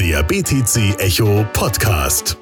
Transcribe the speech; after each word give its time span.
Der 0.00 0.22
BTC 0.22 0.98
Echo 0.98 1.44
Podcast. 1.52 2.38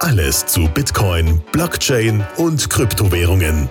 Alles 0.00 0.44
zu 0.46 0.68
Bitcoin, 0.74 1.40
Blockchain 1.52 2.26
und 2.38 2.68
Kryptowährungen. 2.68 3.68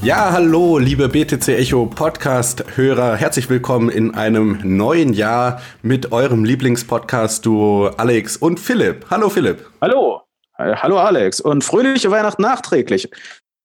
Ja, 0.00 0.32
hallo, 0.32 0.78
liebe 0.78 1.10
BTC 1.10 1.48
Echo 1.48 1.84
Podcast-Hörer. 1.84 3.16
Herzlich 3.16 3.50
willkommen 3.50 3.90
in 3.90 4.14
einem 4.14 4.60
neuen 4.64 5.12
Jahr 5.12 5.60
mit 5.82 6.10
eurem 6.10 6.46
Lieblingspodcast-Duo 6.46 7.88
Alex 7.98 8.38
und 8.38 8.58
Philipp. 8.58 9.04
Hallo, 9.10 9.28
Philipp. 9.28 9.66
Hallo. 9.82 10.23
Äh, 10.58 10.76
hallo, 10.76 10.98
Alex. 10.98 11.40
Und 11.40 11.64
fröhliche 11.64 12.10
Weihnachten 12.10 12.42
nachträglich. 12.42 13.10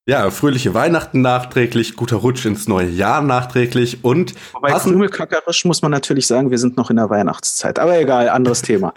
Ja, 0.08 0.32
fröhliche 0.32 0.74
Weihnachten 0.74 1.22
nachträglich, 1.22 1.96
guter 1.96 2.16
Rutsch 2.16 2.46
ins 2.46 2.68
neue 2.68 2.90
Jahr 2.90 3.22
nachträglich 3.22 4.04
und 4.04 4.34
Wobei 4.54 4.72
krümelkackerisch 4.72 5.66
muss 5.66 5.84
man 5.84 5.92
natürlich 5.92 6.26
sagen, 6.26 6.50
wir 6.50 6.58
sind 6.58 6.78
noch 6.78 6.90
in 6.90 6.96
der 6.96 7.12
Weihnachtszeit. 7.12 7.78
Aber 7.78 8.00
egal, 8.00 8.28
anderes 8.30 8.64
Thema. 8.64 8.96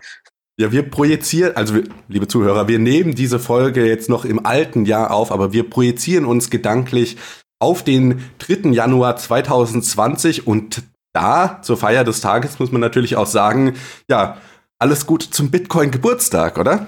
Ja, 0.58 0.72
wir 0.72 0.88
projizieren, 0.88 1.54
also 1.54 1.74
wir, 1.74 1.84
liebe 2.08 2.28
Zuhörer, 2.28 2.66
wir 2.66 2.78
nehmen 2.78 3.14
diese 3.14 3.38
Folge 3.38 3.86
jetzt 3.86 4.08
noch 4.08 4.24
im 4.24 4.46
alten 4.46 4.86
Jahr 4.86 5.10
auf, 5.10 5.32
aber 5.32 5.52
wir 5.52 5.68
projizieren 5.68 6.24
uns 6.24 6.48
gedanklich 6.48 7.18
auf 7.58 7.82
den 7.82 8.22
3. 8.38 8.70
Januar 8.70 9.16
2020 9.16 10.46
und 10.46 10.82
da, 11.12 11.60
zur 11.62 11.76
Feier 11.76 12.04
des 12.04 12.22
Tages, 12.22 12.58
muss 12.58 12.72
man 12.72 12.80
natürlich 12.80 13.16
auch 13.16 13.26
sagen, 13.26 13.74
ja, 14.08 14.38
alles 14.78 15.06
Gute 15.06 15.30
zum 15.30 15.50
Bitcoin-Geburtstag, 15.50 16.58
oder? 16.58 16.86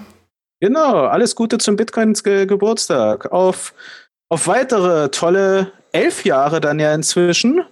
Genau, 0.60 1.06
alles 1.06 1.34
Gute 1.34 1.58
zum 1.58 1.76
Bitcoin-Geburtstag. 1.76 3.32
Auf, 3.32 3.74
auf 4.28 4.46
weitere 4.46 5.10
tolle 5.10 5.72
elf 5.92 6.24
Jahre 6.24 6.60
dann 6.60 6.78
ja 6.78 6.94
inzwischen. 6.94 7.64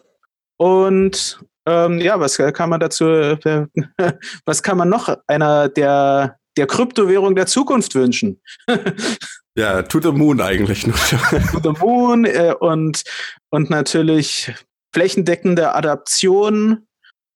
Und 0.59 1.41
ähm, 1.67 2.01
ja, 2.01 2.19
was 2.19 2.37
kann 2.37 2.71
man 2.71 2.81
dazu, 2.81 3.05
äh, 3.07 3.67
was 4.45 4.63
kann 4.63 4.79
man 4.79 4.89
noch 4.89 5.17
einer 5.27 5.69
der, 5.69 6.39
der 6.57 6.67
Kryptowährung 6.67 7.35
der 7.35 7.47
Zukunft 7.47 7.95
wünschen? 7.95 8.41
ja, 9.57 9.83
to 9.83 10.01
the 10.01 10.13
moon 10.13 10.41
eigentlich 10.41 10.87
nur. 10.87 10.97
to 11.53 11.61
the 11.63 11.81
moon 11.81 12.25
äh, 12.25 12.55
und, 12.59 13.05
und 13.51 13.71
natürlich 13.71 14.53
flächendeckende 14.95 15.75
Adaption 15.75 16.87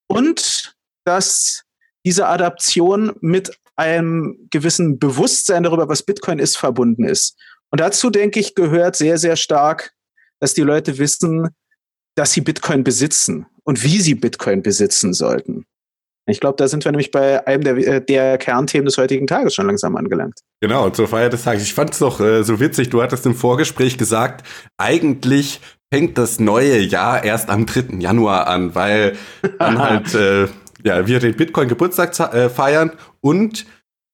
und 0.07 0.75
dass 1.05 1.63
diese 2.05 2.27
Adaption 2.27 3.13
mit 3.21 3.57
einem 3.77 4.47
gewissen 4.51 4.99
Bewusstsein 4.99 5.63
darüber, 5.63 5.87
was 5.87 6.03
Bitcoin 6.03 6.39
ist, 6.39 6.57
verbunden 6.57 7.05
ist. 7.05 7.37
Und 7.69 7.79
dazu, 7.79 8.09
denke 8.09 8.39
ich, 8.39 8.55
gehört 8.55 8.95
sehr, 8.95 9.17
sehr 9.17 9.35
stark, 9.35 9.93
dass 10.39 10.53
die 10.53 10.61
Leute 10.61 10.97
wissen, 10.97 11.49
dass 12.15 12.33
sie 12.33 12.41
Bitcoin 12.41 12.83
besitzen 12.83 13.45
und 13.63 13.83
wie 13.83 13.99
sie 14.01 14.15
Bitcoin 14.15 14.63
besitzen 14.63 15.13
sollten. 15.13 15.65
Ich 16.29 16.41
glaube, 16.41 16.57
da 16.57 16.67
sind 16.67 16.83
wir 16.83 16.91
nämlich 16.91 17.11
bei 17.11 17.45
einem 17.47 17.63
der, 17.63 17.77
äh, 17.77 18.01
der, 18.03 18.37
Kernthemen 18.37 18.85
des 18.85 18.97
heutigen 18.97 19.27
Tages 19.27 19.55
schon 19.55 19.67
langsam 19.67 19.95
angelangt. 19.95 20.39
Genau, 20.59 20.89
zur 20.89 21.07
Feier 21.07 21.29
des 21.29 21.43
Tages. 21.43 21.63
Ich 21.63 21.73
fand 21.73 21.91
es 21.93 21.99
doch 21.99 22.19
äh, 22.19 22.43
so 22.43 22.59
witzig, 22.59 22.89
du 22.89 23.01
hattest 23.01 23.25
im 23.25 23.33
Vorgespräch 23.33 23.97
gesagt, 23.97 24.45
eigentlich 24.77 25.61
fängt 25.93 26.17
das 26.17 26.39
neue 26.39 26.79
Jahr 26.79 27.23
erst 27.23 27.49
am 27.49 27.65
3. 27.65 27.99
Januar 27.99 28.47
an, 28.47 28.75
weil 28.75 29.15
dann 29.57 29.79
halt 29.79 30.13
äh, 30.15 30.47
ja, 30.83 31.07
wir 31.07 31.19
den 31.19 31.35
Bitcoin-Geburtstag 31.35 32.33
äh, 32.33 32.49
feiern 32.49 32.91
und 33.21 33.65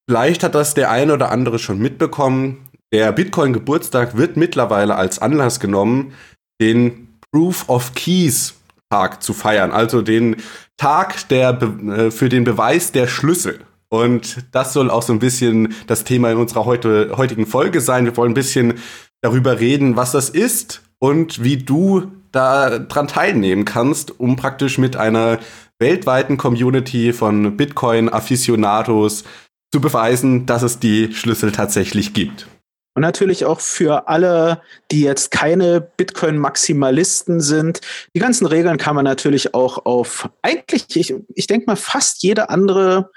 vielleicht 0.08 0.44
hat 0.44 0.56
das 0.56 0.74
der 0.74 0.92
eine 0.92 1.14
oder 1.14 1.32
andere 1.32 1.60
schon 1.60 1.80
mitbekommen. 1.80 2.68
Der 2.94 3.12
Bitcoin-Geburtstag 3.12 4.18
wird 4.18 4.38
mittlerweile 4.38 4.96
als 4.96 5.20
Anlass 5.20 5.60
genommen, 5.60 6.14
den 6.62 7.20
Proof 7.32 7.68
of 7.70 7.94
Keys 7.94 8.56
Tag 8.94 9.24
zu 9.24 9.34
feiern, 9.34 9.72
also 9.72 10.04
den 10.04 10.36
Tag 10.78 11.28
der, 11.30 11.60
äh, 11.60 12.12
für 12.12 12.30
den 12.30 12.44
Beweis 12.44 12.92
der 12.92 13.08
Schlüssel. 13.08 13.62
Und 13.90 14.46
das 14.52 14.74
soll 14.74 14.92
auch 14.92 15.02
so 15.02 15.14
ein 15.14 15.20
bisschen 15.20 15.74
das 15.88 16.04
Thema 16.04 16.32
in 16.32 16.38
unserer 16.38 16.66
heute, 16.66 17.18
heutigen 17.18 17.48
Folge 17.48 17.82
sein. 17.82 18.06
Wir 18.06 18.16
wollen 18.18 18.32
ein 18.32 18.36
bisschen 18.36 18.76
darüber 19.22 19.60
reden, 19.60 19.96
was 19.96 20.12
das 20.12 20.30
ist 20.30 20.84
und 21.00 21.44
wie 21.44 21.58
du 21.58 22.12
daran 22.32 23.08
teilnehmen 23.08 23.66
kannst, 23.66 24.20
um 24.20 24.36
praktisch 24.36 24.78
mit 24.78 24.96
einer 24.96 25.40
weltweiten 25.84 26.38
Community 26.38 27.12
von 27.12 27.58
Bitcoin-Afficionados 27.58 29.26
zu 29.74 29.82
beweisen, 29.82 30.46
dass 30.46 30.64
es 30.64 30.80
die 30.80 31.14
Schlüssel 31.14 31.52
tatsächlich 31.52 32.14
gibt. 32.14 32.48
Und 32.96 33.02
natürlich 33.02 33.44
auch 33.44 33.60
für 33.60 34.08
alle, 34.08 34.62
die 34.92 35.02
jetzt 35.02 35.32
keine 35.32 35.82
Bitcoin-Maximalisten 35.82 37.42
sind. 37.42 37.82
Die 38.16 38.20
ganzen 38.20 38.46
Regeln 38.46 38.78
kann 38.78 38.96
man 38.96 39.04
natürlich 39.04 39.54
auch 39.54 39.86
auf 39.86 40.30
eigentlich, 40.42 40.96
ich, 40.96 41.14
ich 41.36 41.48
denke 41.48 41.66
mal, 41.66 41.76
fast 41.76 42.24
jede 42.24 42.50
andere 42.50 43.10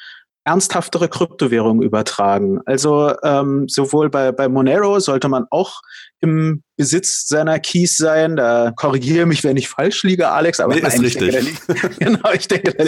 ernsthaftere 0.47 1.09
Kryptowährung 1.09 1.83
übertragen. 1.83 2.61
Also 2.67 3.13
ähm, 3.25 3.67
sowohl 3.69 4.11
bei, 4.11 4.31
bei 4.31 4.49
Monero 4.49 5.01
sollte 5.01 5.29
man 5.29 5.45
auch 5.51 5.81
im 6.21 6.63
Besitz 6.77 7.27
seiner 7.27 7.59
Keys 7.59 7.97
sein. 7.97 8.37
Da 8.37 8.73
korrigiere 8.77 9.27
mich, 9.27 9.43
wenn 9.43 9.57
ich 9.57 9.69
falsch 9.69 10.05
liege, 10.05 10.31
Alex. 10.31 10.61
Aber 10.61 10.75
nee, 10.75 10.81
nein, 10.81 10.93
ist 10.93 11.03
richtig. 11.03 11.35
Denke, 11.67 11.89
genau, 11.99 12.31
ich 12.33 12.47
denke, 12.47 12.73
da 12.75 12.85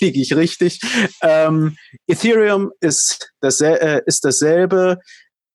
liege 0.00 0.20
ich 0.20 0.36
richtig. 0.36 0.80
Ähm, 1.20 1.76
Ethereum 2.06 2.70
ist, 2.80 3.32
das, 3.40 3.60
äh, 3.60 4.02
ist 4.06 4.24
dasselbe. 4.24 4.98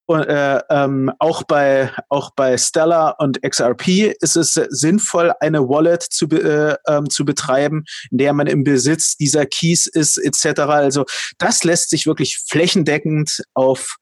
Und, 0.07 0.23
äh, 0.25 0.61
ähm, 0.69 1.11
auch 1.17 1.43
bei 1.43 1.91
auch 2.09 2.31
bei 2.35 2.57
Stellar 2.57 3.15
und 3.19 3.41
XRP 3.41 4.13
ist 4.19 4.35
es 4.35 4.53
sinnvoll, 4.53 5.33
eine 5.39 5.67
Wallet 5.67 6.03
zu, 6.03 6.27
äh, 6.27 6.75
ähm, 6.87 7.09
zu 7.09 7.25
betreiben, 7.25 7.85
in 8.11 8.19
der 8.19 8.33
man 8.33 8.45
im 8.45 8.63
Besitz 8.63 9.17
dieser 9.17 9.47
Keys 9.47 9.87
ist 9.87 10.17
etc. 10.17 10.61
Also 10.61 11.05
das 11.39 11.63
lässt 11.63 11.89
sich 11.89 12.05
wirklich 12.05 12.37
flächendeckend 12.47 13.41
auf, 13.55 13.95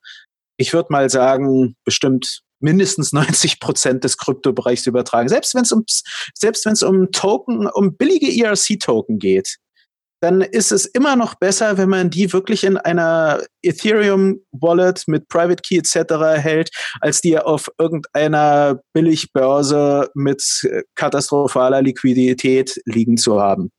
ich 0.58 0.74
würde 0.74 0.91
mal 0.91 1.09
sagen, 1.09 1.78
bestimmt 1.86 2.41
mindestens 2.59 3.14
90 3.14 3.62
Prozent 3.62 4.03
des 4.03 4.18
Kryptobereichs 4.18 4.85
übertragen. 4.88 5.30
Selbst 5.30 5.56
wenn 5.56 5.64
es 5.64 5.72
um 5.72 5.85
selbst 6.34 6.66
wenn 6.66 6.74
es 6.74 6.84
um 6.84 7.12
Token, 7.12 7.68
um 7.68 7.96
billige 7.96 8.28
ERC-Token 8.28 9.20
geht, 9.20 9.58
dann 10.23 10.39
ist 10.39 10.72
es 10.72 10.85
immer 10.85 11.17
noch 11.17 11.35
besser, 11.35 11.78
wenn 11.78 11.89
man 11.89 12.09
die 12.09 12.31
wirklich 12.31 12.63
in 12.63 12.78
einer 12.78 13.44
Ethereum-Wallet 13.61 15.03
mit 15.07 15.28
Private 15.28 15.61
Key 15.61 15.75
etc. 15.75 16.13
hält, 16.41 16.69
als 17.01 17.19
die 17.19 17.38
auf 17.38 17.69
irgendeiner 17.78 18.79
Billigbörse 18.94 20.09
mit 20.13 20.41
katastrophaler 20.95 21.81
Liquidität 21.81 22.79
liegen 22.85 23.17
zu 23.17 23.41
haben. 23.41 23.69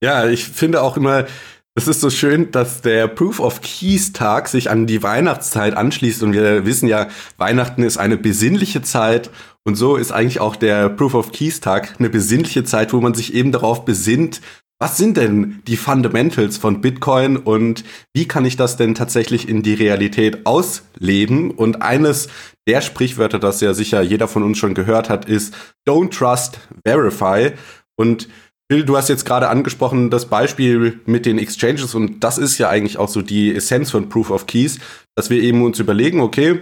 Ja, 0.00 0.28
ich 0.28 0.44
finde 0.44 0.80
auch 0.80 0.96
immer, 0.96 1.26
es 1.74 1.88
ist 1.88 2.00
so 2.00 2.10
schön, 2.10 2.52
dass 2.52 2.80
der 2.80 3.08
Proof 3.08 3.40
of 3.40 3.60
Keys 3.60 4.12
Tag 4.12 4.46
sich 4.46 4.70
an 4.70 4.86
die 4.86 5.02
Weihnachtszeit 5.02 5.76
anschließt 5.76 6.22
und 6.22 6.34
wir 6.34 6.66
wissen 6.66 6.88
ja, 6.88 7.08
Weihnachten 7.36 7.82
ist 7.82 7.98
eine 7.98 8.16
besinnliche 8.16 8.82
Zeit 8.82 9.30
und 9.64 9.74
so 9.74 9.96
ist 9.96 10.12
eigentlich 10.12 10.38
auch 10.38 10.54
der 10.54 10.88
Proof 10.88 11.14
of 11.14 11.32
Keys 11.32 11.58
Tag 11.60 11.96
eine 11.98 12.10
besinnliche 12.10 12.62
Zeit, 12.62 12.92
wo 12.92 13.00
man 13.00 13.14
sich 13.14 13.34
eben 13.34 13.50
darauf 13.50 13.84
besinnt, 13.84 14.40
was 14.80 14.96
sind 14.96 15.16
denn 15.16 15.60
die 15.66 15.76
Fundamentals 15.76 16.56
von 16.56 16.80
Bitcoin 16.80 17.36
und 17.36 17.84
wie 18.14 18.28
kann 18.28 18.44
ich 18.44 18.56
das 18.56 18.76
denn 18.76 18.94
tatsächlich 18.94 19.48
in 19.48 19.62
die 19.62 19.74
Realität 19.74 20.46
ausleben? 20.46 21.50
Und 21.50 21.82
eines 21.82 22.28
der 22.68 22.80
Sprichwörter, 22.80 23.40
das 23.40 23.60
ja 23.60 23.74
sicher 23.74 24.02
jeder 24.02 24.28
von 24.28 24.44
uns 24.44 24.58
schon 24.58 24.74
gehört 24.74 25.08
hat, 25.08 25.24
ist 25.24 25.54
Don't 25.88 26.16
Trust, 26.16 26.60
Verify. 26.86 27.52
Und 27.96 28.28
Bill, 28.68 28.84
du 28.84 28.96
hast 28.96 29.08
jetzt 29.08 29.24
gerade 29.24 29.48
angesprochen 29.48 30.10
das 30.10 30.26
Beispiel 30.26 31.00
mit 31.06 31.26
den 31.26 31.38
Exchanges 31.38 31.94
und 31.94 32.22
das 32.22 32.38
ist 32.38 32.58
ja 32.58 32.68
eigentlich 32.68 32.98
auch 32.98 33.08
so 33.08 33.22
die 33.22 33.54
Essenz 33.54 33.90
von 33.90 34.08
Proof 34.08 34.30
of 34.30 34.46
Keys, 34.46 34.78
dass 35.16 35.30
wir 35.30 35.42
eben 35.42 35.64
uns 35.64 35.80
überlegen, 35.80 36.20
okay, 36.20 36.60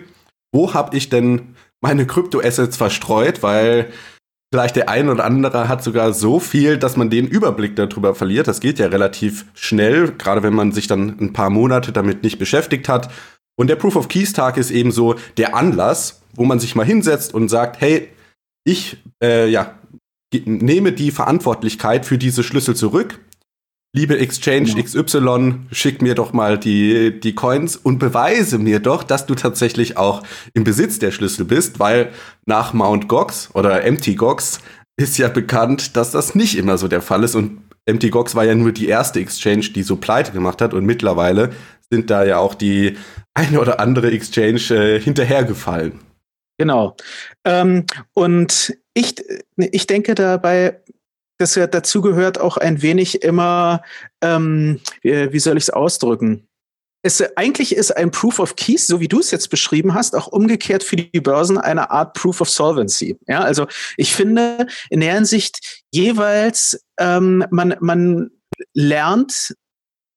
wo 0.55 0.73
habe 0.73 0.97
ich 0.97 1.11
denn 1.11 1.55
meine 1.83 2.07
Kryptoassets 2.07 2.77
verstreut, 2.77 3.43
weil 3.43 3.91
Vielleicht 4.53 4.77
der 4.77 4.89
ein 4.89 5.09
oder 5.09 5.25
andere 5.25 5.69
hat 5.69 5.83
sogar 5.83 6.13
so 6.13 6.39
viel, 6.39 6.79
dass 6.79 6.97
man 6.97 7.11
den 7.11 7.27
Überblick 7.27 7.75
darüber 7.75 8.15
verliert. 8.15 8.47
Das 8.47 8.61
geht 8.61 8.79
ja 8.79 8.87
relativ 8.87 9.45
schnell, 9.55 10.13
gerade 10.13 10.43
wenn 10.43 10.55
man 10.55 10.73
sich 10.73 10.87
dann 10.87 11.17
ein 11.21 11.33
paar 11.33 11.51
Monate 11.51 11.93
damit 11.93 12.23
nicht 12.23 12.39
beschäftigt 12.39 12.89
hat. 12.89 13.11
Und 13.59 13.69
der 13.69 13.77
Proof 13.77 13.97
of 13.97 14.09
Keys 14.09 14.33
Tag 14.33 14.57
ist 14.57 14.71
eben 14.71 14.93
so 14.93 15.17
der 15.37 15.57
Anlass, 15.57 16.23
wo 16.35 16.45
man 16.45 16.61
sich 16.61 16.77
mal 16.77 16.87
hinsetzt 16.87 17.35
und 17.35 17.49
sagt, 17.49 17.81
hey, 17.81 18.09
ich 18.65 19.03
äh, 19.23 19.49
ja, 19.49 19.75
nehme 20.45 20.93
die 20.93 21.11
Verantwortlichkeit 21.11 22.07
für 22.07 22.19
diese 22.19 22.43
Schlüssel 22.43 22.77
zurück 22.77 23.19
liebe 23.97 24.19
Exchange 24.19 24.69
ja. 24.77 24.83
XY, 24.83 25.55
schick 25.73 26.03
mir 26.03 26.15
doch 26.15 26.35
mal 26.35 26.59
die, 26.59 27.19
die 27.19 27.35
Coins 27.35 27.77
und 27.77 27.99
beweise 27.99 28.59
mir 28.59 28.79
doch, 28.79 29.03
dass 29.03 29.25
du 29.25 29.35
tatsächlich 29.35 29.97
auch 29.97 30.23
im 30.53 30.65
Besitz 30.65 30.99
der 30.99 31.11
Schlüssel 31.11 31.47
bist, 31.47 31.81
weil 31.81 32.11
nach 32.45 32.75
Mount 32.75 33.09
Gox 33.09 33.49
oder 33.55 33.85
Mt. 33.85 34.17
Gox 34.19 34.61
ist 34.99 35.17
ja 35.17 35.29
bekannt, 35.29 35.97
dass 35.97 36.11
das 36.11 36.35
nicht 36.35 36.59
immer 36.59 36.77
so 36.77 36.89
der 36.89 37.01
Fall 37.01 37.25
ist 37.25 37.35
und 37.35 37.63
Mt. 37.87 38.11
Gox 38.11 38.35
war 38.35 38.45
ja 38.45 38.55
nur 38.55 38.73
die 38.73 38.89
erste 38.89 39.19
Exchange, 39.19 39.71
die 39.75 39.83
so 39.83 39.97
pleite 39.97 40.33
gemacht 40.33 40.61
hat 40.61 40.75
und 40.75 40.85
mittlerweile 40.85 41.53
sind 41.91 42.11
da 42.11 42.25
ja 42.25 42.37
auch 42.37 42.55
die 42.55 42.99
eine 43.33 43.61
oder 43.61 43.81
andere 43.81 44.11
Exchange 44.11 44.61
äh, 44.71 45.01
hinterhergefallen. 45.01 46.01
Genau. 46.59 46.97
Ähm, 47.45 47.87
und 48.13 48.77
ich, 48.93 49.15
ich 49.57 49.87
denke 49.87 50.15
dabei, 50.15 50.81
dass 51.39 51.55
ja 51.55 51.67
dazu 51.67 52.01
gehört 52.01 52.39
auch 52.41 52.57
ein 52.57 52.83
wenig 52.83 53.23
immer, 53.23 53.83
ähm, 54.23 54.81
wie, 55.03 55.33
wie 55.33 55.39
soll 55.39 55.57
ich 55.57 55.65
es 55.65 55.71
ausdrücken? 55.71 56.49
Es, 57.03 57.23
eigentlich 57.37 57.77
ist 57.77 57.97
ein 57.97 58.11
Proof 58.11 58.41
of 58.41 58.57
Keys, 58.57 58.87
so 58.87 58.99
wie 58.99 59.07
du 59.07 59.21
es 59.21 59.31
jetzt 59.31 59.49
beschrieben 59.49 59.95
hast, 59.95 60.17
auch 60.17 60.27
umgekehrt 60.27 60.83
für 60.83 60.97
die 60.97 61.21
Börsen 61.21 61.57
eine 61.57 61.91
Art 61.91 62.15
Proof 62.15 62.41
of 62.41 62.51
Solvency. 62.51 63.17
Ja, 63.29 63.41
also 63.41 63.67
ich 63.97 64.13
finde 64.13 64.67
in 64.91 65.01
der 65.01 65.15
Hinsicht 65.15 65.85
jeweils 65.93 66.81
ähm, 66.99 67.45
man 67.51 67.77
man 67.81 68.31
lernt 68.75 69.55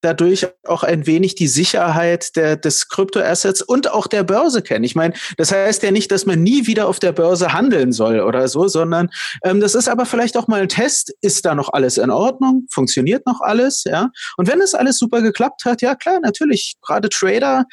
dadurch 0.01 0.47
auch 0.65 0.83
ein 0.83 1.05
wenig 1.05 1.35
die 1.35 1.47
Sicherheit 1.47 2.35
der, 2.35 2.55
des 2.55 2.87
Kryptoassets 2.89 3.61
und 3.61 3.91
auch 3.91 4.07
der 4.07 4.23
Börse 4.23 4.61
kennen. 4.61 4.83
Ich 4.83 4.95
meine, 4.95 5.13
das 5.37 5.51
heißt 5.51 5.83
ja 5.83 5.91
nicht, 5.91 6.11
dass 6.11 6.25
man 6.25 6.41
nie 6.41 6.67
wieder 6.67 6.87
auf 6.87 6.99
der 6.99 7.11
Börse 7.11 7.53
handeln 7.53 7.91
soll 7.91 8.21
oder 8.21 8.47
so, 8.47 8.67
sondern 8.67 9.09
ähm, 9.43 9.59
das 9.59 9.75
ist 9.75 9.89
aber 9.89 10.05
vielleicht 10.05 10.37
auch 10.37 10.47
mal 10.47 10.61
ein 10.61 10.69
Test. 10.69 11.13
Ist 11.21 11.45
da 11.45 11.55
noch 11.55 11.73
alles 11.73 11.97
in 11.97 12.11
Ordnung? 12.11 12.65
Funktioniert 12.71 13.25
noch 13.25 13.41
alles? 13.41 13.83
Ja. 13.85 14.09
Und 14.37 14.47
wenn 14.47 14.61
es 14.61 14.73
alles 14.73 14.97
super 14.97 15.21
geklappt 15.21 15.65
hat, 15.65 15.81
ja 15.81 15.95
klar, 15.95 16.19
natürlich. 16.21 16.75
Gerade 16.81 17.09
Trader 17.09 17.65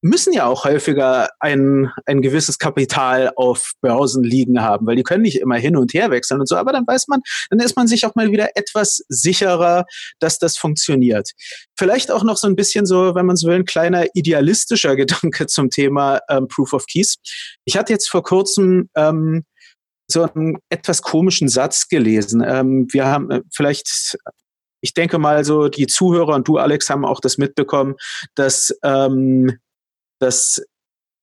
müssen 0.00 0.32
ja 0.32 0.46
auch 0.46 0.64
häufiger 0.64 1.28
ein, 1.40 1.90
ein 2.06 2.22
gewisses 2.22 2.58
Kapital 2.58 3.32
auf 3.34 3.72
Börsen 3.80 4.22
liegen 4.22 4.62
haben, 4.62 4.86
weil 4.86 4.96
die 4.96 5.02
können 5.02 5.22
nicht 5.22 5.40
immer 5.40 5.56
hin 5.56 5.76
und 5.76 5.92
her 5.94 6.10
wechseln 6.10 6.40
und 6.40 6.48
so. 6.48 6.56
Aber 6.56 6.72
dann 6.72 6.86
weiß 6.86 7.08
man, 7.08 7.20
dann 7.50 7.60
ist 7.60 7.76
man 7.76 7.88
sich 7.88 8.06
auch 8.06 8.14
mal 8.14 8.30
wieder 8.30 8.50
etwas 8.54 9.02
sicherer, 9.08 9.84
dass 10.20 10.38
das 10.38 10.56
funktioniert. 10.56 11.30
Vielleicht 11.76 12.10
auch 12.10 12.22
noch 12.22 12.36
so 12.36 12.46
ein 12.46 12.56
bisschen 12.56 12.86
so, 12.86 13.14
wenn 13.14 13.26
man 13.26 13.36
so 13.36 13.48
will, 13.48 13.56
ein 13.56 13.64
kleiner 13.64 14.06
idealistischer 14.14 14.94
Gedanke 14.96 15.46
zum 15.46 15.70
Thema 15.70 16.20
ähm, 16.28 16.46
Proof 16.48 16.72
of 16.72 16.86
Keys. 16.86 17.16
Ich 17.64 17.76
hatte 17.76 17.92
jetzt 17.92 18.08
vor 18.08 18.22
kurzem 18.22 18.88
ähm, 18.94 19.44
so 20.10 20.22
einen 20.22 20.58
etwas 20.70 21.02
komischen 21.02 21.48
Satz 21.48 21.88
gelesen. 21.88 22.42
Ähm, 22.46 22.86
wir 22.90 23.06
haben 23.06 23.30
äh, 23.30 23.42
vielleicht 23.52 24.16
ich 24.80 24.94
denke 24.94 25.18
mal 25.18 25.44
so, 25.44 25.66
die 25.66 25.88
Zuhörer 25.88 26.36
und 26.36 26.46
du, 26.46 26.58
Alex, 26.58 26.88
haben 26.88 27.04
auch 27.04 27.18
das 27.18 27.36
mitbekommen, 27.36 27.96
dass 28.36 28.72
ähm, 28.84 29.58
das 30.18 30.60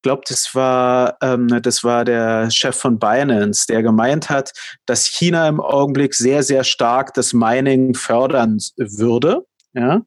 glaube, 0.06 0.22
das 0.30 0.54
war, 0.54 1.18
ähm, 1.24 1.48
das 1.64 1.84
war 1.84 2.06
der 2.06 2.52
Chef 2.52 2.76
von 2.76 3.00
Binance, 3.00 3.66
der 3.68 3.82
gemeint 3.82 4.30
hat, 4.30 4.52
dass 4.86 5.08
China 5.08 5.48
im 5.48 5.60
Augenblick 5.60 6.14
sehr, 6.14 6.44
sehr 6.44 6.64
stark 6.64 7.16
das 7.16 7.34
Mining 7.34 7.96
fördern 7.96 8.60
würde. 8.78 9.48
Ja. 9.74 10.02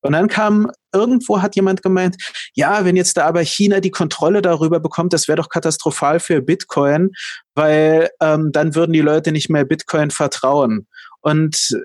Und 0.00 0.12
dann 0.12 0.28
kam 0.28 0.70
irgendwo 0.94 1.42
hat 1.42 1.54
jemand 1.54 1.82
gemeint, 1.82 2.16
ja, 2.54 2.86
wenn 2.86 2.96
jetzt 2.96 3.18
da 3.18 3.26
aber 3.26 3.42
China 3.42 3.80
die 3.80 3.90
Kontrolle 3.90 4.40
darüber 4.40 4.80
bekommt, 4.80 5.12
das 5.12 5.28
wäre 5.28 5.36
doch 5.36 5.50
katastrophal 5.50 6.18
für 6.18 6.40
Bitcoin, 6.40 7.10
weil 7.54 8.08
ähm, 8.22 8.52
dann 8.52 8.74
würden 8.74 8.94
die 8.94 9.00
Leute 9.02 9.32
nicht 9.32 9.50
mehr 9.50 9.66
Bitcoin 9.66 10.10
vertrauen. 10.10 10.88
Und 11.20 11.78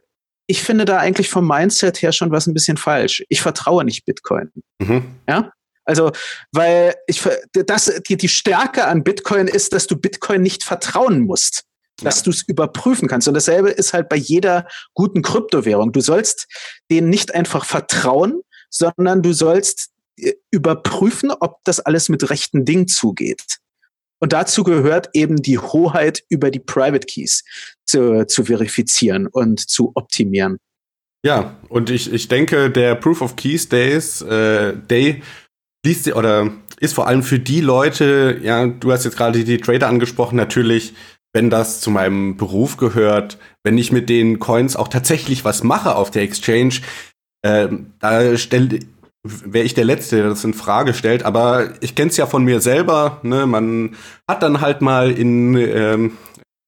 ich 0.48 0.64
finde 0.64 0.86
da 0.86 1.00
eigentlich 1.00 1.30
vom 1.30 1.46
Mindset 1.46 2.02
her 2.02 2.14
schon 2.14 2.32
was 2.32 2.48
ein 2.48 2.54
bisschen 2.54 2.78
falsch. 2.78 3.26
Ich 3.28 3.42
vertraue 3.42 3.84
nicht 3.84 4.06
Bitcoin. 4.06 4.52
Mhm. 4.80 5.04
Ja, 5.28 5.52
also, 5.88 6.12
weil 6.52 6.96
ich 7.08 7.24
das 7.54 7.92
die, 8.08 8.18
die 8.18 8.28
Stärke 8.28 8.86
an 8.86 9.04
Bitcoin 9.04 9.48
ist, 9.48 9.74
dass 9.74 9.88
du 9.88 9.96
Bitcoin 9.96 10.42
nicht 10.42 10.64
vertrauen 10.64 11.22
musst. 11.22 11.64
Dass 12.04 12.18
ja. 12.18 12.24
du 12.26 12.30
es 12.30 12.44
überprüfen 12.44 13.08
kannst. 13.08 13.28
Und 13.28 13.34
dasselbe 13.34 13.70
ist 13.70 13.94
halt 13.94 14.08
bei 14.08 14.18
jeder 14.18 14.68
guten 14.94 15.24
Kryptowährung. 15.24 15.94
Du 15.94 16.02
sollst 16.02 16.46
denen 16.92 17.10
nicht 17.10 17.34
einfach 17.34 17.66
vertrauen, 17.66 18.42
sondern 18.70 19.24
du 19.24 19.34
sollst 19.34 19.90
äh, 20.20 20.34
überprüfen, 20.52 21.32
ob 21.32 21.58
das 21.64 21.80
alles 21.80 22.10
mit 22.10 22.30
rechten 22.30 22.66
Dingen 22.66 22.88
zugeht. 22.88 23.58
Und 24.20 24.34
dazu 24.34 24.64
gehört 24.64 25.10
eben 25.14 25.38
die 25.38 25.58
Hoheit 25.58 26.24
über 26.30 26.52
die 26.52 26.60
Private 26.60 27.06
Keys 27.06 27.44
zu, 27.86 28.26
zu 28.28 28.44
verifizieren 28.44 29.28
und 29.28 29.68
zu 29.68 29.92
optimieren. 29.96 30.58
Ja, 31.24 31.58
und 31.70 31.90
ich, 31.90 32.12
ich 32.12 32.28
denke, 32.28 32.70
der 32.70 32.96
Proof 32.96 33.22
of 33.22 33.36
Keys 33.36 33.70
Days, 33.70 34.22
äh, 34.22 34.76
Day 34.76 35.24
liest 35.86 36.14
oder 36.14 36.52
ist 36.80 36.94
vor 36.94 37.08
allem 37.08 37.24
für 37.24 37.40
die 37.40 37.62
Leute, 37.62 38.40
ja, 38.44 38.66
du 38.68 38.92
hast 38.92 39.06
jetzt 39.06 39.18
gerade 39.18 39.44
die 39.44 39.58
Trader 39.58 39.88
angesprochen, 39.88 40.36
natürlich, 40.36 40.94
wenn 41.34 41.50
das 41.50 41.82
zu 41.82 41.92
meinem 41.92 42.38
Beruf 42.38 42.78
gehört, 42.78 43.38
wenn 43.64 43.78
ich 43.78 43.92
mit 43.92 44.10
den 44.10 44.40
Coins 44.40 44.76
auch 44.76 44.88
tatsächlich 44.88 45.46
was 45.46 45.64
mache 45.64 45.96
auf 45.96 46.12
der 46.12 46.24
Exchange, 46.24 46.76
äh, 47.44 47.68
da 48.00 48.38
stellt 48.38 48.86
wäre 49.24 49.66
ich 49.66 49.74
der 49.74 49.86
Letzte, 49.86 50.18
der 50.18 50.30
das 50.30 50.44
in 50.44 50.54
Frage 50.54 50.94
stellt. 50.94 51.24
Aber 51.24 51.74
ich 51.82 51.96
kenne 51.96 52.10
es 52.10 52.18
ja 52.18 52.26
von 52.26 52.44
mir 52.44 52.62
selber. 52.62 53.20
Ne? 53.24 53.46
Man 53.46 53.96
hat 54.28 54.44
dann 54.44 54.62
halt 54.62 54.82
mal 54.82 55.12
in 55.12 55.56
ähm, 55.56 56.18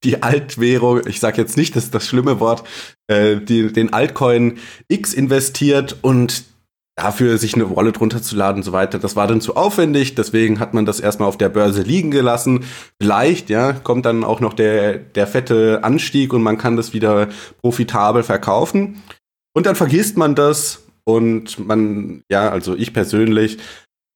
die 0.04 0.24
Altwährung, 0.24 1.02
ich 1.08 1.20
sage 1.20 1.42
jetzt 1.42 1.58
nicht, 1.58 1.76
das 1.76 1.86
ist 1.86 1.96
das 1.96 2.06
schlimme 2.06 2.40
Wort, 2.40 2.64
äh, 3.08 3.38
die, 3.38 3.72
den 3.72 3.94
Altcoin 3.94 4.58
X 4.88 5.14
investiert 5.14 5.98
und 6.02 6.44
dafür 7.00 7.38
sich 7.38 7.54
eine 7.56 7.74
Wallet 7.74 8.01
runterzuladen 8.01 8.57
und 8.57 8.63
so 8.63 8.74
weiter, 8.74 9.00
das 9.00 9.16
war 9.16 9.25
dann 9.25 9.40
zu 9.40 9.56
aufwendig, 9.56 10.16
deswegen 10.16 10.60
hat 10.60 10.74
man 10.74 10.86
das 10.86 11.00
erstmal 11.00 11.30
auf 11.30 11.38
der 11.38 11.48
Börse 11.48 11.81
liegen 11.81 12.12
gelassen. 12.12 12.66
Vielleicht, 13.01 13.50
ja, 13.50 13.72
kommt 13.72 14.06
dann 14.06 14.25
auch 14.25 14.42
noch 14.42 14.54
der, 14.54 14.98
der 14.98 15.25
fette 15.25 15.80
Anstieg 15.84 16.34
und 16.34 16.44
man 16.44 16.57
kann 16.57 16.75
das 16.75 16.94
wieder 16.94 17.30
profitabel 17.62 18.24
verkaufen. 18.24 19.01
Und 19.56 19.66
dann 19.66 19.75
vergisst 19.75 20.18
man 20.18 20.36
das 20.36 20.84
und 21.06 21.57
man, 21.66 22.22
ja, 22.30 22.50
also 22.50 22.75
ich 22.75 22.94
persönlich 22.94 23.60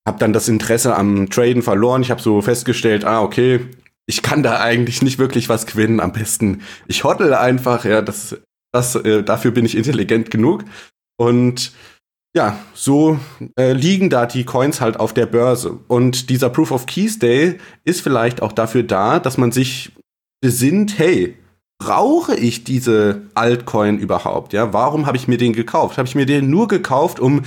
habe 0.05 0.19
dann 0.19 0.33
das 0.33 0.49
Interesse 0.49 0.97
am 0.97 1.29
Traden 1.29 1.61
verloren. 1.61 2.01
Ich 2.01 2.11
habe 2.11 2.21
so 2.21 2.41
festgestellt, 2.41 3.05
ah, 3.05 3.21
okay, 3.21 3.61
ich 4.07 4.21
kann 4.21 4.43
da 4.43 4.59
eigentlich 4.59 5.01
nicht 5.01 5.19
wirklich 5.19 5.47
was 5.47 5.65
gewinnen. 5.65 6.01
Am 6.01 6.11
besten, 6.11 6.63
ich 6.87 7.05
hoddle 7.05 7.39
einfach, 7.39 7.85
ja, 7.85 8.01
das, 8.01 8.35
das, 8.73 8.95
äh, 8.95 9.23
dafür 9.23 9.51
bin 9.51 9.63
ich 9.63 9.77
intelligent 9.77 10.29
genug. 10.29 10.65
Und 11.15 11.71
ja, 12.35 12.57
so 12.73 13.19
äh, 13.59 13.73
liegen 13.73 14.09
da 14.09 14.25
die 14.25 14.43
Coins 14.43 14.81
halt 14.81 14.99
auf 14.99 15.13
der 15.13 15.27
Börse. 15.27 15.79
Und 15.87 16.29
dieser 16.29 16.49
Proof 16.49 16.71
of 16.71 16.85
Keys 16.87 17.19
Day 17.19 17.59
ist 17.83 18.01
vielleicht 18.01 18.41
auch 18.41 18.51
dafür 18.51 18.83
da, 18.83 19.19
dass 19.19 19.37
man 19.37 19.51
sich 19.51 19.91
besinnt, 20.41 20.97
hey, 20.97 21.37
brauche 21.77 22.35
ich 22.35 22.63
diese 22.63 23.23
Altcoin 23.35 23.99
überhaupt? 23.99 24.53
Ja, 24.53 24.73
warum 24.73 25.05
habe 25.05 25.17
ich 25.17 25.27
mir 25.27 25.37
den 25.37 25.53
gekauft? 25.53 25.97
Habe 25.97 26.07
ich 26.07 26.15
mir 26.15 26.25
den 26.25 26.49
nur 26.49 26.67
gekauft, 26.67 27.19
um 27.19 27.43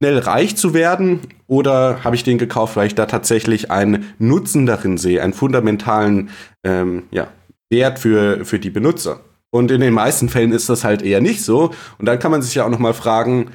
schnell 0.00 0.18
reich 0.18 0.56
zu 0.56 0.74
werden? 0.74 1.20
Oder 1.46 2.02
habe 2.02 2.16
ich 2.16 2.24
den 2.24 2.38
gekauft, 2.38 2.76
weil 2.76 2.88
ich 2.88 2.94
da 2.96 3.06
tatsächlich 3.06 3.70
einen 3.70 4.14
Nutzen 4.18 4.66
darin 4.66 4.98
sehe, 4.98 5.22
einen 5.22 5.32
fundamentalen 5.32 6.30
ähm, 6.64 7.04
ja, 7.12 7.28
Wert 7.70 8.00
für, 8.00 8.44
für 8.44 8.58
die 8.58 8.70
Benutzer? 8.70 9.20
Und 9.50 9.70
in 9.70 9.80
den 9.80 9.94
meisten 9.94 10.28
Fällen 10.28 10.52
ist 10.52 10.68
das 10.68 10.84
halt 10.84 11.02
eher 11.02 11.20
nicht 11.20 11.42
so. 11.42 11.70
Und 11.98 12.06
dann 12.06 12.18
kann 12.18 12.30
man 12.30 12.42
sich 12.42 12.54
ja 12.56 12.64
auch 12.64 12.70
noch 12.70 12.78
mal 12.78 12.94
fragen, 12.94 13.50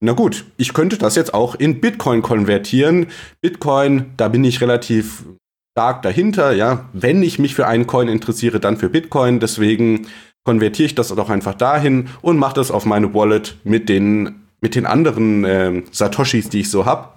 na 0.00 0.12
gut, 0.12 0.44
ich 0.56 0.74
könnte 0.74 0.96
das 0.96 1.16
jetzt 1.16 1.34
auch 1.34 1.56
in 1.56 1.80
Bitcoin 1.80 2.22
konvertieren. 2.22 3.08
Bitcoin, 3.40 4.12
da 4.16 4.28
bin 4.28 4.44
ich 4.44 4.60
relativ 4.60 5.24
stark 5.72 6.02
dahinter, 6.02 6.52
ja. 6.52 6.88
Wenn 6.92 7.22
ich 7.22 7.38
mich 7.38 7.54
für 7.54 7.66
einen 7.66 7.86
Coin 7.86 8.08
interessiere, 8.08 8.60
dann 8.60 8.76
für 8.76 8.90
Bitcoin. 8.90 9.40
Deswegen 9.40 10.06
konvertiere 10.44 10.86
ich 10.86 10.94
das 10.94 11.08
doch 11.08 11.30
einfach 11.30 11.54
dahin 11.54 12.08
und 12.22 12.38
mache 12.38 12.54
das 12.54 12.70
auf 12.70 12.84
meine 12.84 13.12
Wallet 13.12 13.56
mit 13.64 13.88
den, 13.88 14.46
mit 14.60 14.76
den 14.76 14.86
anderen 14.86 15.44
äh, 15.44 15.82
Satoshis, 15.90 16.48
die 16.48 16.60
ich 16.60 16.70
so 16.70 16.86
habe. 16.86 17.08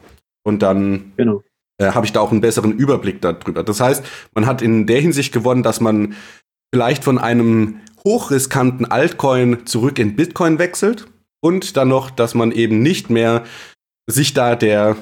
Und 0.44 0.64
dann 0.64 1.14
genau. 1.18 1.44
äh, 1.78 1.92
habe 1.92 2.08
ich 2.08 2.14
da 2.14 2.20
auch 2.20 2.32
einen 2.32 2.42
besseren 2.42 2.72
Überblick 2.72 3.22
darüber. 3.22 3.64
Das 3.64 3.80
heißt, 3.80 4.04
man 4.34 4.48
hat 4.48 4.64
in 4.64 4.88
der 4.88 5.02
Hinsicht 5.02 5.34
gewonnen, 5.34 5.62
dass 5.62 5.82
man 5.82 6.16
vielleicht 6.74 7.04
von 7.04 7.20
einem 7.20 7.82
hochriskanten 8.04 8.88
Altcoin 8.88 9.68
zurück 9.68 10.00
in 10.00 10.16
Bitcoin 10.16 10.58
wechselt 10.58 11.06
und 11.42 11.76
dann 11.78 11.90
noch, 11.90 12.10
dass 12.10 12.34
man 12.34 12.52
eben 12.52 12.82
nicht 12.82 13.10
mehr 13.10 13.44
sich 14.08 14.34
da 14.34 14.56
der 14.56 14.96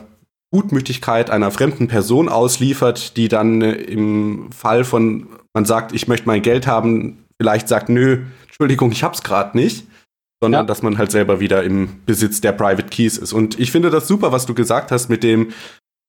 Gutmütigkeit 0.51 1.29
einer 1.29 1.51
fremden 1.51 1.88
Person 1.88 2.27
ausliefert, 2.27 3.17
die 3.17 3.27
dann 3.27 3.62
äh, 3.62 3.74
im 3.74 4.51
Fall 4.51 4.84
von, 4.84 5.27
man 5.53 5.65
sagt, 5.65 5.93
ich 5.93 6.08
möchte 6.08 6.27
mein 6.27 6.41
Geld 6.41 6.65
haben, 6.65 7.25
vielleicht 7.39 7.67
sagt, 7.67 7.89
nö, 7.89 8.25
Entschuldigung, 8.48 8.91
ich 8.91 9.03
hab's 9.03 9.22
gerade 9.22 9.58
nicht, 9.58 9.86
sondern 10.41 10.63
ja. 10.63 10.65
dass 10.65 10.81
man 10.81 10.98
halt 10.98 11.12
selber 11.12 11.39
wieder 11.39 11.63
im 11.63 12.01
Besitz 12.05 12.41
der 12.41 12.53
Private 12.53 12.89
Keys 12.89 13.17
ist. 13.17 13.34
Und 13.34 13.60
ich 13.60 13.72
finde 13.72 13.89
das 13.89 14.08
super, 14.08 14.31
was 14.31 14.46
du 14.46 14.53
gesagt 14.53 14.91
hast 14.91 15.10
mit 15.10 15.24
dem, 15.24 15.51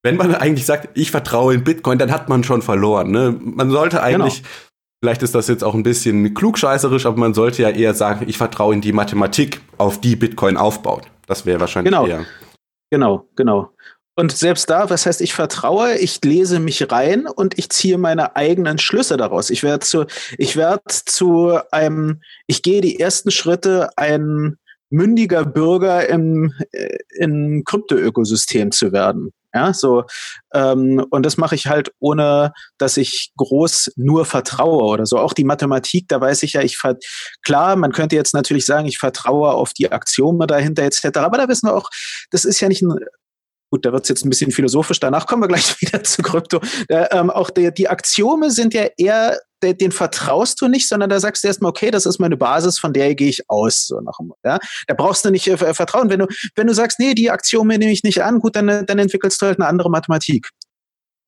wenn 0.02 0.16
man 0.16 0.34
eigentlich 0.34 0.64
sagt, 0.64 0.96
ich 0.96 1.10
vertraue 1.10 1.52
in 1.52 1.64
Bitcoin, 1.64 1.98
dann 1.98 2.10
hat 2.10 2.28
man 2.28 2.42
schon 2.42 2.62
verloren. 2.62 3.10
Ne? 3.10 3.38
Man 3.38 3.70
sollte 3.70 4.02
eigentlich 4.02 4.38
genau. 4.38 4.48
Vielleicht 5.02 5.22
ist 5.22 5.34
das 5.34 5.48
jetzt 5.48 5.64
auch 5.64 5.74
ein 5.74 5.82
bisschen 5.82 6.34
klugscheißerisch, 6.34 7.06
aber 7.06 7.16
man 7.16 7.32
sollte 7.32 7.62
ja 7.62 7.70
eher 7.70 7.94
sagen, 7.94 8.26
ich 8.28 8.36
vertraue 8.36 8.74
in 8.74 8.82
die 8.82 8.92
Mathematik, 8.92 9.62
auf 9.78 10.00
die 10.00 10.14
Bitcoin 10.14 10.58
aufbaut. 10.58 11.06
Das 11.26 11.46
wäre 11.46 11.58
wahrscheinlich 11.58 11.92
genau. 11.92 12.06
eher. 12.06 12.26
Genau, 12.90 13.26
genau. 13.34 13.70
Und 14.16 14.32
selbst 14.32 14.68
da, 14.68 14.90
was 14.90 15.06
heißt, 15.06 15.22
ich 15.22 15.32
vertraue, 15.32 15.96
ich 15.96 16.22
lese 16.22 16.58
mich 16.58 16.92
rein 16.92 17.26
und 17.26 17.58
ich 17.58 17.70
ziehe 17.70 17.96
meine 17.96 18.36
eigenen 18.36 18.76
Schlüsse 18.76 19.16
daraus. 19.16 19.48
Ich 19.48 19.62
werde 19.62 19.86
zu, 19.86 20.04
ich 20.36 20.56
werde 20.56 20.82
zu 20.88 21.58
einem, 21.70 22.20
ich 22.46 22.62
gehe 22.62 22.82
die 22.82 23.00
ersten 23.00 23.30
Schritte, 23.30 23.88
ein 23.96 24.58
mündiger 24.90 25.46
Bürger 25.46 26.06
im, 26.08 26.52
äh, 26.72 26.98
im 27.18 27.62
Krypto-Ökosystem 27.64 28.72
zu 28.72 28.92
werden. 28.92 29.32
Ja, 29.52 29.72
so 29.74 30.04
ähm, 30.54 31.04
und 31.10 31.26
das 31.26 31.36
mache 31.36 31.54
ich 31.54 31.66
halt 31.66 31.90
ohne, 31.98 32.52
dass 32.78 32.96
ich 32.96 33.32
groß 33.36 33.92
nur 33.96 34.24
vertraue 34.24 34.84
oder 34.84 35.06
so. 35.06 35.18
Auch 35.18 35.32
die 35.32 35.44
Mathematik, 35.44 36.06
da 36.08 36.20
weiß 36.20 36.42
ich 36.44 36.52
ja, 36.52 36.62
ich 36.62 36.76
ver 36.76 36.96
klar, 37.42 37.76
man 37.76 37.92
könnte 37.92 38.16
jetzt 38.16 38.34
natürlich 38.34 38.64
sagen, 38.66 38.86
ich 38.86 38.98
vertraue 38.98 39.50
auf 39.50 39.72
die 39.72 39.90
Axiome 39.90 40.46
dahinter 40.46 40.84
etc. 40.84 41.18
Aber 41.18 41.38
da 41.38 41.48
wissen 41.48 41.68
wir 41.68 41.74
auch, 41.74 41.90
das 42.30 42.44
ist 42.44 42.60
ja 42.60 42.68
nicht 42.68 42.82
ein 42.82 42.94
Gut, 43.70 43.84
da 43.84 43.92
wird 43.92 44.02
es 44.02 44.08
jetzt 44.08 44.24
ein 44.24 44.30
bisschen 44.30 44.50
philosophisch. 44.50 44.98
Danach 44.98 45.26
kommen 45.26 45.42
wir 45.42 45.48
gleich 45.48 45.76
wieder 45.80 46.02
zu 46.02 46.22
Krypto. 46.22 46.60
Äh, 46.88 47.06
ähm, 47.12 47.30
auch 47.30 47.50
die, 47.50 47.72
die 47.72 47.88
Axiome 47.88 48.50
sind 48.50 48.74
ja 48.74 48.86
eher 48.96 49.38
den, 49.62 49.76
den 49.76 49.92
vertraust 49.92 50.60
du 50.60 50.68
nicht, 50.68 50.88
sondern 50.88 51.10
da 51.10 51.20
sagst 51.20 51.44
du 51.44 51.48
erstmal, 51.48 51.70
okay, 51.70 51.90
das 51.90 52.06
ist 52.06 52.18
meine 52.18 52.36
Basis, 52.36 52.78
von 52.78 52.92
der 52.92 53.14
gehe 53.14 53.28
ich 53.28 53.48
aus. 53.48 53.86
So 53.86 54.00
nach, 54.00 54.18
ja? 54.44 54.58
Da 54.86 54.94
brauchst 54.94 55.24
du 55.24 55.30
nicht 55.30 55.46
äh, 55.46 55.74
vertrauen. 55.74 56.10
Wenn 56.10 56.20
du, 56.20 56.26
wenn 56.56 56.66
du 56.66 56.74
sagst, 56.74 56.98
nee, 56.98 57.14
die 57.14 57.30
Axiome 57.30 57.78
nehme 57.78 57.92
ich 57.92 58.02
nicht 58.02 58.22
an, 58.22 58.40
gut, 58.40 58.56
dann, 58.56 58.86
dann 58.86 58.98
entwickelst 58.98 59.40
du 59.40 59.46
halt 59.46 59.60
eine 59.60 59.68
andere 59.68 59.90
Mathematik. 59.90 60.48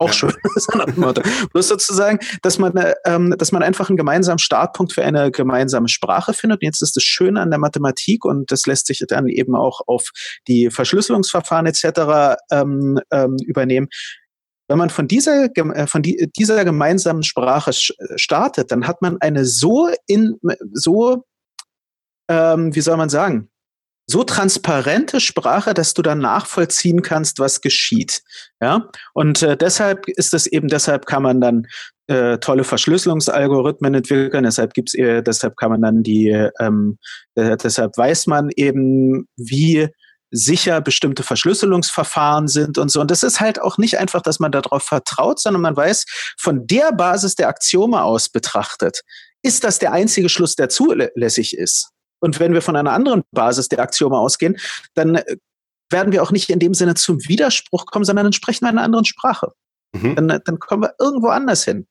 Auch 0.03 0.09
ja. 0.09 0.13
schön. 0.13 0.33
Bloß 1.53 1.69
sozusagen, 1.69 2.19
dass 2.43 2.59
man, 2.59 2.77
äh, 2.77 2.95
ähm, 3.05 3.35
dass 3.39 3.53
man 3.53 3.63
einfach 3.63 3.89
einen 3.89 3.97
gemeinsamen 3.97 4.39
Startpunkt 4.39 4.93
für 4.93 5.05
eine 5.05 5.31
gemeinsame 5.31 5.89
Sprache 5.89 6.33
findet. 6.33 6.61
Und 6.61 6.67
jetzt 6.67 6.83
ist 6.83 6.97
das 6.97 7.05
Schöne 7.05 7.41
an 7.41 7.51
der 7.51 7.61
Mathematik 7.61 8.25
und 8.25 8.51
das 8.51 8.67
lässt 8.67 8.87
sich 8.87 9.03
dann 9.07 9.29
eben 9.29 9.55
auch 9.55 9.81
auf 9.87 10.11
die 10.49 10.71
Verschlüsselungsverfahren 10.71 11.67
etc. 11.67 12.37
Ähm, 12.51 12.99
ähm, 13.11 13.37
übernehmen 13.47 13.89
wenn 14.69 14.79
man 14.79 14.91
von 14.91 15.07
dieser, 15.07 15.55
äh, 15.55 15.87
von 15.87 16.03
dieser 16.03 16.65
gemeinsamen 16.65 17.25
Sprache 17.25 17.73
startet, 18.17 18.71
dann 18.71 18.87
hat 18.87 19.03
man 19.03 19.19
eine 19.21 19.45
so 19.45 19.91
in, 20.07 20.39
so, 20.73 21.27
ähm, 22.29 22.75
wie 22.75 22.81
soll 22.81 22.97
man 22.97 23.11
sagen, 23.11 23.51
so 24.07 24.25
transparente 24.25 25.21
Sprache, 25.21 25.75
dass 25.75 25.95
du 25.95 26.03
dann 26.03 26.19
nachvollziehen 26.19 27.03
kannst, 27.03 27.39
was 27.39 27.61
geschieht. 27.61 28.23
Ja, 28.61 28.89
und 29.15 29.43
äh, 29.43 29.57
deshalb 29.57 30.09
ist 30.09 30.35
es 30.35 30.47
eben, 30.47 30.69
deshalb 30.69 31.07
kann 31.07 31.23
man 31.23 31.41
dann 31.41 31.67
äh, 32.09 32.39
tolle 32.39 32.65
Verschlüsselungsalgorithmen 32.65 33.95
entwickeln. 33.95 34.45
Deshalb 34.45 34.75
gibt's, 34.75 34.95
äh, 34.95 35.23
deshalb 35.23 35.57
kann 35.57 35.71
man 35.71 35.83
dann 35.83 36.03
die, 36.03 36.29
ähm, 36.61 36.99
äh, 37.37 37.57
deshalb 37.57 37.97
weiß 37.97 38.27
man 38.27 38.51
eben, 38.57 39.29
wie 39.37 39.89
sicher 40.33 40.81
bestimmte 40.81 41.23
Verschlüsselungsverfahren 41.23 42.49
sind 42.49 42.79
und 42.79 42.91
so. 42.91 43.01
Und 43.01 43.11
das 43.11 43.23
ist 43.23 43.41
halt 43.41 43.61
auch 43.61 43.79
nicht 43.79 43.99
einfach, 43.99 44.23
dass 44.23 44.41
man 44.41 44.51
darauf 44.51 44.83
vertraut, 44.83 45.39
sondern 45.39 45.63
man 45.63 45.77
weiß, 45.77 46.07
von 46.39 46.67
der 46.67 46.93
Basis 46.93 47.35
der 47.35 47.49
Axiome 47.49 48.03
aus 48.03 48.31
betrachtet, 48.31 49.03
ist 49.43 49.63
das 49.63 49.79
der 49.79 49.93
einzige 49.93 50.29
Schluss, 50.29 50.57
der 50.57 50.69
zulässig 50.71 51.57
ist. 51.57 51.92
Und 52.23 52.39
wenn 52.41 52.55
wir 52.55 52.63
von 52.63 52.77
einer 52.77 52.93
anderen 52.93 53.23
Basis 53.33 53.69
der 53.69 53.81
Axiome 53.81 54.17
ausgehen, 54.17 54.57
dann 54.95 55.17
äh, 55.17 55.37
werden 55.91 56.13
wir 56.13 56.23
auch 56.23 56.31
nicht 56.31 56.49
in 56.49 56.59
dem 56.59 56.73
Sinne 56.73 56.95
zum 56.95 57.19
Widerspruch 57.29 57.87
kommen, 57.87 58.05
sondern 58.05 58.25
dann 58.25 58.33
sprechen 58.33 58.65
wir 58.65 58.71
eine 58.71 58.81
andere 58.81 59.05
Sprache. 59.05 59.53
Mhm. 59.95 60.15
Dann, 60.17 60.41
dann 60.45 60.59
kommen 60.59 60.85
wir 60.85 60.95
irgendwo 60.99 61.29
anders 61.29 61.65
hin. 61.65 61.87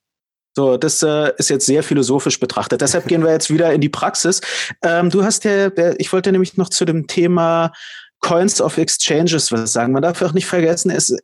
So, 0.55 0.75
das 0.75 1.01
äh, 1.01 1.31
ist 1.38 1.50
jetzt 1.50 1.65
sehr 1.65 1.83
philosophisch 1.83 2.39
betrachtet. 2.39 2.81
Deshalb 2.81 3.07
gehen 3.07 3.23
wir 3.23 3.31
jetzt 3.31 3.50
wieder 3.50 3.71
in 3.73 3.79
die 3.79 3.89
Praxis. 3.89 4.41
Ähm, 4.83 5.09
du 5.09 5.23
hast 5.23 5.45
ja, 5.45 5.69
ich 5.97 6.11
wollte 6.11 6.31
nämlich 6.31 6.57
noch 6.57 6.69
zu 6.69 6.83
dem 6.83 7.07
Thema 7.07 7.71
Coins 8.19 8.61
of 8.61 8.77
Exchanges 8.77 9.51
was 9.51 9.71
sagen. 9.71 9.93
Man 9.93 10.01
darf 10.01 10.21
auch 10.21 10.33
nicht 10.33 10.47
vergessen, 10.47 10.91
es, 10.91 11.15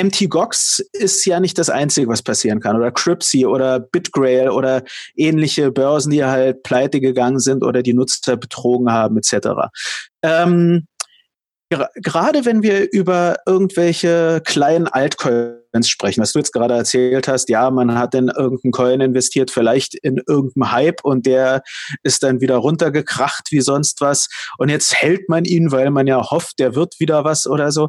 MTGOX 0.00 0.80
ist 0.92 1.24
ja 1.26 1.40
nicht 1.40 1.58
das 1.58 1.70
Einzige, 1.70 2.08
was 2.08 2.22
passieren 2.22 2.60
kann. 2.60 2.76
Oder 2.76 2.90
Crypsy 2.90 3.46
oder 3.46 3.80
BitGrail 3.80 4.48
oder 4.48 4.82
ähnliche 5.16 5.70
Börsen, 5.70 6.10
die 6.10 6.24
halt 6.24 6.62
pleite 6.62 7.00
gegangen 7.00 7.40
sind 7.40 7.62
oder 7.62 7.82
die 7.82 7.94
Nutzer 7.94 8.36
betrogen 8.36 8.90
haben, 8.90 9.18
etc. 9.18 9.68
Ähm, 10.22 10.86
gerade 11.94 12.44
wenn 12.44 12.62
wir 12.62 12.90
über 12.92 13.36
irgendwelche 13.46 14.42
kleinen 14.44 14.88
Altcoins 14.88 15.88
sprechen, 15.88 16.22
was 16.22 16.32
du 16.32 16.38
jetzt 16.38 16.52
gerade 16.52 16.74
erzählt 16.74 17.28
hast, 17.28 17.48
ja, 17.48 17.70
man 17.70 17.98
hat 17.98 18.14
in 18.14 18.28
irgendeinen 18.28 18.72
Coin 18.72 19.00
investiert, 19.00 19.50
vielleicht 19.50 19.94
in 19.94 20.20
irgendeinen 20.26 20.72
Hype 20.72 21.04
und 21.04 21.26
der 21.26 21.62
ist 22.02 22.22
dann 22.22 22.40
wieder 22.40 22.56
runtergekracht 22.56 23.50
wie 23.50 23.60
sonst 23.60 24.00
was 24.00 24.28
und 24.58 24.68
jetzt 24.68 24.94
hält 24.94 25.28
man 25.28 25.44
ihn, 25.44 25.72
weil 25.72 25.90
man 25.90 26.06
ja 26.06 26.30
hofft, 26.30 26.58
der 26.58 26.74
wird 26.74 26.98
wieder 26.98 27.24
was 27.24 27.46
oder 27.46 27.72
so. 27.72 27.88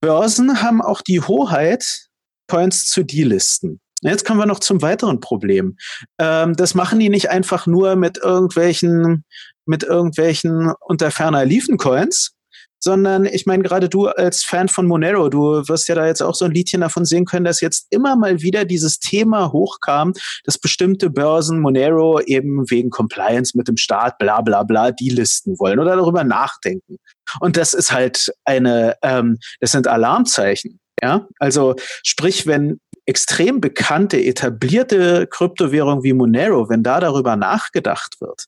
Börsen 0.00 0.62
haben 0.62 0.82
auch 0.82 1.00
die 1.00 1.20
Hoheit, 1.20 2.08
Coins 2.48 2.86
zu 2.86 3.02
delisten. 3.02 3.80
Jetzt 4.02 4.24
kommen 4.24 4.38
wir 4.38 4.46
noch 4.46 4.60
zum 4.60 4.82
weiteren 4.82 5.20
Problem. 5.20 5.76
Ähm, 6.18 6.54
das 6.54 6.74
machen 6.74 6.98
die 6.98 7.08
nicht 7.08 7.30
einfach 7.30 7.66
nur 7.66 7.96
mit 7.96 8.18
irgendwelchen, 8.18 9.24
mit 9.64 9.82
irgendwelchen 9.82 10.72
unter 10.80 11.10
ferner 11.10 11.44
liefen 11.44 11.78
Coins, 11.78 12.35
sondern 12.78 13.24
ich 13.24 13.46
meine, 13.46 13.62
gerade 13.62 13.88
du 13.88 14.06
als 14.06 14.44
Fan 14.44 14.68
von 14.68 14.86
Monero, 14.86 15.28
du 15.28 15.68
wirst 15.68 15.88
ja 15.88 15.94
da 15.94 16.06
jetzt 16.06 16.22
auch 16.22 16.34
so 16.34 16.44
ein 16.44 16.52
Liedchen 16.52 16.80
davon 16.80 17.04
sehen 17.04 17.24
können, 17.24 17.44
dass 17.44 17.60
jetzt 17.60 17.86
immer 17.90 18.16
mal 18.16 18.42
wieder 18.42 18.64
dieses 18.64 18.98
Thema 18.98 19.52
hochkam, 19.52 20.12
dass 20.44 20.58
bestimmte 20.58 21.10
Börsen 21.10 21.60
Monero 21.60 22.20
eben 22.20 22.68
wegen 22.70 22.90
Compliance 22.90 23.56
mit 23.56 23.68
dem 23.68 23.76
Staat 23.76 24.18
bla 24.18 24.40
bla 24.40 24.62
bla 24.62 24.92
die 24.92 25.10
listen 25.10 25.58
wollen 25.58 25.78
oder 25.78 25.96
darüber 25.96 26.24
nachdenken. 26.24 26.96
Und 27.40 27.56
das 27.56 27.74
ist 27.74 27.92
halt 27.92 28.32
eine, 28.44 28.96
ähm, 29.02 29.38
das 29.60 29.72
sind 29.72 29.88
Alarmzeichen. 29.88 30.78
Ja, 31.02 31.28
also 31.38 31.74
sprich, 32.02 32.46
wenn 32.46 32.80
extrem 33.04 33.60
bekannte, 33.60 34.18
etablierte 34.18 35.26
Kryptowährungen 35.26 36.02
wie 36.02 36.12
Monero, 36.12 36.68
wenn 36.68 36.82
da 36.82 37.00
darüber 37.00 37.36
nachgedacht 37.36 38.20
wird, 38.20 38.46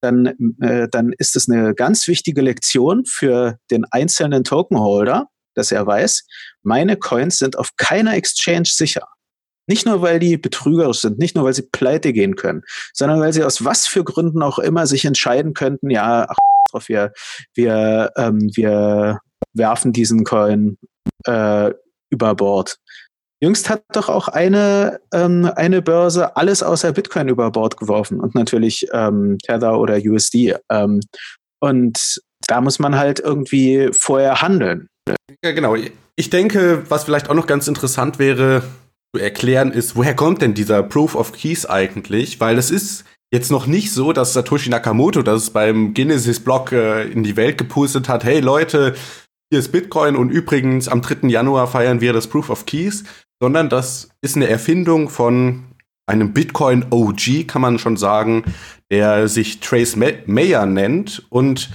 dann, 0.00 0.34
äh, 0.60 0.88
dann 0.90 1.12
ist 1.18 1.36
es 1.36 1.48
eine 1.48 1.74
ganz 1.74 2.06
wichtige 2.08 2.40
Lektion 2.40 3.04
für 3.06 3.58
den 3.70 3.84
einzelnen 3.90 4.44
Tokenholder, 4.44 5.28
dass 5.54 5.72
er 5.72 5.86
weiß, 5.86 6.24
meine 6.62 6.96
Coins 6.96 7.38
sind 7.38 7.58
auf 7.58 7.70
keiner 7.76 8.14
Exchange 8.14 8.66
sicher. 8.66 9.06
Nicht 9.66 9.86
nur, 9.86 10.02
weil 10.02 10.18
die 10.18 10.36
betrügerisch 10.36 11.00
sind, 11.00 11.18
nicht 11.18 11.36
nur, 11.36 11.44
weil 11.44 11.54
sie 11.54 11.68
pleite 11.70 12.12
gehen 12.12 12.34
können, 12.34 12.62
sondern 12.92 13.20
weil 13.20 13.32
sie 13.32 13.44
aus 13.44 13.64
was 13.64 13.86
für 13.86 14.02
Gründen 14.02 14.42
auch 14.42 14.58
immer 14.58 14.86
sich 14.86 15.04
entscheiden 15.04 15.54
könnten, 15.54 15.90
ja, 15.90 16.26
ach, 16.28 16.36
drauf, 16.70 16.88
wir, 16.88 17.12
wir, 17.54 18.10
ähm, 18.16 18.50
wir 18.54 19.18
werfen 19.52 19.92
diesen 19.92 20.24
Coin 20.24 20.78
äh, 21.24 21.72
über 22.10 22.34
Bord. 22.34 22.76
Jüngst 23.42 23.70
hat 23.70 23.82
doch 23.92 24.08
auch 24.08 24.28
eine, 24.28 25.00
ähm, 25.14 25.50
eine 25.56 25.80
Börse 25.80 26.36
alles 26.36 26.62
außer 26.62 26.92
Bitcoin 26.92 27.28
über 27.28 27.50
Bord 27.50 27.78
geworfen 27.78 28.20
und 28.20 28.34
natürlich 28.34 28.86
ähm, 28.92 29.38
Tether 29.38 29.78
oder 29.78 29.96
USD. 29.96 30.56
Ähm, 30.70 31.00
und 31.60 32.20
da 32.46 32.60
muss 32.60 32.78
man 32.78 32.96
halt 32.96 33.20
irgendwie 33.20 33.88
vorher 33.92 34.42
handeln. 34.42 34.88
Ja, 35.42 35.52
genau. 35.52 35.74
Ich 36.16 36.30
denke, 36.30 36.84
was 36.90 37.04
vielleicht 37.04 37.30
auch 37.30 37.34
noch 37.34 37.46
ganz 37.46 37.66
interessant 37.66 38.18
wäre 38.18 38.62
zu 39.14 39.22
erklären, 39.22 39.72
ist, 39.72 39.96
woher 39.96 40.14
kommt 40.14 40.42
denn 40.42 40.54
dieser 40.54 40.82
Proof 40.82 41.14
of 41.14 41.32
Keys 41.32 41.64
eigentlich? 41.64 42.40
Weil 42.40 42.58
es 42.58 42.70
ist 42.70 43.04
jetzt 43.32 43.50
noch 43.50 43.66
nicht 43.66 43.92
so, 43.92 44.12
dass 44.12 44.34
Satoshi 44.34 44.68
Nakamoto 44.68 45.22
das 45.22 45.50
beim 45.50 45.94
Genesis-Blog 45.94 46.72
äh, 46.72 47.10
in 47.10 47.22
die 47.22 47.36
Welt 47.36 47.56
gepustet 47.56 48.08
hat, 48.08 48.24
hey 48.24 48.40
Leute, 48.40 48.94
hier 49.50 49.58
ist 49.58 49.72
Bitcoin 49.72 50.14
und 50.14 50.30
übrigens 50.30 50.88
am 50.88 51.02
3. 51.02 51.28
Januar 51.28 51.66
feiern 51.66 52.00
wir 52.00 52.12
das 52.12 52.28
Proof 52.28 52.50
of 52.50 52.66
Keys, 52.66 53.04
sondern 53.40 53.68
das 53.68 54.10
ist 54.20 54.36
eine 54.36 54.48
Erfindung 54.48 55.08
von 55.08 55.64
einem 56.06 56.32
Bitcoin 56.32 56.86
OG, 56.90 57.46
kann 57.46 57.62
man 57.62 57.78
schon 57.78 57.96
sagen, 57.96 58.44
der 58.90 59.28
sich 59.28 59.60
Trace 59.60 59.96
Mayer 59.96 60.66
nennt. 60.66 61.24
Und 61.30 61.70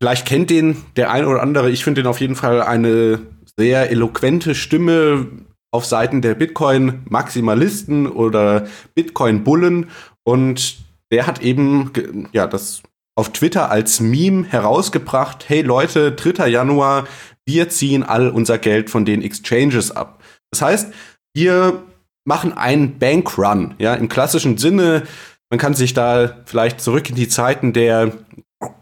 vielleicht 0.00 0.26
kennt 0.26 0.50
den 0.50 0.76
der 0.96 1.10
ein 1.10 1.24
oder 1.24 1.42
andere. 1.42 1.70
Ich 1.70 1.84
finde 1.84 2.02
den 2.02 2.08
auf 2.08 2.20
jeden 2.20 2.36
Fall 2.36 2.62
eine 2.62 3.20
sehr 3.58 3.90
eloquente 3.90 4.54
Stimme 4.54 5.28
auf 5.70 5.84
Seiten 5.84 6.22
der 6.22 6.34
Bitcoin-Maximalisten 6.34 8.06
oder 8.08 8.66
Bitcoin-Bullen. 8.94 9.90
Und 10.24 10.78
der 11.12 11.26
hat 11.26 11.40
eben 11.40 12.28
ja 12.32 12.46
das 12.46 12.82
auf 13.16 13.32
Twitter 13.32 13.70
als 13.70 14.00
Meme 14.00 14.44
herausgebracht. 14.46 15.48
Hey 15.48 15.62
Leute, 15.62 16.12
3. 16.12 16.48
Januar, 16.48 17.06
wir 17.46 17.68
ziehen 17.68 18.02
all 18.02 18.28
unser 18.28 18.58
Geld 18.58 18.90
von 18.90 19.04
den 19.04 19.22
Exchanges 19.22 19.90
ab. 19.90 20.17
Das 20.50 20.62
heißt, 20.62 20.92
wir 21.34 21.82
machen 22.24 22.56
einen 22.56 22.98
Bankrun, 22.98 23.74
ja, 23.78 23.94
im 23.94 24.08
klassischen 24.08 24.58
Sinne. 24.58 25.04
Man 25.50 25.58
kann 25.58 25.74
sich 25.74 25.94
da 25.94 26.36
vielleicht 26.44 26.80
zurück 26.80 27.08
in 27.08 27.16
die 27.16 27.28
Zeiten 27.28 27.72
der 27.72 28.12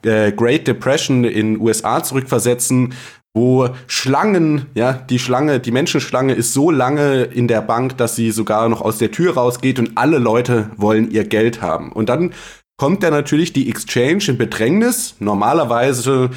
äh, 0.02 0.32
Great 0.32 0.66
Depression 0.66 1.24
in 1.24 1.60
USA 1.60 2.02
zurückversetzen, 2.02 2.94
wo 3.34 3.68
Schlangen, 3.86 4.66
ja, 4.74 4.94
die 4.94 5.18
Schlange, 5.18 5.60
die 5.60 5.70
Menschenschlange 5.70 6.32
ist 6.32 6.54
so 6.54 6.70
lange 6.70 7.24
in 7.24 7.48
der 7.48 7.60
Bank, 7.60 7.98
dass 7.98 8.16
sie 8.16 8.30
sogar 8.30 8.68
noch 8.68 8.80
aus 8.80 8.98
der 8.98 9.10
Tür 9.12 9.34
rausgeht 9.34 9.78
und 9.78 9.92
alle 9.96 10.18
Leute 10.18 10.70
wollen 10.76 11.10
ihr 11.10 11.24
Geld 11.24 11.60
haben. 11.60 11.92
Und 11.92 12.08
dann 12.08 12.32
kommt 12.78 13.02
da 13.02 13.10
natürlich 13.10 13.52
die 13.52 13.68
Exchange 13.68 14.24
in 14.28 14.38
Bedrängnis. 14.38 15.16
Normalerweise 15.18 16.30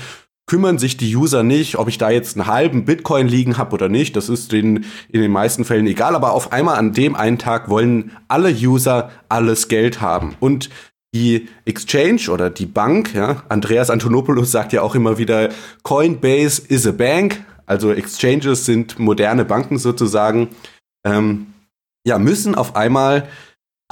kümmern 0.50 0.79
sich 0.79 0.98
die 0.98 1.15
User 1.15 1.44
nicht, 1.44 1.77
ob 1.77 1.88
ich 1.88 2.00
da 2.00 2.10
jetzt 2.10 2.36
einen 2.36 2.48
halben 2.48 2.84
Bitcoin 2.84 3.27
liegen 3.27 3.58
habe 3.60 3.75
oder 3.75 3.88
nicht. 3.88 4.15
Das 4.15 4.29
ist 4.29 4.51
denen 4.51 4.86
in 5.10 5.22
den 5.22 5.32
meisten 5.32 5.63
Fällen 5.63 5.86
egal. 5.86 6.15
Aber 6.15 6.34
auf 6.34 6.51
einmal 6.51 6.77
an 6.77 6.91
dem 6.91 7.15
einen 7.15 7.38
Tag 7.38 7.70
wollen 7.70 8.12
alle 8.27 8.50
User 8.50 9.12
alles 9.29 9.68
Geld 9.68 10.01
haben. 10.01 10.36
Und 10.39 10.72
die 11.13 11.48
Exchange 11.65 12.32
oder 12.32 12.50
die 12.50 12.65
Bank, 12.65 13.13
ja, 13.13 13.44
Andreas 13.48 13.91
Antonopoulos 13.91 14.51
sagt 14.51 14.74
ja 14.74 14.82
auch 14.82 14.96
immer 14.96 15.20
wieder, 15.20 15.50
Coinbase 15.84 16.63
is 16.68 16.88
a 16.88 16.91
bank. 16.91 17.46
also 17.68 17.91
Exchanges 17.91 18.65
sind 18.65 18.98
moderne 18.98 19.46
Banken 19.46 19.77
sozusagen, 19.77 20.50
ähm, 21.06 21.53
ja, 22.08 22.18
müssen 22.18 22.56
auf 22.56 22.75
einmal 22.75 23.27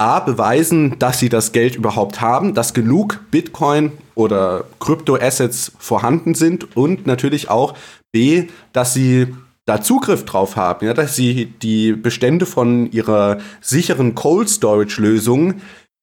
A 0.00 0.20
beweisen, 0.20 0.96
dass 1.00 1.18
sie 1.18 1.28
das 1.28 1.50
Geld 1.50 1.74
überhaupt 1.74 2.20
haben, 2.20 2.54
dass 2.54 2.72
genug 2.72 3.20
Bitcoin 3.32 3.92
oder 4.14 4.64
Kryptoassets 4.78 5.72
vorhanden 5.78 6.34
sind 6.34 6.76
und 6.76 7.06
natürlich 7.06 7.50
auch 7.50 7.74
B, 8.12 8.46
dass 8.72 8.94
sie 8.94 9.34
da 9.66 9.82
Zugriff 9.82 10.24
drauf 10.24 10.56
haben, 10.56 10.86
ja, 10.86 10.94
dass 10.94 11.16
sie 11.16 11.46
die 11.46 11.92
Bestände 11.92 12.46
von 12.46 12.90
ihrer 12.92 13.38
sicheren 13.60 14.14
Cold 14.14 14.48
Storage 14.48 15.00
Lösung 15.02 15.54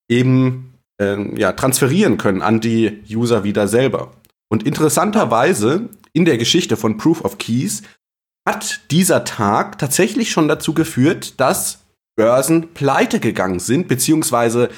eben 0.10 0.74
äh, 1.02 1.40
ja, 1.40 1.54
transferieren 1.54 2.18
können 2.18 2.42
an 2.42 2.60
die 2.60 3.02
User 3.10 3.44
wieder 3.46 3.68
selber. 3.68 4.12
Und 4.50 4.64
interessanterweise 4.64 5.90
in 6.14 6.26
der 6.26 6.38
Geschichte 6.38 6.78
von 6.78 6.98
Proof 6.98 7.24
of 7.24 7.38
Keys 7.38 7.82
hat 8.48 8.82
dieser 8.92 9.24
Tag 9.24 9.80
tatsächlich 9.80 10.32
schon 10.32 10.48
dazu 10.48 10.74
geführt, 10.74 11.40
dass 11.40 11.85
Börsen 12.16 12.74
pleite 12.74 13.20
gegangen 13.20 13.60
sind, 13.60 13.88
beziehungsweise 13.88 14.70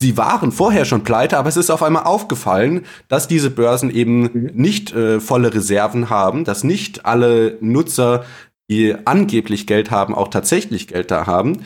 sie 0.00 0.16
waren 0.16 0.50
vorher 0.50 0.84
schon 0.84 1.04
pleite, 1.04 1.38
aber 1.38 1.48
es 1.48 1.56
ist 1.56 1.70
auf 1.70 1.82
einmal 1.82 2.04
aufgefallen, 2.04 2.86
dass 3.08 3.28
diese 3.28 3.50
Börsen 3.50 3.90
eben 3.90 4.22
mhm. 4.22 4.50
nicht 4.54 4.92
äh, 4.92 5.20
volle 5.20 5.52
Reserven 5.52 6.10
haben, 6.10 6.44
dass 6.44 6.64
nicht 6.64 7.04
alle 7.04 7.58
Nutzer, 7.60 8.24
die 8.70 8.94
angeblich 9.04 9.66
Geld 9.66 9.90
haben, 9.90 10.14
auch 10.14 10.28
tatsächlich 10.28 10.88
Geld 10.88 11.10
da 11.10 11.26
haben. 11.26 11.64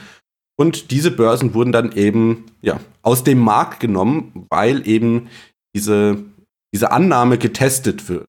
Und 0.56 0.90
diese 0.90 1.10
Börsen 1.10 1.54
wurden 1.54 1.72
dann 1.72 1.92
eben 1.92 2.46
ja, 2.62 2.80
aus 3.02 3.24
dem 3.24 3.38
Markt 3.38 3.80
genommen, 3.80 4.46
weil 4.50 4.86
eben 4.88 5.28
diese, 5.74 6.24
diese 6.72 6.92
Annahme 6.92 7.38
getestet 7.38 8.08
wird. 8.08 8.26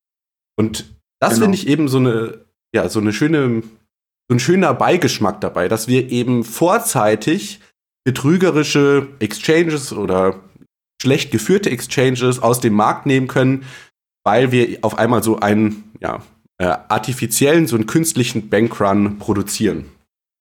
Und 0.57 0.95
das 1.19 1.35
genau. 1.35 1.45
finde 1.45 1.57
ich 1.57 1.67
eben 1.67 1.87
so 1.87 1.97
eine, 1.97 2.45
ja, 2.73 2.89
so 2.89 2.99
eine 2.99 3.13
schöne, 3.13 3.63
so 4.27 4.35
ein 4.35 4.39
schöner 4.39 4.73
Beigeschmack 4.73 5.41
dabei, 5.41 5.67
dass 5.67 5.87
wir 5.87 6.09
eben 6.09 6.43
vorzeitig 6.43 7.59
betrügerische 8.03 9.07
Exchanges 9.19 9.93
oder 9.93 10.39
schlecht 11.01 11.31
geführte 11.31 11.69
Exchanges 11.69 12.41
aus 12.41 12.59
dem 12.59 12.73
Markt 12.73 13.05
nehmen 13.05 13.27
können, 13.27 13.65
weil 14.23 14.51
wir 14.51 14.79
auf 14.81 14.97
einmal 14.97 15.23
so 15.23 15.39
einen 15.39 15.91
ja, 15.99 16.23
äh, 16.57 16.65
artifiziellen, 16.65 17.67
so 17.67 17.75
einen 17.75 17.85
künstlichen 17.85 18.49
Bankrun 18.49 19.19
produzieren. 19.19 19.85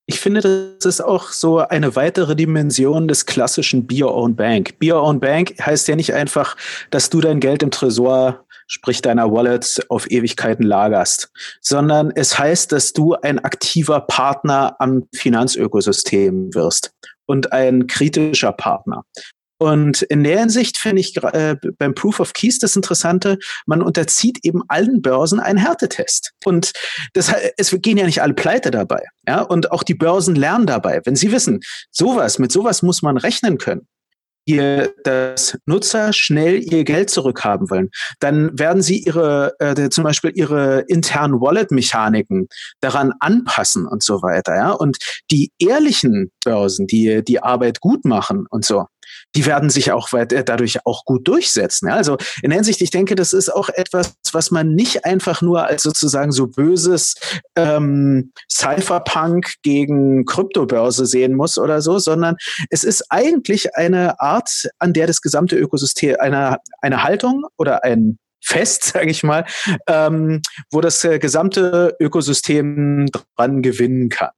Ich 0.06 0.20
finde, 0.20 0.42
das 0.42 0.84
ist 0.84 1.00
auch 1.00 1.28
so 1.28 1.60
eine 1.60 1.96
weitere 1.96 2.36
Dimension 2.36 3.08
des 3.08 3.24
klassischen 3.24 3.86
Be 3.86 4.04
Your 4.04 4.14
Own 4.14 4.36
Bank. 4.36 4.78
Be 4.78 4.92
Your 4.92 5.02
Own 5.02 5.18
Bank 5.18 5.54
heißt 5.58 5.88
ja 5.88 5.96
nicht 5.96 6.12
einfach, 6.12 6.58
dass 6.90 7.08
du 7.08 7.22
dein 7.22 7.40
Geld 7.40 7.62
im 7.62 7.70
Tresor, 7.70 8.44
sprich 8.66 9.00
deiner 9.00 9.32
Wallet, 9.32 9.82
auf 9.88 10.10
Ewigkeiten 10.10 10.64
lagerst, 10.64 11.30
sondern 11.62 12.12
es 12.14 12.38
heißt, 12.38 12.70
dass 12.72 12.92
du 12.92 13.14
ein 13.14 13.38
aktiver 13.38 14.00
Partner 14.00 14.76
am 14.78 15.04
Finanzökosystem 15.14 16.54
wirst 16.54 16.92
und 17.24 17.52
ein 17.52 17.86
kritischer 17.86 18.52
Partner. 18.52 19.04
Und 19.58 20.02
in 20.02 20.24
der 20.24 20.40
Hinsicht 20.40 20.78
finde 20.78 21.00
ich 21.00 21.16
äh, 21.22 21.56
beim 21.78 21.94
Proof 21.94 22.20
of 22.20 22.32
Keys 22.32 22.58
das 22.58 22.76
Interessante, 22.76 23.38
man 23.66 23.82
unterzieht 23.82 24.38
eben 24.42 24.62
allen 24.68 25.00
Börsen 25.00 25.40
einen 25.40 25.58
Härtetest. 25.58 26.32
Und 26.44 26.72
das, 27.12 27.32
es 27.56 27.74
gehen 27.80 27.96
ja 27.96 28.06
nicht 28.06 28.22
alle 28.22 28.34
pleite 28.34 28.70
dabei. 28.70 29.02
Ja? 29.26 29.42
Und 29.42 29.70
auch 29.70 29.82
die 29.82 29.94
Börsen 29.94 30.34
lernen 30.34 30.66
dabei. 30.66 31.00
Wenn 31.04 31.16
sie 31.16 31.30
wissen, 31.30 31.60
sowas, 31.90 32.38
mit 32.38 32.52
sowas 32.52 32.82
muss 32.82 33.02
man 33.02 33.16
rechnen 33.16 33.58
können, 33.58 33.86
ihr, 34.46 34.92
dass 35.04 35.56
Nutzer 35.66 36.12
schnell 36.12 36.62
ihr 36.62 36.84
Geld 36.84 37.10
zurückhaben 37.10 37.70
wollen, 37.70 37.90
dann 38.20 38.58
werden 38.58 38.82
sie 38.82 38.98
ihre, 38.98 39.54
äh, 39.58 39.88
zum 39.88 40.04
Beispiel 40.04 40.32
ihre 40.34 40.84
internen 40.88 41.40
Wallet-Mechaniken 41.40 42.48
daran 42.80 43.12
anpassen 43.20 43.86
und 43.86 44.02
so 44.02 44.22
weiter. 44.22 44.54
Ja? 44.54 44.72
Und 44.72 44.98
die 45.30 45.52
ehrlichen 45.58 46.30
Börsen, 46.44 46.86
die 46.86 47.22
die 47.24 47.42
Arbeit 47.42 47.80
gut 47.80 48.04
machen 48.04 48.46
und 48.50 48.64
so, 48.64 48.86
die 49.34 49.46
werden 49.46 49.70
sich 49.70 49.92
auch 49.92 50.12
äh, 50.12 50.26
dadurch 50.26 50.86
auch 50.86 51.04
gut 51.04 51.26
durchsetzen. 51.28 51.88
Also 51.88 52.16
in 52.42 52.50
Hinsicht, 52.50 52.80
ich 52.80 52.90
denke, 52.90 53.14
das 53.14 53.32
ist 53.32 53.52
auch 53.52 53.68
etwas, 53.68 54.14
was 54.32 54.50
man 54.50 54.74
nicht 54.74 55.04
einfach 55.04 55.42
nur 55.42 55.66
als 55.66 55.82
sozusagen 55.82 56.32
so 56.32 56.46
böses 56.46 57.14
ähm, 57.56 58.32
Cypherpunk 58.50 59.54
gegen 59.62 60.24
Kryptobörse 60.24 61.06
sehen 61.06 61.34
muss 61.34 61.58
oder 61.58 61.82
so, 61.82 61.98
sondern 61.98 62.36
es 62.70 62.84
ist 62.84 63.06
eigentlich 63.10 63.74
eine 63.76 64.20
Art, 64.20 64.68
an 64.78 64.92
der 64.92 65.06
das 65.06 65.20
gesamte 65.20 65.56
Ökosystem, 65.56 66.16
eine, 66.18 66.58
eine 66.80 67.02
Haltung 67.02 67.44
oder 67.56 67.84
ein 67.84 68.18
Fest, 68.44 68.84
sage 68.92 69.10
ich 69.10 69.22
mal, 69.22 69.44
ähm, 69.88 70.42
wo 70.70 70.80
das 70.80 71.02
äh, 71.04 71.18
gesamte 71.18 71.96
Ökosystem 71.98 73.08
dran 73.36 73.62
gewinnen 73.62 74.08
kann. 74.08 74.30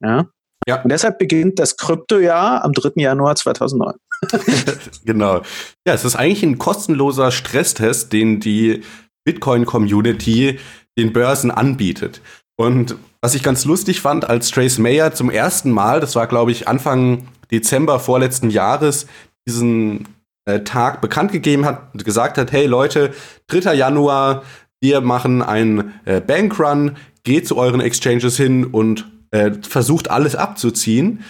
Ja? 0.00 0.26
Ja. 0.66 0.82
Und 0.82 0.90
deshalb 0.90 1.18
beginnt 1.18 1.58
das 1.58 1.76
Kryptojahr 1.76 2.64
am 2.64 2.72
3. 2.72 2.92
Januar 2.96 3.34
2009. 3.36 3.94
genau. 5.04 5.42
Ja, 5.86 5.94
es 5.94 6.04
ist 6.04 6.16
eigentlich 6.16 6.42
ein 6.42 6.58
kostenloser 6.58 7.30
Stresstest, 7.30 8.12
den 8.12 8.40
die 8.40 8.82
Bitcoin-Community 9.24 10.58
den 10.98 11.12
Börsen 11.12 11.50
anbietet. 11.50 12.20
Und 12.56 12.96
was 13.20 13.34
ich 13.34 13.42
ganz 13.42 13.64
lustig 13.64 14.00
fand, 14.00 14.28
als 14.28 14.50
Trace 14.50 14.78
Mayer 14.78 15.14
zum 15.14 15.30
ersten 15.30 15.70
Mal, 15.70 16.00
das 16.00 16.14
war 16.16 16.26
glaube 16.26 16.50
ich 16.50 16.68
Anfang 16.68 17.28
Dezember 17.50 17.98
vorletzten 17.98 18.50
Jahres, 18.50 19.06
diesen 19.46 20.08
äh, 20.44 20.60
Tag 20.60 21.00
bekannt 21.00 21.32
gegeben 21.32 21.64
hat 21.64 21.92
und 21.92 22.04
gesagt 22.04 22.38
hat, 22.38 22.52
hey 22.52 22.66
Leute, 22.66 23.12
3. 23.48 23.74
Januar, 23.74 24.42
wir 24.80 25.00
machen 25.00 25.42
einen 25.42 25.94
äh, 26.04 26.20
Bankrun, 26.20 26.96
geht 27.24 27.46
zu 27.46 27.56
euren 27.56 27.80
Exchanges 27.80 28.36
hin 28.36 28.64
und 28.64 29.11
äh, 29.32 29.50
versucht 29.62 30.10
alles 30.10 30.36
abzuziehen. 30.36 31.24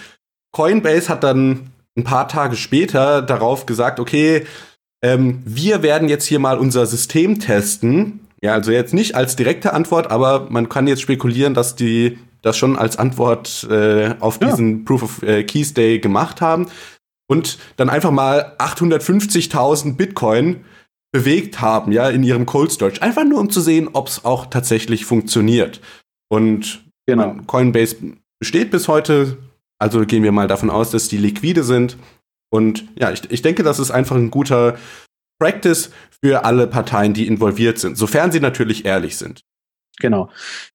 Coinbase 0.51 1.09
hat 1.09 1.23
dann 1.23 1.71
ein 1.97 2.03
paar 2.03 2.27
Tage 2.27 2.55
später 2.55 3.21
darauf 3.21 3.65
gesagt, 3.65 3.99
okay, 3.99 4.45
ähm, 5.03 5.41
wir 5.45 5.83
werden 5.83 6.07
jetzt 6.09 6.25
hier 6.25 6.39
mal 6.39 6.57
unser 6.57 6.85
System 6.85 7.39
testen. 7.39 8.21
Ja, 8.41 8.53
also 8.53 8.71
jetzt 8.71 8.93
nicht 8.93 9.15
als 9.15 9.35
direkte 9.35 9.73
Antwort, 9.73 10.11
aber 10.11 10.47
man 10.49 10.69
kann 10.69 10.87
jetzt 10.87 11.01
spekulieren, 11.01 11.53
dass 11.53 11.75
die 11.75 12.19
das 12.41 12.57
schon 12.57 12.77
als 12.77 12.97
Antwort 12.97 13.65
äh, 13.69 14.15
auf 14.19 14.39
ja. 14.41 14.49
diesen 14.49 14.85
Proof 14.85 15.03
of 15.03 15.23
äh, 15.23 15.43
Keys 15.43 15.73
Day 15.73 15.99
gemacht 15.99 16.41
haben 16.41 16.67
und 17.27 17.57
dann 17.77 17.89
einfach 17.89 18.11
mal 18.11 18.53
850.000 18.59 19.95
Bitcoin 19.95 20.65
bewegt 21.13 21.61
haben, 21.61 21.91
ja, 21.91 22.09
in 22.09 22.23
ihrem 22.23 22.45
Cold 22.45 22.71
Storage. 22.71 23.01
Einfach 23.01 23.23
nur, 23.23 23.39
um 23.39 23.49
zu 23.49 23.61
sehen, 23.61 23.89
ob 23.93 24.07
es 24.07 24.25
auch 24.25 24.47
tatsächlich 24.47 25.05
funktioniert. 25.05 25.79
Und 26.27 26.82
genau. 27.05 27.35
Coinbase 27.47 27.97
besteht 28.39 28.71
bis 28.71 28.87
heute 28.87 29.37
also 29.83 30.05
gehen 30.05 30.23
wir 30.23 30.31
mal 30.31 30.47
davon 30.47 30.69
aus, 30.69 30.91
dass 30.91 31.09
die 31.09 31.17
liquide 31.17 31.63
sind. 31.63 31.97
Und 32.49 32.85
ja, 32.97 33.11
ich, 33.11 33.29
ich 33.29 33.41
denke, 33.41 33.63
das 33.63 33.79
ist 33.79 33.91
einfach 33.91 34.15
ein 34.15 34.31
guter 34.31 34.77
Practice 35.41 35.91
für 36.23 36.45
alle 36.45 36.67
Parteien, 36.67 37.13
die 37.13 37.27
involviert 37.27 37.79
sind, 37.79 37.97
sofern 37.97 38.31
sie 38.31 38.39
natürlich 38.39 38.85
ehrlich 38.85 39.17
sind. 39.17 39.41
Genau. 39.99 40.29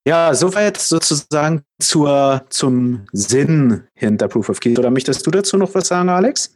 Ja, 0.07 0.35
soweit 0.35 0.77
sozusagen 0.77 1.63
zur, 1.81 2.45
zum 2.51 3.07
Sinn 3.13 3.85
hinter 3.95 4.29
Proof 4.29 4.51
of 4.51 4.61
Keys. 4.61 4.79
Oder 4.79 4.91
möchtest 4.91 5.27
du 5.27 5.31
dazu 5.31 5.57
noch 5.57 5.75
was 5.75 5.89
sagen, 5.89 6.11
Alex? 6.11 6.55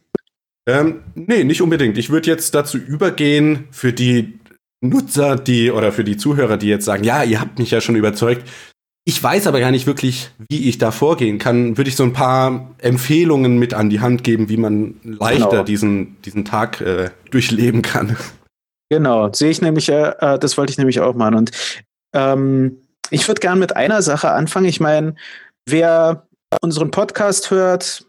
Ähm, 0.69 1.01
nee, 1.15 1.43
nicht 1.43 1.61
unbedingt. 1.63 1.97
Ich 1.97 2.11
würde 2.11 2.29
jetzt 2.29 2.53
dazu 2.53 2.77
übergehen, 2.77 3.67
für 3.71 3.93
die 3.93 4.39
Nutzer, 4.79 5.37
die 5.37 5.71
oder 5.71 5.91
für 5.91 6.03
die 6.03 6.17
Zuhörer, 6.17 6.57
die 6.57 6.67
jetzt 6.67 6.85
sagen, 6.85 7.03
ja, 7.03 7.23
ihr 7.23 7.41
habt 7.41 7.57
mich 7.57 7.71
ja 7.71 7.81
schon 7.81 7.95
überzeugt, 7.95 8.47
ich 9.05 9.21
weiß 9.21 9.47
aber 9.47 9.59
gar 9.59 9.71
nicht 9.71 9.85
wirklich, 9.85 10.31
wie 10.49 10.69
ich 10.69 10.77
da 10.77 10.91
vorgehen 10.91 11.37
kann. 11.37 11.77
Würde 11.77 11.89
ich 11.89 11.95
so 11.95 12.03
ein 12.03 12.13
paar 12.13 12.73
Empfehlungen 12.77 13.57
mit 13.57 13.73
an 13.73 13.89
die 13.89 13.99
Hand 13.99 14.23
geben, 14.23 14.47
wie 14.47 14.57
man 14.57 14.95
leichter 15.03 15.49
genau. 15.49 15.63
diesen, 15.63 16.21
diesen 16.21 16.45
Tag 16.45 16.79
äh, 16.79 17.09
durchleben 17.29 17.81
kann. 17.81 18.15
Genau, 18.89 19.31
sehe 19.33 19.49
ich 19.49 19.61
nämlich, 19.61 19.89
äh, 19.89 20.13
äh 20.19 20.39
das 20.39 20.57
wollte 20.57 20.71
ich 20.71 20.77
nämlich 20.77 21.01
auch 21.01 21.15
machen. 21.15 21.35
Und 21.35 21.51
ähm, 22.13 22.77
ich 23.09 23.27
würde 23.27 23.41
gerne 23.41 23.59
mit 23.59 23.75
einer 23.75 24.01
Sache 24.01 24.31
anfangen. 24.31 24.67
Ich 24.67 24.79
meine, 24.79 25.15
wer 25.65 26.27
unseren 26.61 26.91
Podcast 26.91 27.51
hört, 27.51 28.05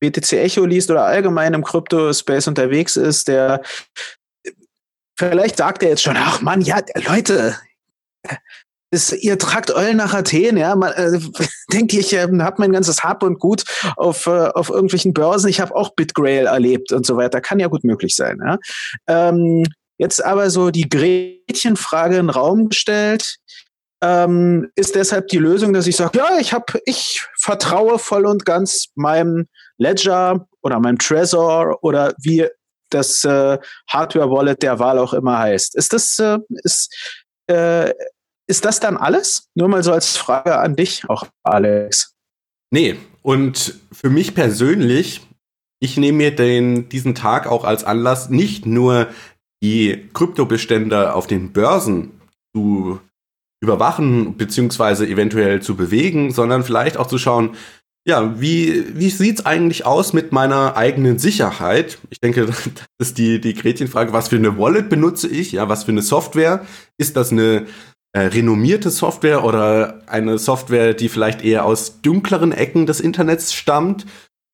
BTC 0.00 0.32
Echo 0.32 0.64
liest 0.64 0.90
oder 0.90 1.04
allgemein 1.04 1.52
im 1.52 1.64
Crypto-Space 1.64 2.48
unterwegs 2.48 2.96
ist, 2.96 3.28
der 3.28 3.62
vielleicht 5.18 5.58
sagt 5.58 5.82
er 5.82 5.90
jetzt 5.90 6.02
schon, 6.02 6.16
ach 6.16 6.40
Mann, 6.40 6.62
ja, 6.62 6.80
Leute, 7.06 7.56
ist, 8.90 9.12
ihr 9.12 9.38
tragt 9.38 9.70
Eulen 9.70 9.96
nach 9.96 10.14
Athen, 10.14 10.56
ja. 10.56 10.74
Man, 10.74 10.92
äh, 10.92 11.18
denke 11.72 11.98
ich, 11.98 12.12
äh, 12.12 12.20
habe 12.20 12.56
mein 12.58 12.72
ganzes 12.72 13.02
Hab 13.02 13.22
und 13.22 13.38
Gut 13.38 13.64
auf, 13.96 14.26
äh, 14.26 14.48
auf 14.48 14.70
irgendwelchen 14.70 15.14
Börsen. 15.14 15.48
Ich 15.48 15.60
habe 15.60 15.74
auch 15.74 15.94
Bitgrail 15.94 16.46
erlebt 16.46 16.92
und 16.92 17.06
so 17.06 17.16
weiter. 17.16 17.40
Kann 17.40 17.60
ja 17.60 17.68
gut 17.68 17.84
möglich 17.84 18.14
sein. 18.16 18.38
Ja? 18.44 18.58
Ähm, 19.06 19.64
jetzt 19.98 20.24
aber 20.24 20.50
so 20.50 20.70
die 20.70 20.88
Gretchenfrage 20.88 22.16
in 22.16 22.26
den 22.26 22.30
Raum 22.30 22.68
gestellt. 22.68 23.36
Ähm, 24.02 24.70
ist 24.76 24.94
deshalb 24.94 25.28
die 25.28 25.38
Lösung, 25.38 25.74
dass 25.74 25.86
ich 25.86 25.96
sage, 25.96 26.18
ja, 26.18 26.38
ich 26.38 26.54
habe, 26.54 26.80
ich 26.86 27.22
vertraue 27.38 27.98
voll 27.98 28.24
und 28.24 28.46
ganz 28.46 28.86
meinem 28.94 29.46
Ledger 29.76 30.46
oder 30.62 30.80
meinem 30.80 30.98
Trezor 30.98 31.78
oder 31.82 32.14
wie 32.18 32.48
das 32.88 33.24
äh, 33.24 33.58
Hardware-Wallet 33.88 34.62
der 34.62 34.78
Wahl 34.78 34.98
auch 34.98 35.12
immer 35.12 35.38
heißt. 35.38 35.76
Ist 35.76 35.92
das, 35.92 36.18
äh, 36.18 36.38
ist, 36.64 36.92
äh, 37.46 37.92
ist 38.50 38.64
das 38.64 38.80
dann 38.80 38.96
alles? 38.96 39.48
Nur 39.54 39.68
mal 39.68 39.82
so 39.82 39.92
als 39.92 40.16
Frage 40.16 40.58
an 40.58 40.76
dich, 40.76 41.08
auch 41.08 41.26
Alex. 41.42 42.14
Nee, 42.70 42.96
und 43.22 43.78
für 43.92 44.10
mich 44.10 44.34
persönlich, 44.34 45.22
ich 45.80 45.96
nehme 45.96 46.18
mir 46.18 46.34
den, 46.34 46.88
diesen 46.88 47.14
Tag 47.14 47.46
auch 47.46 47.64
als 47.64 47.84
Anlass, 47.84 48.28
nicht 48.28 48.66
nur 48.66 49.08
die 49.62 50.08
Kryptobestände 50.12 51.14
auf 51.14 51.26
den 51.26 51.52
Börsen 51.52 52.20
zu 52.54 53.00
überwachen 53.62 54.36
beziehungsweise 54.36 55.06
eventuell 55.06 55.60
zu 55.62 55.76
bewegen, 55.76 56.32
sondern 56.32 56.64
vielleicht 56.64 56.96
auch 56.96 57.06
zu 57.06 57.18
schauen, 57.18 57.56
ja, 58.06 58.40
wie, 58.40 58.98
wie 58.98 59.10
sieht's 59.10 59.44
eigentlich 59.44 59.84
aus 59.84 60.14
mit 60.14 60.32
meiner 60.32 60.76
eigenen 60.76 61.18
Sicherheit? 61.18 61.98
Ich 62.08 62.20
denke, 62.20 62.46
das 62.98 63.08
ist 63.08 63.18
die, 63.18 63.40
die 63.40 63.54
Gretchenfrage. 63.54 64.12
Was 64.12 64.28
für 64.28 64.36
eine 64.36 64.58
Wallet 64.58 64.88
benutze 64.88 65.28
ich? 65.28 65.52
Ja, 65.52 65.68
was 65.68 65.84
für 65.84 65.92
eine 65.92 66.02
Software? 66.02 66.64
Ist 66.96 67.16
das 67.16 67.30
eine 67.30 67.66
äh, 68.12 68.20
renommierte 68.20 68.90
Software 68.90 69.44
oder 69.44 70.02
eine 70.06 70.38
Software, 70.38 70.94
die 70.94 71.08
vielleicht 71.08 71.42
eher 71.42 71.64
aus 71.64 72.00
dunkleren 72.02 72.52
Ecken 72.52 72.86
des 72.86 73.00
Internets 73.00 73.52
stammt? 73.52 74.06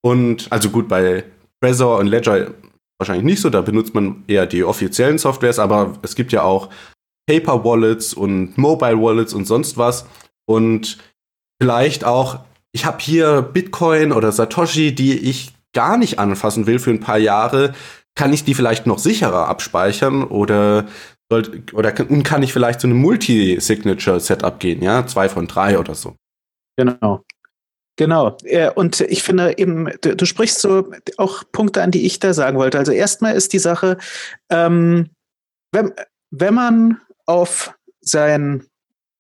Und 0.03 0.49
also 0.51 0.71
gut, 0.71 0.89
bei 0.89 1.25
Trezor 1.63 1.99
und 1.99 2.07
Ledger 2.07 2.53
wahrscheinlich 2.99 3.25
nicht 3.25 3.41
so, 3.41 3.51
da 3.51 3.61
benutzt 3.61 3.95
man 3.95 4.25
eher 4.27 4.47
die 4.47 4.65
offiziellen 4.65 5.19
Softwares, 5.19 5.59
aber 5.59 5.95
es 6.03 6.15
gibt 6.15 6.33
ja 6.33 6.43
auch 6.43 6.71
Paper 7.29 7.65
Wallets 7.65 8.15
und 8.15 8.57
Mobile 8.57 9.01
Wallets 9.01 9.35
und 9.35 9.47
sonst 9.47 9.77
was. 9.77 10.07
Und 10.47 10.99
vielleicht 11.61 12.05
auch, 12.05 12.41
ich 12.73 12.87
habe 12.87 12.99
hier 13.01 13.43
Bitcoin 13.43 14.13
oder 14.13 14.33
Satoshi, 14.33 14.95
die 14.95 15.19
ich 15.19 15.53
gar 15.75 15.99
nicht 15.99 16.19
anfassen 16.19 16.67
will 16.67 16.79
für 16.79 16.91
ein 16.91 17.01
paar 17.01 17.19
Jahre. 17.19 17.75
Kann 18.15 18.33
ich 18.33 18.45
die 18.45 18.55
vielleicht 18.55 18.87
noch 18.87 18.99
sicherer 18.99 19.49
abspeichern 19.49 20.25
oder 20.25 20.87
soll, 21.31 21.63
oder 21.73 21.93
kann, 21.93 22.23
kann 22.23 22.43
ich 22.43 22.53
vielleicht 22.53 22.81
zu 22.81 22.87
einem 22.87 22.99
Multi-Signature-Setup 22.99 24.61
gehen, 24.61 24.83
ja? 24.83 25.07
Zwei 25.07 25.29
von 25.29 25.47
drei 25.47 25.79
oder 25.79 25.95
so. 25.95 26.17
Genau. 26.77 27.25
Genau. 27.97 28.37
Und 28.75 29.01
ich 29.01 29.23
finde 29.23 29.59
eben, 29.59 29.91
du, 30.03 30.15
du, 30.15 30.27
sprichst 30.27 30.61
so 30.61 30.93
auch 31.17 31.45
Punkte 31.51 31.83
an, 31.83 31.91
die 31.91 32.05
ich 32.05 32.19
da 32.21 32.35
sagen 32.35 32.59
wollte. 32.59 32.79
Also 32.79 32.93
erstmal 32.93 33.35
ist 33.35 33.55
die 33.55 33.59
Sache, 33.59 33.97
ähm, 34.51 35.09
wenn, 35.73 35.95
wenn 36.31 36.55
man 36.55 37.01
auf 37.25 37.75
sein 38.03 38.67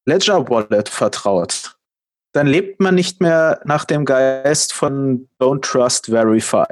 Ledger 0.04 0.48
Wallet 0.48 0.90
vertraut, 0.90 1.76
dann 2.32 2.46
lebt 2.46 2.80
man 2.80 2.94
nicht 2.94 3.22
mehr 3.22 3.60
nach 3.64 3.86
dem 3.86 4.04
Geist 4.04 4.74
von 4.74 5.28
Don't 5.40 5.62
Trust, 5.62 6.06
Verify. 6.06 6.66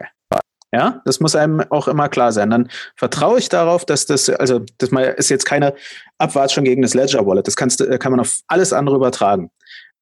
Ja, 0.75 1.01
das 1.05 1.21
muss 1.21 1.37
einem 1.37 1.61
auch 1.71 1.87
immer 1.87 2.09
klar 2.09 2.33
sein. 2.33 2.51
Dann 2.51 2.69
vertraue 2.97 3.39
ich 3.39 3.49
darauf, 3.49 3.85
dass 3.85 4.07
das, 4.07 4.29
also 4.29 4.59
das 4.79 4.91
ist 5.17 5.31
jetzt 5.31 5.45
keine 5.45 5.73
Abwatschung 6.19 6.65
gegen 6.65 6.83
das 6.83 6.95
Ledger 6.95 7.25
Wallet. 7.25 7.47
Das 7.47 7.55
kannst, 7.55 7.79
kann 8.01 8.11
man 8.11 8.19
auf 8.19 8.41
alles 8.49 8.73
andere 8.73 8.97
übertragen. 8.97 9.53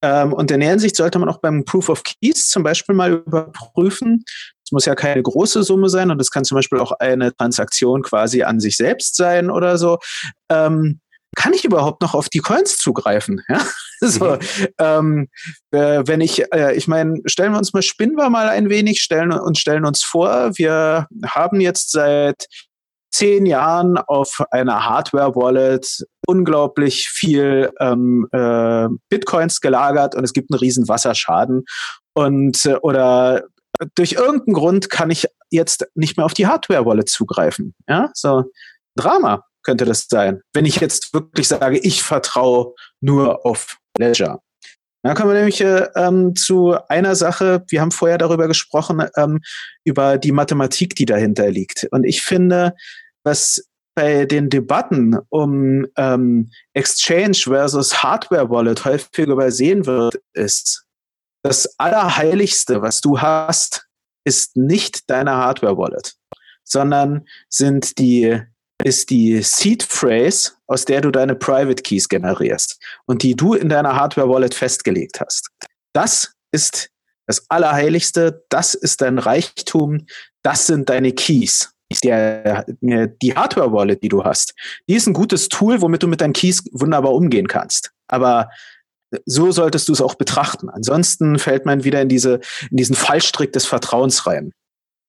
Ähm, 0.01 0.33
und 0.33 0.51
in 0.51 0.61
der 0.61 0.71
Hinsicht 0.71 0.97
sollte 0.97 1.19
man 1.19 1.29
auch 1.29 1.41
beim 1.41 1.67
Proof 1.67 1.91
of 1.91 2.03
Keys 2.05 2.49
zum 2.49 2.63
Beispiel 2.63 2.95
mal 2.95 3.13
überprüfen. 3.13 4.25
Es 4.65 4.73
muss 4.73 4.87
ja 4.87 4.95
keine 4.95 5.23
große 5.23 5.63
Summe 5.63 5.91
sein 5.91 6.11
und 6.11 6.19
es 6.23 6.31
kann 6.31 6.45
zum 6.45 6.57
Beispiel 6.57 6.79
auch 6.79 6.93
eine 6.93 7.37
Transaktion 7.37 8.01
quasi 8.01 8.43
an 8.43 8.59
sich 8.59 8.79
selbst 8.79 9.17
sein 9.17 9.51
oder 9.51 9.77
so. 9.77 9.99
Ähm, 10.51 11.01
kann 11.37 11.53
ich 11.53 11.67
überhaupt 11.67 12.01
noch 12.01 12.15
auf 12.15 12.31
die 12.31 12.39
Coins 12.39 12.79
zugreifen? 12.79 13.43
Ja? 13.51 13.61
So, 14.13 14.33
mhm. 14.33 14.39
ähm, 14.79 15.29
äh, 15.71 16.03
wenn 16.07 16.21
ich, 16.21 16.43
äh, 16.53 16.75
ich 16.75 16.89
meine, 16.89 17.21
stellen 17.27 17.53
wir 17.53 17.59
uns 17.59 17.73
mal, 17.73 17.83
spinnen 17.83 18.17
wir 18.17 18.31
mal 18.31 18.49
ein 18.49 18.69
wenig, 18.69 19.01
stellen 19.01 19.33
und 19.33 19.59
stellen 19.59 19.85
uns 19.85 20.03
vor, 20.03 20.51
wir 20.57 21.07
haben 21.25 21.61
jetzt 21.61 21.93
seit 21.93 22.47
zehn 23.13 23.47
Jahren 23.47 23.99
auf 23.99 24.43
einer 24.51 24.87
Hardware-Wallet 24.87 26.05
unglaublich 26.27 27.09
viel 27.09 27.71
ähm, 27.79 28.27
äh, 28.33 28.89
Bitcoins 29.09 29.61
gelagert 29.61 30.17
und 30.17 30.25
es 30.25 30.33
gibt 30.33 30.51
einen 30.51 30.59
riesen 30.59 30.89
Wasserschaden 30.89 31.65
und 32.15 32.65
äh, 32.65 32.77
oder 32.83 33.45
durch 33.95 34.13
irgendeinen 34.13 34.55
Grund 34.55 34.91
kann 34.91 35.11
ich 35.11 35.27
jetzt 35.51 35.87
nicht 35.95 36.17
mehr 36.17 36.27
auf 36.27 36.35
die 36.35 36.47
Hardware-Wallet 36.47 37.09
zugreifen. 37.09 37.75
Ja, 37.89 38.11
so 38.15 38.45
Drama 38.97 39.45
könnte 39.63 39.85
das 39.85 40.07
sein, 40.09 40.41
wenn 40.53 40.67
ich 40.67 40.81
jetzt 40.81 41.15
wirklich 41.15 41.49
sage, 41.49 41.79
ich 41.79 42.03
vertraue 42.03 42.75
nur 43.01 43.47
auf 43.47 43.77
Ledger. 43.99 44.41
Dann 45.03 45.17
kommen 45.17 45.31
wir 45.31 45.39
nämlich 45.39 45.61
äh, 45.61 45.89
ähm, 45.97 46.37
zu 46.37 46.77
einer 46.89 47.17
Sache, 47.17 47.65
wir 47.69 47.81
haben 47.81 47.91
vorher 47.91 48.19
darüber 48.19 48.47
gesprochen, 48.47 49.03
ähm, 49.17 49.41
über 49.85 50.17
die 50.17 50.31
Mathematik, 50.31 50.95
die 50.95 51.07
dahinter 51.07 51.51
liegt. 51.51 51.89
Und 51.91 52.05
ich 52.05 52.23
finde, 52.23 52.75
was 53.25 53.69
bei 53.95 54.25
den 54.27 54.49
Debatten 54.49 55.19
um 55.29 55.87
ähm, 55.97 56.51
Exchange 56.73 57.37
versus 57.43 58.03
Hardware 58.03 58.49
Wallet 58.49 58.85
häufig 58.85 59.27
übersehen 59.27 59.87
wird, 59.87 60.21
ist, 60.35 60.87
das 61.43 61.79
Allerheiligste, 61.79 62.83
was 62.83 63.01
du 63.01 63.21
hast, 63.21 63.87
ist 64.25 64.57
nicht 64.57 65.11
deine 65.11 65.33
Hardware 65.33 65.77
Wallet, 65.77 66.15
sondern 66.63 67.27
sind 67.49 67.99
die 67.99 68.41
ist 68.85 69.11
die 69.11 69.43
Seed 69.43 69.83
Phrase, 69.83 70.53
aus 70.67 70.85
der 70.85 71.01
du 71.01 71.11
deine 71.11 71.35
Private 71.35 71.83
Keys 71.83 72.09
generierst 72.09 72.79
und 73.07 73.23
die 73.23 73.35
du 73.35 73.55
in 73.55 73.69
deiner 73.69 73.97
Hardware 73.97 74.29
Wallet 74.29 74.55
festgelegt 74.55 75.21
hast. 75.21 75.49
Das 75.93 76.33
ist 76.53 76.91
das 77.27 77.45
Allerheiligste, 77.49 78.45
das 78.49 78.75
ist 78.75 79.01
dein 79.01 79.19
Reichtum, 79.19 80.07
das 80.43 80.67
sind 80.67 80.89
deine 80.89 81.13
Keys. 81.13 81.71
Der, 82.03 82.65
die 82.81 83.35
Hardware 83.35 83.73
Wallet, 83.73 84.03
die 84.03 84.09
du 84.09 84.25
hast, 84.25 84.55
die 84.89 84.95
ist 84.95 85.07
ein 85.07 85.13
gutes 85.13 85.49
Tool, 85.49 85.83
womit 85.83 86.03
du 86.03 86.09
mit 86.09 86.23
deinen 86.23 86.33
Keys 86.33 86.65
wunderbar 86.73 87.13
umgehen 87.13 87.49
kannst. 87.49 87.91
Aber 88.09 88.49
so 89.27 89.53
solltest 89.53 89.89
du 89.89 89.93
es 89.93 90.01
auch 90.01 90.15
betrachten. 90.15 90.71
Ansonsten 90.71 91.39
fällt 91.39 91.67
man 91.67 91.85
wieder 91.85 92.01
in 92.01 92.09
diese, 92.09 92.41
in 92.71 92.79
diesen 92.79 92.97
Fallstrick 92.97 93.53
des 93.53 93.67
Vertrauens 93.67 94.27
rein. 94.27 94.53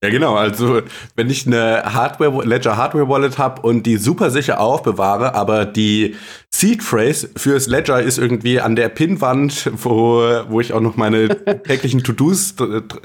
Ja, 0.04 0.10
genau. 0.10 0.36
Also, 0.36 0.82
wenn 1.16 1.30
ich 1.30 1.48
eine 1.48 1.82
Hardware, 1.86 2.46
Ledger 2.46 2.76
Hardware 2.76 3.08
Wallet 3.08 3.38
habe 3.38 3.62
und 3.62 3.84
die 3.84 3.96
super 3.96 4.32
sicher 4.32 4.60
aufbewahre, 4.60 5.34
aber 5.34 5.63
die 5.63 6.18
Seed 6.54 6.84
Phrase 6.84 7.30
fürs 7.38 7.68
Ledger 7.68 8.02
ist 8.02 8.18
irgendwie 8.18 8.60
an 8.60 8.76
der 8.76 8.89
Pinwand, 8.89 9.72
wo, 9.82 10.22
wo 10.50 10.60
ich 10.60 10.74
auch 10.74 10.82
noch 10.82 10.98
meine 10.98 11.30
täglichen 11.63 12.04
To-Dos 12.04 12.56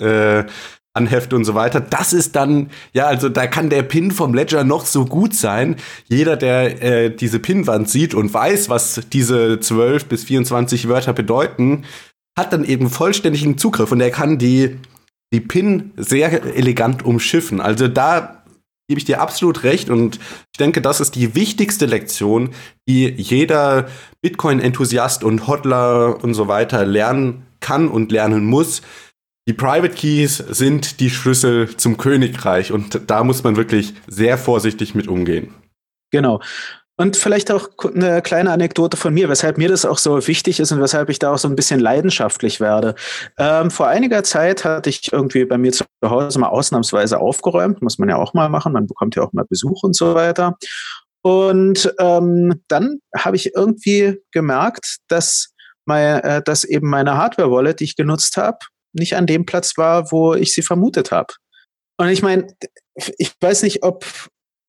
äh, 0.01 0.43
anhefte 0.93 1.37
und 1.37 1.45
so 1.45 1.55
weiter. 1.55 1.81
Das 1.81 2.13
ist 2.13 2.35
dann, 2.35 2.71
ja, 2.93 3.07
also 3.07 3.29
da 3.29 3.47
kann 3.47 3.71
der 3.71 3.85
Pin 3.85 4.11
vom 4.11 4.35
Ledger 4.35 4.65
noch 4.65 4.85
so 4.85 5.05
gut 5.05 5.37
sein. 5.37 5.77
Jeder, 6.09 6.35
der 6.37 6.83
äh, 6.83 7.11
diese 7.15 7.39
Pinwand 7.39 7.89
sieht 7.89 8.13
und 8.13 8.35
weiß, 8.35 8.71
was 8.71 9.03
diese 9.13 9.61
12 9.61 10.07
bis 10.07 10.25
24 10.25 10.89
Wörter 10.89 11.13
bedeuten, 11.13 11.85
hat 12.37 12.53
dann 12.53 12.65
eben 12.65 12.91
vollständigen 12.91 13.57
Zugriff 13.57 13.93
und 13.93 14.01
er 14.01 14.11
kann 14.11 14.39
die 14.39 14.79
die 15.33 15.41
PIN 15.41 15.93
sehr 15.97 16.57
elegant 16.57 17.05
umschiffen. 17.05 17.61
Also 17.61 17.89
da 17.89 18.45
gebe 18.89 18.99
ich 18.99 19.05
dir 19.05 19.21
absolut 19.21 19.65
recht 19.65 19.91
und 19.91 20.17
ich 20.17 20.59
denke, 20.59 20.81
das 20.81 21.01
ist 21.01 21.15
die 21.15 21.35
wichtigste 21.35 21.85
Lektion, 21.85 22.55
die 22.89 23.09
jeder 23.09 23.89
Bitcoin-Enthusiast 24.23 25.25
und 25.25 25.47
Hodler 25.47 26.23
und 26.25 26.35
so 26.35 26.49
weiter 26.49 26.87
lernen 26.87 27.47
kann 27.61 27.89
und 27.89 28.11
lernen 28.11 28.47
muss. 28.47 28.81
Die 29.47 29.53
Private 29.53 29.95
Keys 29.95 30.39
sind 30.39 31.01
die 31.01 31.11
Schlüssel 31.11 31.77
zum 31.77 31.99
Königreich 31.99 32.73
und 32.73 33.01
da 33.07 33.25
muss 33.25 33.45
man 33.45 33.57
wirklich 33.57 33.95
sehr 34.07 34.39
vorsichtig 34.39 34.95
mit 34.95 35.09
umgehen. 35.09 35.55
Genau. 36.11 36.41
Und 37.01 37.17
vielleicht 37.17 37.53
auch 37.53 37.69
eine 37.95 38.23
kleine 38.23 38.51
Anekdote 38.51 38.97
von 38.97 39.15
mir, 39.15 39.29
weshalb 39.29 39.57
mir 39.57 39.69
das 39.69 39.85
auch 39.85 39.99
so 39.99 40.27
wichtig 40.27 40.59
ist 40.59 40.73
und 40.73 40.81
weshalb 40.81 41.09
ich 41.11 41.21
da 41.21 41.33
auch 41.33 41.39
so 41.39 41.47
ein 41.47 41.55
bisschen 41.55 41.79
leidenschaftlich 41.79 42.59
werde. 42.59 42.97
Ähm, 43.39 43.71
vor 43.71 43.87
einiger 43.87 44.25
Zeit 44.25 44.65
hatte 44.65 44.91
ich 44.91 45.13
irgendwie 45.13 45.45
bei 45.45 45.59
mir 45.59 45.71
zu 45.71 45.85
Hause 46.05 46.41
mal 46.41 46.49
ausnahmsweise 46.49 47.21
aufgeräumt, 47.21 47.83
muss 47.83 47.99
man 47.99 48.09
ja 48.09 48.17
auch 48.17 48.35
mal 48.35 48.49
machen, 48.49 48.73
man 48.73 48.89
bekommt 48.89 49.15
ja 49.15 49.23
auch 49.23 49.33
mal 49.33 49.45
Besuch 49.49 49.85
und 49.85 49.95
so 49.95 50.17
weiter. 50.17 50.57
Und 51.23 51.95
ähm, 52.01 52.63
dann 52.67 52.99
habe 53.17 53.37
ich 53.37 53.55
irgendwie 53.55 54.19
gemerkt, 54.33 54.97
dass, 55.07 55.51
mein, 55.85 56.21
äh, 56.25 56.43
dass 56.43 56.65
eben 56.65 56.89
meine 56.89 57.17
Hardware-Wallet, 57.17 57.79
die 57.79 57.85
ich 57.85 57.97
genutzt 57.97 58.37
habe, 58.37 58.59
nicht 58.93 59.15
an 59.15 59.27
dem 59.27 59.47
Platz 59.47 59.77
war, 59.77 60.11
wo 60.11 60.35
ich 60.35 60.53
sie 60.53 60.63
vermutet 60.63 61.13
habe. 61.13 61.33
Und 61.97 62.09
ich 62.09 62.23
meine, 62.23 62.49
ich 63.19 63.35
weiß 63.41 63.63
nicht, 63.63 63.85
ob 63.85 64.05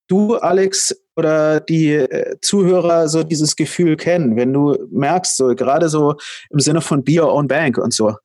du, 0.09 0.35
Alex, 0.35 0.95
oder 1.19 1.59
die 1.59 1.93
äh, 1.93 2.37
Zuhörer 2.41 3.09
so 3.09 3.23
dieses 3.23 3.55
Gefühl 3.55 3.97
kennen, 3.97 4.37
wenn 4.37 4.53
du 4.53 4.77
merkst, 4.89 5.35
so 5.35 5.53
gerade 5.53 5.89
so 5.89 6.15
im 6.49 6.59
Sinne 6.59 6.79
von 6.79 7.03
Be 7.03 7.21
Your 7.21 7.33
Own 7.33 7.47
Bank 7.47 7.77
und 7.77 7.93
so. 7.93 8.15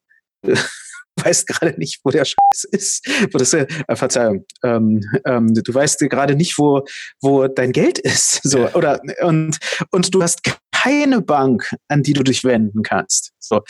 Du 0.43 0.55
weißt 1.25 1.49
gerade 1.49 1.79
nicht, 1.79 2.01
wo 2.05 2.11
der 2.11 2.25
Scheiß 2.25 2.65
ist. 2.71 3.07
Wo 3.33 3.39
das, 3.39 3.53
äh, 3.53 3.67
Verzeihung. 3.95 4.45
Ähm, 4.63 5.01
ähm, 5.27 5.53
du 5.53 5.75
weißt 5.75 5.99
gerade 6.09 6.37
nicht, 6.37 6.57
wo, 6.57 6.85
wo 7.21 7.49
dein 7.49 7.73
Geld 7.73 7.99
ist. 7.99 8.41
So, 8.45 8.69
oder, 8.75 9.01
und, 9.23 9.59
und 9.91 10.15
du 10.15 10.23
hast 10.23 10.41
keine 10.73 11.21
Bank, 11.21 11.75
an 11.89 12.03
die 12.05 12.13
du 12.13 12.23
dich 12.23 12.45
wenden 12.45 12.83
kannst. 12.83 13.33
So. 13.41 13.63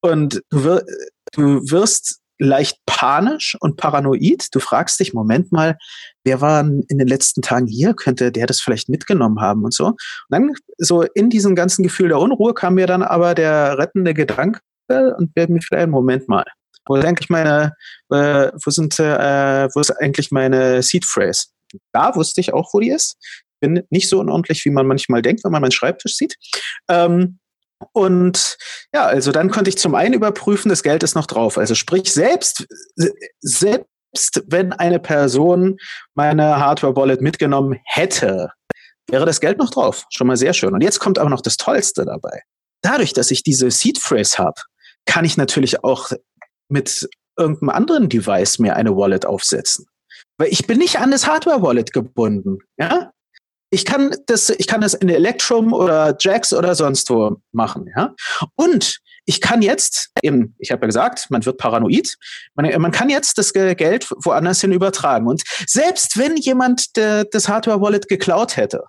Und 0.00 0.42
du, 0.50 0.64
wir, 0.64 0.84
du 1.32 1.60
wirst 1.70 2.19
leicht 2.40 2.78
panisch 2.86 3.56
und 3.60 3.76
paranoid. 3.76 4.48
Du 4.52 4.60
fragst 4.60 4.98
dich, 4.98 5.12
Moment 5.12 5.52
mal, 5.52 5.76
wer 6.24 6.40
war 6.40 6.60
in 6.60 6.98
den 6.98 7.06
letzten 7.06 7.42
Tagen 7.42 7.66
hier? 7.66 7.94
Könnte 7.94 8.32
der 8.32 8.46
das 8.46 8.60
vielleicht 8.60 8.88
mitgenommen 8.88 9.40
haben 9.40 9.62
und 9.62 9.74
so? 9.74 9.86
Und 9.86 9.96
dann 10.30 10.52
so 10.78 11.02
in 11.02 11.30
diesem 11.30 11.54
ganzen 11.54 11.82
Gefühl 11.82 12.08
der 12.08 12.18
Unruhe 12.18 12.54
kam 12.54 12.74
mir 12.74 12.86
dann 12.86 13.02
aber 13.02 13.34
der 13.34 13.78
rettende 13.78 14.14
Gedanke 14.14 14.60
und 14.88 15.36
werde 15.36 15.52
mir 15.52 15.60
vielleicht, 15.60 15.88
Moment 15.88 16.28
mal, 16.28 16.44
wo 16.86 16.96
ist 16.96 17.04
eigentlich 17.04 17.30
meine, 17.30 17.74
äh, 18.10 18.50
wo 18.64 18.70
sind, 18.70 18.98
äh, 18.98 19.68
wo 19.74 19.80
ist 19.80 19.90
eigentlich 19.90 20.30
meine 20.30 20.82
Seed 20.82 21.04
Phrase? 21.04 21.48
Da 21.92 22.16
wusste 22.16 22.40
ich 22.40 22.52
auch, 22.52 22.70
wo 22.72 22.80
die 22.80 22.90
ist. 22.90 23.16
Bin 23.60 23.82
nicht 23.90 24.08
so 24.08 24.20
unordentlich, 24.20 24.64
wie 24.64 24.70
man 24.70 24.86
manchmal 24.86 25.22
denkt, 25.22 25.44
wenn 25.44 25.52
man 25.52 25.60
meinen 25.60 25.72
Schreibtisch 25.72 26.16
sieht. 26.16 26.36
Ähm, 26.88 27.38
und 27.92 28.58
ja, 28.92 29.06
also 29.06 29.32
dann 29.32 29.50
konnte 29.50 29.70
ich 29.70 29.78
zum 29.78 29.94
einen 29.94 30.14
überprüfen, 30.14 30.68
das 30.68 30.82
Geld 30.82 31.02
ist 31.02 31.14
noch 31.14 31.26
drauf. 31.26 31.58
Also 31.58 31.74
sprich, 31.74 32.12
selbst, 32.12 32.66
selbst 33.40 34.42
wenn 34.46 34.72
eine 34.72 34.98
Person 34.98 35.78
meine 36.14 36.58
Hardware-Wallet 36.58 37.20
mitgenommen 37.20 37.78
hätte, 37.84 38.52
wäre 39.08 39.26
das 39.26 39.40
Geld 39.40 39.58
noch 39.58 39.70
drauf. 39.70 40.04
Schon 40.10 40.26
mal 40.26 40.36
sehr 40.36 40.52
schön. 40.52 40.74
Und 40.74 40.82
jetzt 40.82 41.00
kommt 41.00 41.18
aber 41.18 41.30
noch 41.30 41.40
das 41.40 41.56
Tollste 41.56 42.04
dabei. 42.04 42.42
Dadurch, 42.82 43.12
dass 43.12 43.30
ich 43.30 43.42
diese 43.42 43.70
Seed 43.70 43.98
Phrase 43.98 44.38
habe, 44.38 44.60
kann 45.06 45.24
ich 45.24 45.36
natürlich 45.36 45.82
auch 45.84 46.10
mit 46.68 47.08
irgendeinem 47.36 47.70
anderen 47.70 48.08
Device 48.08 48.58
mir 48.58 48.76
eine 48.76 48.96
Wallet 48.96 49.26
aufsetzen. 49.26 49.86
Weil 50.38 50.48
ich 50.48 50.66
bin 50.66 50.78
nicht 50.78 50.98
an 50.98 51.10
das 51.10 51.26
Hardware-Wallet 51.26 51.92
gebunden. 51.92 52.58
Ja? 52.78 53.09
Ich 53.70 53.84
kann 53.84 54.14
das, 54.26 54.50
ich 54.50 54.66
kann 54.66 54.80
das 54.80 54.94
in 54.94 55.08
Electrum 55.08 55.72
oder 55.72 56.16
Jax 56.18 56.52
oder 56.52 56.74
sonst 56.74 57.08
wo 57.10 57.36
machen, 57.52 57.88
ja. 57.96 58.14
Und 58.56 59.00
ich 59.26 59.40
kann 59.40 59.62
jetzt 59.62 60.10
eben, 60.22 60.56
ich 60.58 60.72
habe 60.72 60.82
ja 60.82 60.86
gesagt, 60.86 61.26
man 61.30 61.44
wird 61.46 61.58
paranoid. 61.58 62.16
Man, 62.54 62.80
man, 62.80 62.90
kann 62.90 63.08
jetzt 63.10 63.38
das 63.38 63.52
Geld 63.52 64.10
woanders 64.24 64.60
hin 64.60 64.72
übertragen. 64.72 65.28
Und 65.28 65.42
selbst 65.66 66.18
wenn 66.18 66.36
jemand 66.36 66.96
de, 66.96 67.24
das 67.30 67.48
Hardware-Wallet 67.48 68.08
geklaut 68.08 68.56
hätte, 68.56 68.84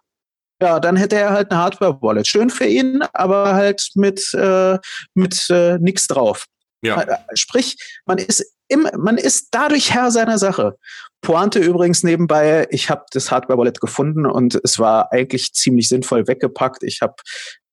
ja, 0.62 0.80
dann 0.80 0.96
hätte 0.96 1.16
er 1.16 1.32
halt 1.32 1.52
eine 1.52 1.60
Hardware-Wallet. 1.60 2.28
Schön 2.28 2.50
für 2.50 2.66
ihn, 2.66 3.04
aber 3.14 3.54
halt 3.54 3.90
mit, 3.96 4.34
äh, 4.34 4.78
mit 5.14 5.50
äh, 5.50 5.78
nichts 5.80 6.08
drauf. 6.08 6.46
Ja. 6.82 7.02
Äh, 7.02 7.18
sprich, 7.36 7.78
man 8.06 8.18
ist, 8.18 8.46
im, 8.68 8.88
man 8.98 9.18
ist 9.18 9.50
dadurch 9.52 9.94
Herr 9.94 10.12
seiner 10.12 10.38
Sache. 10.38 10.78
Pointe 11.22 11.60
übrigens 11.60 12.04
nebenbei, 12.04 12.68
ich 12.72 12.90
habe 12.90 13.06
das 13.12 13.32
Hardware-Wallet 13.32 13.80
gefunden 13.80 14.26
und 14.26 14.60
es 14.64 14.80
war 14.80 15.12
eigentlich 15.12 15.54
ziemlich 15.54 15.88
sinnvoll 15.88 16.28
weggepackt. 16.28 16.84
Ich 16.84 17.02
habe 17.02 17.16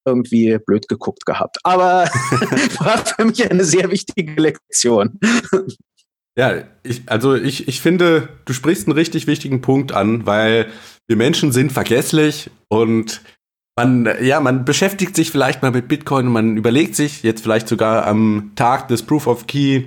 irgendwie 0.05 0.57
blöd 0.65 0.87
geguckt 0.87 1.25
gehabt. 1.25 1.57
Aber 1.63 2.05
war 2.79 2.97
für 3.05 3.25
mich 3.25 3.49
eine 3.49 3.63
sehr 3.63 3.89
wichtige 3.91 4.39
Lektion. 4.39 5.19
Ja, 6.37 6.63
ich, 6.83 7.01
also 7.07 7.35
ich, 7.35 7.67
ich 7.67 7.81
finde, 7.81 8.29
du 8.45 8.53
sprichst 8.53 8.87
einen 8.87 8.97
richtig 8.97 9.27
wichtigen 9.27 9.61
Punkt 9.61 9.91
an, 9.91 10.25
weil 10.25 10.67
wir 11.07 11.17
Menschen 11.17 11.51
sind 11.51 11.71
vergesslich 11.71 12.49
und 12.69 13.21
man, 13.79 14.09
ja, 14.21 14.41
man 14.41 14.65
beschäftigt 14.65 15.15
sich 15.15 15.31
vielleicht 15.31 15.61
mal 15.61 15.71
mit 15.71 15.87
Bitcoin 15.87 16.27
und 16.27 16.33
man 16.33 16.57
überlegt 16.57 16.95
sich 16.95 17.23
jetzt 17.23 17.41
vielleicht 17.41 17.67
sogar 17.69 18.05
am 18.05 18.51
Tag 18.55 18.89
des 18.89 19.03
Proof 19.03 19.27
of 19.27 19.47
Key 19.47 19.83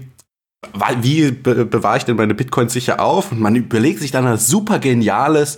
wie 1.00 1.33
be 1.33 1.66
bewahre 1.66 1.98
ich 1.98 2.05
denn 2.05 2.16
meine 2.16 2.35
Bitcoins 2.35 2.72
sicher 2.72 3.00
auf? 3.00 3.33
Und 3.33 3.40
man 3.40 3.57
überlegt 3.57 3.98
sich 3.98 4.12
dann 4.12 4.24
was 4.24 4.46
super 4.46 4.78
Geniales 4.78 5.57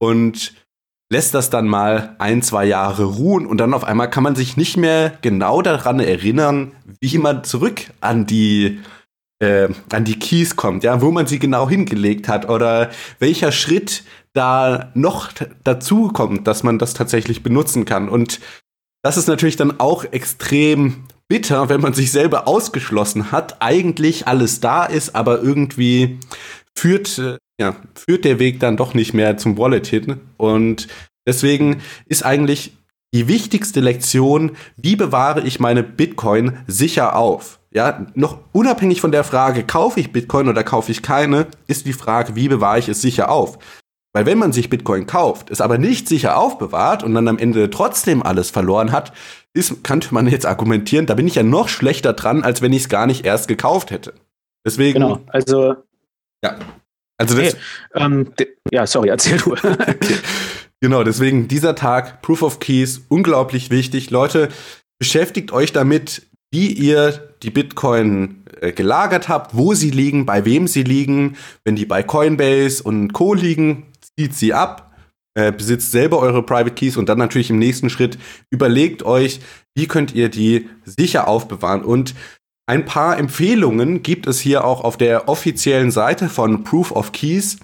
und 0.00 0.54
lässt 1.12 1.34
das 1.34 1.50
dann 1.50 1.68
mal 1.68 2.16
ein, 2.18 2.42
zwei 2.42 2.64
Jahre 2.64 3.04
ruhen 3.04 3.46
und 3.46 3.58
dann 3.58 3.74
auf 3.74 3.84
einmal 3.84 4.10
kann 4.10 4.22
man 4.22 4.36
sich 4.36 4.56
nicht 4.56 4.76
mehr 4.76 5.16
genau 5.20 5.62
daran 5.62 6.00
erinnern, 6.00 6.72
wie 7.00 7.18
man 7.18 7.44
zurück 7.44 7.82
an 8.00 8.26
die 8.26 8.80
äh, 9.40 9.68
an 9.92 10.04
die 10.04 10.18
Keys 10.18 10.56
kommt, 10.56 10.84
ja, 10.84 11.00
wo 11.00 11.10
man 11.10 11.26
sie 11.26 11.38
genau 11.38 11.68
hingelegt 11.68 12.28
hat 12.28 12.48
oder 12.48 12.90
welcher 13.18 13.52
Schritt 13.52 14.04
da 14.32 14.90
noch 14.94 15.30
dazu 15.64 16.08
kommt, 16.08 16.46
dass 16.46 16.62
man 16.62 16.78
das 16.78 16.94
tatsächlich 16.94 17.42
benutzen 17.42 17.84
kann. 17.84 18.08
Und 18.08 18.40
das 19.02 19.16
ist 19.16 19.28
natürlich 19.28 19.56
dann 19.56 19.80
auch 19.80 20.04
extrem 20.04 21.04
bitter, 21.28 21.68
wenn 21.68 21.80
man 21.80 21.94
sich 21.94 22.10
selber 22.10 22.48
ausgeschlossen 22.48 23.32
hat, 23.32 23.60
eigentlich 23.60 24.26
alles 24.26 24.60
da 24.60 24.84
ist, 24.84 25.14
aber 25.14 25.40
irgendwie 25.42 26.18
führt, 26.76 27.18
äh, 27.18 27.36
ja, 27.60 27.76
führt 27.94 28.24
der 28.24 28.38
Weg 28.38 28.60
dann 28.60 28.76
doch 28.76 28.94
nicht 28.94 29.14
mehr 29.14 29.36
zum 29.36 29.58
Wallet 29.58 29.86
hin. 29.86 30.20
Und 30.36 30.88
deswegen 31.26 31.82
ist 32.06 32.24
eigentlich 32.24 32.72
die 33.14 33.28
wichtigste 33.28 33.80
Lektion, 33.80 34.56
wie 34.76 34.96
bewahre 34.96 35.40
ich 35.42 35.60
meine 35.60 35.82
Bitcoin 35.82 36.58
sicher 36.66 37.16
auf? 37.16 37.58
Ja, 37.70 38.06
noch 38.14 38.38
unabhängig 38.52 39.00
von 39.00 39.12
der 39.12 39.24
Frage, 39.24 39.64
kaufe 39.64 40.00
ich 40.00 40.12
Bitcoin 40.12 40.48
oder 40.48 40.64
kaufe 40.64 40.90
ich 40.90 41.02
keine, 41.02 41.46
ist 41.66 41.86
die 41.86 41.92
Frage, 41.92 42.34
wie 42.34 42.48
bewahre 42.48 42.78
ich 42.78 42.88
es 42.88 43.02
sicher 43.02 43.30
auf? 43.30 43.58
Weil 44.14 44.24
wenn 44.24 44.38
man 44.38 44.52
sich 44.52 44.70
Bitcoin 44.70 45.06
kauft, 45.06 45.50
es 45.50 45.60
aber 45.60 45.76
nicht 45.76 46.08
sicher 46.08 46.38
aufbewahrt 46.38 47.02
und 47.02 47.14
dann 47.14 47.28
am 47.28 47.38
Ende 47.38 47.68
trotzdem 47.70 48.22
alles 48.22 48.50
verloren 48.50 48.90
hat, 48.90 49.12
ist, 49.52 49.84
könnte 49.84 50.14
man 50.14 50.26
jetzt 50.26 50.46
argumentieren, 50.46 51.06
da 51.06 51.14
bin 51.14 51.26
ich 51.26 51.34
ja 51.34 51.42
noch 51.42 51.68
schlechter 51.68 52.14
dran, 52.14 52.42
als 52.42 52.62
wenn 52.62 52.72
ich 52.72 52.82
es 52.82 52.88
gar 52.88 53.06
nicht 53.06 53.26
erst 53.26 53.48
gekauft 53.48 53.90
hätte. 53.90 54.14
Deswegen. 54.66 55.00
Genau, 55.00 55.20
also. 55.28 55.76
Ja. 56.42 56.58
Also 57.18 57.36
das, 57.36 57.54
hey, 57.54 58.02
ähm, 58.02 58.32
ja, 58.70 58.86
sorry, 58.86 59.08
erzähl 59.08 59.38
du. 59.38 59.52
okay. 59.52 59.96
Genau, 60.80 61.02
deswegen 61.02 61.48
dieser 61.48 61.74
Tag, 61.74 62.22
Proof 62.22 62.42
of 62.42 62.60
Keys, 62.60 63.02
unglaublich 63.08 63.70
wichtig. 63.70 64.10
Leute, 64.10 64.48
beschäftigt 65.00 65.52
euch 65.52 65.72
damit, 65.72 66.28
wie 66.52 66.72
ihr 66.72 67.34
die 67.42 67.50
Bitcoin 67.50 68.44
äh, 68.60 68.72
gelagert 68.72 69.28
habt, 69.28 69.56
wo 69.56 69.74
sie 69.74 69.90
liegen, 69.90 70.24
bei 70.24 70.44
wem 70.44 70.66
sie 70.66 70.82
liegen. 70.82 71.36
Wenn 71.64 71.76
die 71.76 71.84
bei 71.84 72.02
Coinbase 72.02 72.82
und 72.82 73.12
Co. 73.12 73.34
liegen, 73.34 73.86
zieht 74.16 74.34
sie 74.34 74.54
ab, 74.54 74.94
äh, 75.34 75.52
besitzt 75.52 75.92
selber 75.92 76.20
eure 76.20 76.42
Private 76.42 76.74
Keys 76.74 76.96
und 76.96 77.08
dann 77.08 77.18
natürlich 77.18 77.50
im 77.50 77.58
nächsten 77.58 77.90
Schritt 77.90 78.18
überlegt 78.50 79.02
euch, 79.02 79.40
wie 79.76 79.86
könnt 79.86 80.14
ihr 80.14 80.28
die 80.28 80.68
sicher 80.84 81.28
aufbewahren. 81.28 81.84
Und 81.84 82.14
ein 82.66 82.84
paar 82.84 83.18
Empfehlungen 83.18 84.02
gibt 84.02 84.26
es 84.26 84.40
hier 84.40 84.64
auch 84.64 84.82
auf 84.82 84.96
der 84.96 85.28
offiziellen 85.28 85.90
Seite 85.90 86.28
von 86.28 86.64
Proof 86.64 86.92
of 86.92 87.12
Keys. 87.12 87.58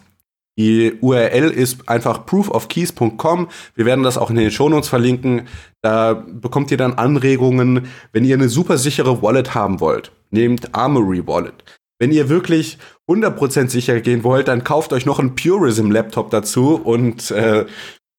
Die 0.56 0.98
URL 1.00 1.50
ist 1.50 1.88
einfach 1.88 2.26
proofofkeys.com. 2.26 3.48
Wir 3.74 3.86
werden 3.86 4.04
das 4.04 4.18
auch 4.18 4.30
in 4.30 4.36
den 4.36 4.50
Shownotes 4.50 4.88
verlinken. 4.88 5.48
Da 5.82 6.14
bekommt 6.14 6.70
ihr 6.70 6.76
dann 6.76 6.94
Anregungen, 6.94 7.88
wenn 8.12 8.24
ihr 8.24 8.36
eine 8.36 8.48
super 8.48 8.78
sichere 8.78 9.20
Wallet 9.22 9.54
haben 9.54 9.80
wollt. 9.80 10.12
Nehmt 10.30 10.74
Armory 10.74 11.26
Wallet. 11.26 11.64
Wenn 11.98 12.12
ihr 12.12 12.28
wirklich 12.28 12.78
100% 13.08 13.68
sicher 13.68 14.00
gehen 14.00 14.24
wollt, 14.24 14.48
dann 14.48 14.64
kauft 14.64 14.92
euch 14.92 15.06
noch 15.06 15.18
einen 15.18 15.34
Purism-Laptop 15.34 16.30
dazu 16.30 16.76
und 16.76 17.30
äh, 17.30 17.66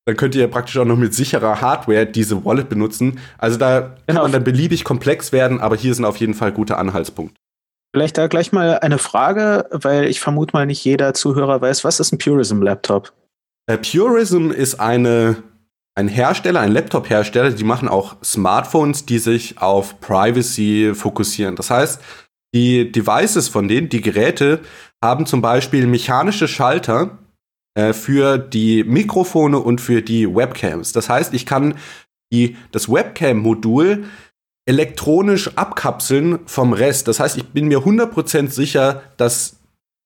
dann 0.06 0.18
könnt 0.18 0.36
ihr 0.36 0.48
praktisch 0.48 0.78
auch 0.78 0.86
noch 0.86 0.98
mit 0.98 1.14
sicherer 1.14 1.62
Hardware 1.62 2.06
diese 2.06 2.46
Wallet 2.46 2.70
benutzen. 2.70 3.20
Also 3.38 3.58
da 3.58 3.80
genau. 3.80 3.96
kann 4.08 4.16
man 4.24 4.32
dann 4.32 4.44
beliebig 4.44 4.84
komplex 4.84 5.32
werden, 5.32 5.60
aber 5.60 5.76
hier 5.76 5.94
sind 5.94 6.06
auf 6.06 6.18
jeden 6.18 6.36
Fall 6.36 6.52
gute 6.52 6.78
Anhaltspunkte. 6.78 7.36
Vielleicht 7.96 8.18
da 8.18 8.28
gleich 8.28 8.52
mal 8.52 8.80
eine 8.80 8.98
Frage, 8.98 9.70
weil 9.72 10.08
ich 10.08 10.20
vermute 10.20 10.52
mal 10.52 10.66
nicht 10.66 10.84
jeder 10.84 11.14
Zuhörer 11.14 11.62
weiß, 11.62 11.86
was 11.86 12.02
ist 12.02 12.12
ein 12.12 12.18
Purism-Laptop? 12.18 13.14
Äh, 13.68 13.78
Purism 13.78 14.52
ist 14.52 14.82
eine, 14.82 15.42
ein 15.98 16.10
Hersteller, 16.10 16.60
ein 16.60 16.74
Laptop-Hersteller, 16.74 17.52
die 17.52 17.64
machen 17.64 17.88
auch 17.88 18.18
Smartphones, 18.22 19.06
die 19.06 19.18
sich 19.18 19.60
auf 19.60 20.02
Privacy 20.02 20.92
fokussieren. 20.94 21.56
Das 21.56 21.70
heißt, 21.70 22.02
die 22.54 22.92
Devices 22.92 23.48
von 23.48 23.70
denen, 23.70 23.88
die 23.88 24.02
Geräte, 24.02 24.60
haben 25.02 25.26
zum 25.26 25.42
Beispiel 25.42 25.88
mechanische 25.88 26.50
Schalter 26.50 27.18
äh, 27.76 27.94
für 27.94 28.38
die 28.38 28.84
Mikrofone 28.84 29.60
und 29.60 29.80
für 29.80 30.02
die 30.02 30.28
Webcams. 30.28 30.92
Das 30.92 31.08
heißt, 31.08 31.34
ich 31.34 31.46
kann 31.46 31.76
die, 32.34 32.58
das 32.74 32.92
Webcam-Modul 32.92 34.04
elektronisch 34.66 35.56
abkapseln 35.58 36.40
vom 36.46 36.74
Rest. 36.74 37.08
Das 37.08 37.20
heißt, 37.20 37.38
ich 37.38 37.46
bin 37.46 37.68
mir 37.68 37.80
100% 37.80 38.50
sicher, 38.50 39.04
dass 39.18 39.60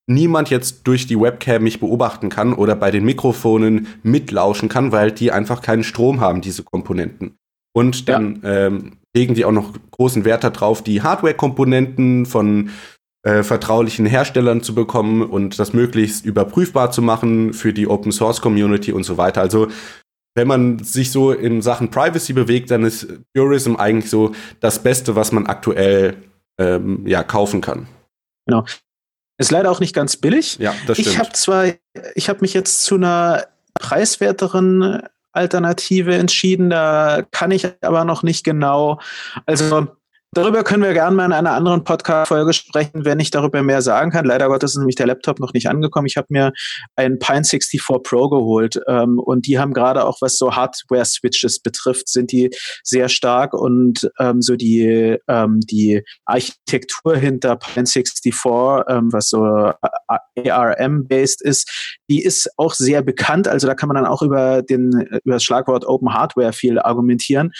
niemand 0.07 0.49
jetzt 0.49 0.81
durch 0.85 1.07
die 1.07 1.19
Webcam 1.19 1.63
mich 1.63 1.79
beobachten 1.79 2.29
kann 2.29 2.53
oder 2.53 2.75
bei 2.75 2.91
den 2.91 3.05
Mikrofonen 3.05 3.87
mitlauschen 4.03 4.67
kann, 4.67 4.91
weil 4.91 5.11
die 5.11 5.31
einfach 5.31 5.61
keinen 5.61 5.83
Strom 5.83 6.19
haben, 6.19 6.41
diese 6.41 6.63
Komponenten. 6.63 7.37
Und 7.73 8.09
dann 8.09 8.39
ja. 8.43 8.67
ähm, 8.67 8.97
legen 9.15 9.35
die 9.35 9.45
auch 9.45 9.51
noch 9.51 9.73
großen 9.91 10.25
Wert 10.25 10.43
darauf, 10.43 10.83
die 10.83 11.01
Hardware-Komponenten 11.01 12.25
von 12.25 12.71
äh, 13.23 13.43
vertraulichen 13.43 14.05
Herstellern 14.05 14.61
zu 14.61 14.73
bekommen 14.73 15.21
und 15.21 15.59
das 15.59 15.73
möglichst 15.73 16.25
überprüfbar 16.25 16.91
zu 16.91 17.01
machen 17.01 17.53
für 17.53 17.73
die 17.73 17.87
Open 17.87 18.11
Source 18.11 18.41
Community 18.41 18.91
und 18.91 19.03
so 19.03 19.17
weiter. 19.17 19.41
Also 19.41 19.67
wenn 20.35 20.47
man 20.47 20.83
sich 20.83 21.11
so 21.11 21.31
in 21.31 21.61
Sachen 21.61 21.89
Privacy 21.89 22.33
bewegt, 22.33 22.71
dann 22.71 22.83
ist 22.83 23.07
Purism 23.33 23.75
eigentlich 23.75 24.09
so 24.09 24.33
das 24.59 24.81
Beste, 24.81 25.15
was 25.15 25.31
man 25.31 25.47
aktuell 25.47 26.17
ähm, 26.57 27.05
ja, 27.07 27.23
kaufen 27.23 27.61
kann. 27.61 27.87
Genau. 28.45 28.65
Ist 29.37 29.51
leider 29.51 29.71
auch 29.71 29.79
nicht 29.79 29.95
ganz 29.95 30.17
billig. 30.17 30.57
Ja, 30.59 30.73
das 30.85 30.97
stimmt. 30.97 31.13
Ich 31.13 31.19
habe 31.19 31.31
zwar, 31.31 31.65
ich 32.15 32.29
habe 32.29 32.41
mich 32.41 32.53
jetzt 32.53 32.83
zu 32.83 32.95
einer 32.95 33.47
preiswerteren 33.73 35.01
Alternative 35.31 36.15
entschieden. 36.15 36.69
Da 36.69 37.23
kann 37.31 37.51
ich 37.51 37.67
aber 37.81 38.03
noch 38.03 38.23
nicht 38.23 38.43
genau. 38.43 38.99
Also 39.45 39.87
Darüber 40.35 40.63
können 40.63 40.83
wir 40.83 40.93
gerne 40.93 41.15
mal 41.15 41.25
in 41.25 41.33
einer 41.33 41.53
anderen 41.53 41.83
Podcast-Folge 41.83 42.53
sprechen, 42.53 43.03
wenn 43.03 43.19
ich 43.19 43.31
darüber 43.31 43.63
mehr 43.63 43.81
sagen 43.81 44.11
kann. 44.11 44.25
Leider 44.25 44.47
Gottes 44.47 44.73
ist 44.73 44.77
nämlich 44.77 44.95
der 44.95 45.07
Laptop 45.07 45.39
noch 45.39 45.53
nicht 45.53 45.67
angekommen. 45.67 46.05
Ich 46.05 46.17
habe 46.17 46.27
mir 46.29 46.51
einen 46.95 47.17
Pine 47.17 47.43
64 47.43 47.81
Pro 48.03 48.29
geholt 48.29 48.79
ähm, 48.87 49.17
und 49.17 49.47
die 49.47 49.57
haben 49.57 49.73
gerade 49.73 50.05
auch, 50.05 50.17
was 50.21 50.37
so 50.37 50.55
Hardware-Switches 50.55 51.61
betrifft, 51.61 52.09
sind 52.09 52.31
die 52.31 52.51
sehr 52.83 53.09
stark 53.09 53.55
und 53.55 54.07
ähm, 54.19 54.43
so 54.43 54.55
die, 54.55 55.17
ähm, 55.27 55.61
die 55.61 56.03
Architektur 56.25 57.17
hinter 57.17 57.55
Pine 57.55 57.87
64, 57.87 58.31
ähm, 58.87 59.11
was 59.11 59.29
so 59.29 59.71
ARM-based 60.45 61.41
ist, 61.41 61.97
die 62.07 62.23
ist 62.23 62.51
auch 62.57 62.75
sehr 62.75 63.01
bekannt. 63.01 63.47
Also 63.47 63.65
da 63.65 63.73
kann 63.73 63.87
man 63.87 63.95
dann 63.95 64.05
auch 64.05 64.21
über, 64.21 64.61
den, 64.61 64.91
über 65.23 65.35
das 65.35 65.43
Schlagwort 65.43 65.85
Open 65.85 66.13
Hardware 66.13 66.53
viel 66.53 66.77
argumentieren. 66.77 67.51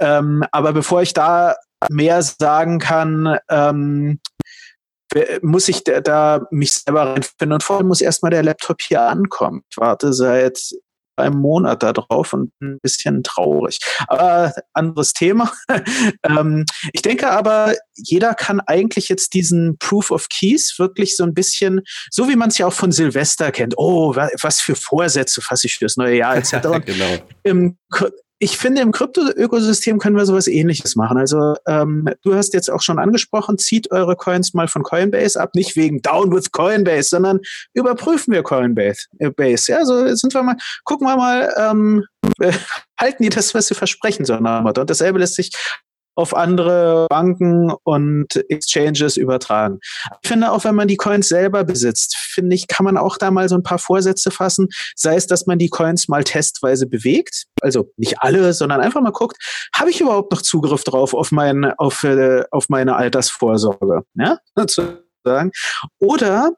Ähm, 0.00 0.44
aber 0.50 0.72
bevor 0.72 1.02
ich 1.02 1.12
da 1.12 1.54
mehr 1.90 2.22
sagen 2.22 2.78
kann, 2.78 3.38
ähm, 3.50 4.20
muss 5.42 5.68
ich 5.68 5.84
da, 5.84 6.00
da 6.00 6.46
mich 6.50 6.72
selber 6.72 7.06
reinfinden 7.06 7.52
und 7.52 7.62
vor 7.62 7.78
allem 7.78 7.88
muss 7.88 8.00
erstmal 8.00 8.30
der 8.30 8.42
Laptop 8.42 8.80
hier 8.80 9.02
ankommen. 9.02 9.62
Ich 9.70 9.76
warte 9.78 10.12
seit 10.12 10.58
einem 11.16 11.38
Monat 11.38 11.82
da 11.82 11.92
drauf 11.92 12.32
und 12.32 12.52
ein 12.60 12.78
bisschen 12.80 13.22
traurig. 13.22 13.78
Aber 14.08 14.52
anderes 14.74 15.12
Thema. 15.12 15.50
ähm, 16.22 16.64
ich 16.92 17.02
denke 17.02 17.30
aber, 17.30 17.74
jeder 17.94 18.34
kann 18.34 18.60
eigentlich 18.60 19.08
jetzt 19.08 19.34
diesen 19.34 19.78
Proof 19.78 20.10
of 20.10 20.28
Keys 20.28 20.78
wirklich 20.78 21.16
so 21.16 21.24
ein 21.24 21.34
bisschen, 21.34 21.80
so 22.10 22.28
wie 22.28 22.36
man 22.36 22.50
es 22.50 22.58
ja 22.58 22.66
auch 22.66 22.72
von 22.72 22.92
Silvester 22.92 23.50
kennt, 23.50 23.74
oh, 23.76 24.14
was 24.14 24.60
für 24.60 24.74
Vorsätze 24.74 25.40
fasse 25.40 25.66
ich 25.66 25.76
fürs 25.76 25.96
neue 25.96 26.18
Jahr 26.18 26.36
etc. 26.36 26.52
genau. 26.84 27.16
Im, 27.42 27.78
ich 28.38 28.58
finde, 28.58 28.82
im 28.82 28.92
Krypto-Ökosystem 28.92 29.98
können 29.98 30.16
wir 30.16 30.26
sowas 30.26 30.46
ähnliches 30.46 30.94
machen. 30.94 31.16
Also 31.16 31.54
ähm, 31.66 32.08
du 32.22 32.34
hast 32.34 32.52
jetzt 32.52 32.70
auch 32.70 32.82
schon 32.82 32.98
angesprochen, 32.98 33.56
zieht 33.56 33.90
eure 33.90 34.14
Coins 34.14 34.52
mal 34.52 34.68
von 34.68 34.82
Coinbase 34.82 35.40
ab, 35.40 35.54
nicht 35.54 35.74
wegen 35.74 36.02
Down 36.02 36.32
with 36.32 36.52
Coinbase, 36.52 37.08
sondern 37.08 37.40
überprüfen 37.72 38.34
wir 38.34 38.42
Coinbase. 38.42 39.06
Äh, 39.18 39.30
Base. 39.30 39.72
Ja, 39.72 39.84
so 39.84 40.14
sind 40.14 40.34
wir 40.34 40.42
mal, 40.42 40.56
gucken 40.84 41.06
wir 41.06 41.16
mal, 41.16 41.52
ähm, 41.56 42.04
halten 43.00 43.22
die 43.22 43.30
das, 43.30 43.54
was 43.54 43.68
sie 43.68 43.74
versprechen, 43.74 44.24
so 44.24 44.34
Und 44.34 44.90
dasselbe 44.90 45.18
lässt 45.18 45.36
sich 45.36 45.50
auf 46.16 46.34
andere 46.34 47.06
Banken 47.08 47.72
und 47.84 48.34
Exchanges 48.48 49.16
übertragen. 49.16 49.78
Ich 50.22 50.28
finde 50.28 50.50
auch, 50.50 50.64
wenn 50.64 50.74
man 50.74 50.88
die 50.88 50.96
Coins 50.96 51.28
selber 51.28 51.62
besitzt, 51.62 52.16
finde 52.16 52.56
ich, 52.56 52.66
kann 52.66 52.84
man 52.84 52.96
auch 52.96 53.18
da 53.18 53.30
mal 53.30 53.48
so 53.48 53.54
ein 53.54 53.62
paar 53.62 53.78
Vorsätze 53.78 54.30
fassen. 54.30 54.68
Sei 54.94 55.14
es, 55.14 55.26
dass 55.26 55.46
man 55.46 55.58
die 55.58 55.68
Coins 55.68 56.08
mal 56.08 56.24
testweise 56.24 56.86
bewegt, 56.86 57.44
also 57.60 57.92
nicht 57.96 58.20
alle, 58.20 58.52
sondern 58.52 58.80
einfach 58.80 59.00
mal 59.00 59.12
guckt, 59.12 59.36
habe 59.74 59.90
ich 59.90 60.00
überhaupt 60.00 60.32
noch 60.32 60.42
Zugriff 60.42 60.84
drauf 60.84 61.14
auf, 61.14 61.30
mein, 61.32 61.64
auf, 61.76 62.02
äh, 62.02 62.44
auf 62.50 62.68
meine 62.68 62.96
Altersvorsorge? 62.96 64.02
Ja, 64.14 64.38
sozusagen. 64.56 65.52
Oder 65.98 66.52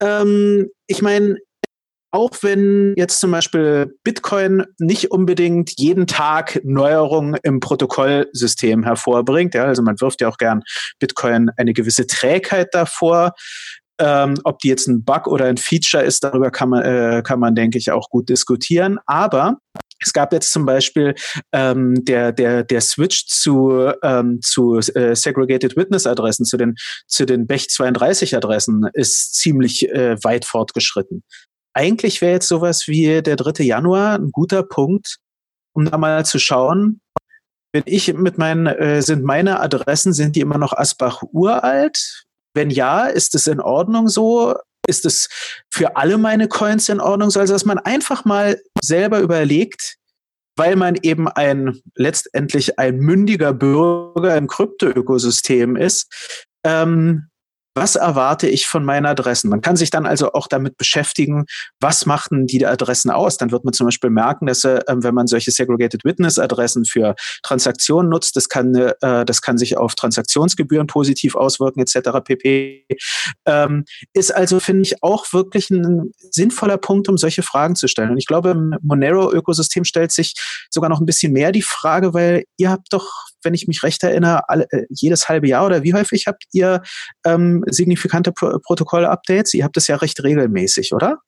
ähm, 0.00 0.70
ich 0.86 1.02
meine, 1.02 1.36
auch 2.14 2.30
wenn 2.42 2.94
jetzt 2.96 3.18
zum 3.18 3.32
Beispiel 3.32 3.98
Bitcoin 4.04 4.64
nicht 4.78 5.10
unbedingt 5.10 5.72
jeden 5.80 6.06
Tag 6.06 6.60
Neuerungen 6.62 7.36
im 7.42 7.58
Protokollsystem 7.58 8.84
hervorbringt, 8.84 9.54
ja, 9.54 9.64
also 9.64 9.82
man 9.82 10.00
wirft 10.00 10.20
ja 10.20 10.28
auch 10.28 10.38
gern 10.38 10.62
Bitcoin 11.00 11.50
eine 11.56 11.72
gewisse 11.72 12.06
Trägheit 12.06 12.68
davor. 12.72 13.32
Ähm, 13.98 14.34
ob 14.44 14.60
die 14.60 14.68
jetzt 14.68 14.86
ein 14.88 15.04
Bug 15.04 15.26
oder 15.26 15.46
ein 15.46 15.56
Feature 15.56 16.04
ist, 16.04 16.22
darüber 16.24 16.50
kann 16.50 16.68
man, 16.68 16.82
äh, 16.82 17.22
kann 17.24 17.40
man, 17.40 17.54
denke 17.54 17.78
ich, 17.78 17.90
auch 17.90 18.08
gut 18.10 18.28
diskutieren. 18.28 18.98
Aber 19.06 19.58
es 20.00 20.12
gab 20.12 20.32
jetzt 20.32 20.52
zum 20.52 20.66
Beispiel 20.66 21.14
ähm, 21.52 22.04
der, 22.04 22.32
der, 22.32 22.64
der 22.64 22.80
Switch 22.80 23.26
zu, 23.26 23.92
ähm, 24.02 24.40
zu 24.40 24.78
äh, 24.78 25.14
Segregated 25.14 25.76
Witness 25.76 26.06
Adressen, 26.06 26.44
zu 26.44 26.56
den, 26.56 26.74
zu 27.06 27.24
den 27.24 27.46
Bech 27.46 27.70
32 27.70 28.36
Adressen, 28.36 28.84
ist 28.94 29.34
ziemlich 29.34 29.88
äh, 29.90 30.16
weit 30.22 30.44
fortgeschritten 30.44 31.24
eigentlich 31.74 32.20
wäre 32.20 32.32
jetzt 32.34 32.48
sowas 32.48 32.86
wie 32.86 33.20
der 33.22 33.36
3. 33.36 33.64
Januar 33.64 34.14
ein 34.14 34.30
guter 34.30 34.62
Punkt, 34.62 35.18
um 35.74 35.84
da 35.90 35.98
mal 35.98 36.24
zu 36.24 36.38
schauen, 36.38 37.00
wenn 37.74 37.82
ich 37.86 38.14
mit 38.14 38.38
meinen, 38.38 38.68
äh, 38.68 39.02
sind 39.02 39.24
meine 39.24 39.58
Adressen, 39.58 40.12
sind 40.12 40.36
die 40.36 40.40
immer 40.40 40.58
noch 40.58 40.72
Asbach 40.72 41.22
uralt? 41.32 42.24
Wenn 42.54 42.70
ja, 42.70 43.06
ist 43.06 43.34
es 43.34 43.48
in 43.48 43.60
Ordnung 43.60 44.06
so? 44.06 44.54
Ist 44.86 45.04
es 45.04 45.28
für 45.72 45.96
alle 45.96 46.16
meine 46.16 46.46
Coins 46.46 46.88
in 46.88 47.00
Ordnung 47.00 47.30
so? 47.30 47.40
Also, 47.40 47.52
dass 47.52 47.64
man 47.64 47.80
einfach 47.80 48.24
mal 48.24 48.60
selber 48.80 49.18
überlegt, 49.18 49.96
weil 50.56 50.76
man 50.76 50.94
eben 51.02 51.26
ein 51.26 51.80
letztendlich 51.96 52.78
ein 52.78 52.98
mündiger 52.98 53.52
Bürger 53.52 54.36
im 54.36 54.46
Krypto-Ökosystem 54.46 55.74
ist, 55.74 56.38
ähm, 56.64 57.28
was 57.74 57.96
erwarte 57.96 58.48
ich 58.48 58.66
von 58.66 58.84
meinen 58.84 59.06
Adressen? 59.06 59.50
Man 59.50 59.60
kann 59.60 59.76
sich 59.76 59.90
dann 59.90 60.06
also 60.06 60.32
auch 60.32 60.46
damit 60.46 60.76
beschäftigen, 60.76 61.44
was 61.80 62.06
machten 62.06 62.46
die 62.46 62.64
Adressen 62.64 63.10
aus? 63.10 63.36
Dann 63.36 63.50
wird 63.50 63.64
man 63.64 63.74
zum 63.74 63.86
Beispiel 63.86 64.10
merken, 64.10 64.46
dass 64.46 64.64
äh, 64.64 64.80
wenn 64.88 65.14
man 65.14 65.26
solche 65.26 65.50
Segregated 65.50 66.04
Witness 66.04 66.38
Adressen 66.38 66.84
für 66.84 67.14
Transaktionen 67.42 68.10
nutzt, 68.10 68.36
das 68.36 68.48
kann, 68.48 68.74
äh, 68.74 69.24
das 69.24 69.42
kann 69.42 69.58
sich 69.58 69.76
auf 69.76 69.94
Transaktionsgebühren 69.94 70.86
positiv 70.86 71.34
auswirken 71.34 71.80
etc. 71.80 72.20
pp. 72.24 72.86
Ähm, 73.46 73.84
ist 74.12 74.34
also, 74.34 74.60
finde 74.60 74.82
ich, 74.82 75.02
auch 75.02 75.32
wirklich 75.32 75.70
ein 75.70 76.12
sinnvoller 76.30 76.78
Punkt, 76.78 77.08
um 77.08 77.18
solche 77.18 77.42
Fragen 77.42 77.74
zu 77.74 77.88
stellen. 77.88 78.10
Und 78.10 78.18
ich 78.18 78.26
glaube, 78.26 78.50
im 78.50 78.76
Monero-Ökosystem 78.82 79.84
stellt 79.84 80.12
sich 80.12 80.34
sogar 80.70 80.90
noch 80.90 81.00
ein 81.00 81.06
bisschen 81.06 81.32
mehr 81.32 81.52
die 81.52 81.62
Frage, 81.62 82.14
weil 82.14 82.44
ihr 82.56 82.70
habt 82.70 82.92
doch 82.92 83.10
wenn 83.44 83.54
ich 83.54 83.68
mich 83.68 83.82
recht 83.82 84.02
erinnere, 84.02 84.48
alle, 84.48 84.66
äh, 84.70 84.84
jedes 84.88 85.28
halbe 85.28 85.48
Jahr 85.48 85.66
oder 85.66 85.82
wie 85.82 85.94
häufig 85.94 86.26
habt 86.26 86.44
ihr 86.52 86.82
ähm, 87.24 87.64
signifikante 87.68 88.32
Pro 88.32 88.58
Protokoll-Updates? 88.58 89.54
Ihr 89.54 89.64
habt 89.64 89.76
das 89.76 89.88
ja 89.88 89.96
recht 89.96 90.22
regelmäßig, 90.22 90.92
oder? 90.92 91.18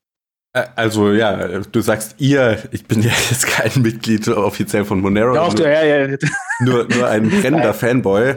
Also 0.74 1.12
ja, 1.12 1.58
du 1.60 1.80
sagst 1.82 2.14
ihr, 2.18 2.58
ich 2.70 2.86
bin 2.86 3.02
ja 3.02 3.12
jetzt 3.30 3.46
kein 3.46 3.82
Mitglied 3.82 4.26
offiziell 4.28 4.84
von 4.84 5.00
Monero. 5.00 5.34
Doch, 5.34 5.54
nur, 5.54 5.68
ja, 5.68 5.84
ja. 5.84 6.16
Nur, 6.60 6.86
nur 6.88 7.06
ein 7.06 7.28
brennender 7.40 7.74
Fanboy. 7.74 8.36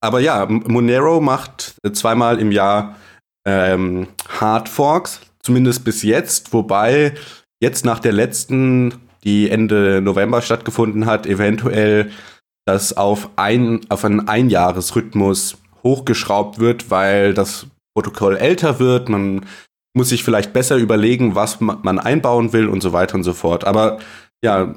Aber 0.00 0.20
ja, 0.20 0.46
Monero 0.46 1.20
macht 1.20 1.76
zweimal 1.92 2.40
im 2.40 2.50
Jahr 2.50 2.96
ähm, 3.46 4.08
Hard 4.28 4.68
Forks, 4.68 5.20
zumindest 5.42 5.84
bis 5.84 6.02
jetzt, 6.02 6.52
wobei 6.52 7.14
jetzt 7.60 7.84
nach 7.84 8.00
der 8.00 8.12
letzten, 8.12 8.94
die 9.22 9.48
Ende 9.48 10.00
November 10.02 10.42
stattgefunden 10.42 11.06
hat, 11.06 11.26
eventuell 11.26 12.10
das 12.66 12.96
auf, 12.96 13.30
ein, 13.36 13.80
auf 13.88 14.04
einen 14.04 14.28
Einjahresrhythmus 14.28 15.58
hochgeschraubt 15.82 16.58
wird, 16.58 16.90
weil 16.90 17.34
das 17.34 17.66
Protokoll 17.94 18.36
älter 18.36 18.78
wird, 18.78 19.08
man 19.08 19.46
muss 19.96 20.08
sich 20.08 20.24
vielleicht 20.24 20.52
besser 20.52 20.76
überlegen, 20.76 21.34
was 21.34 21.60
man 21.60 21.98
einbauen 21.98 22.52
will 22.52 22.68
und 22.68 22.82
so 22.82 22.92
weiter 22.92 23.14
und 23.14 23.22
so 23.22 23.32
fort. 23.32 23.64
Aber 23.64 23.98
ja, 24.42 24.74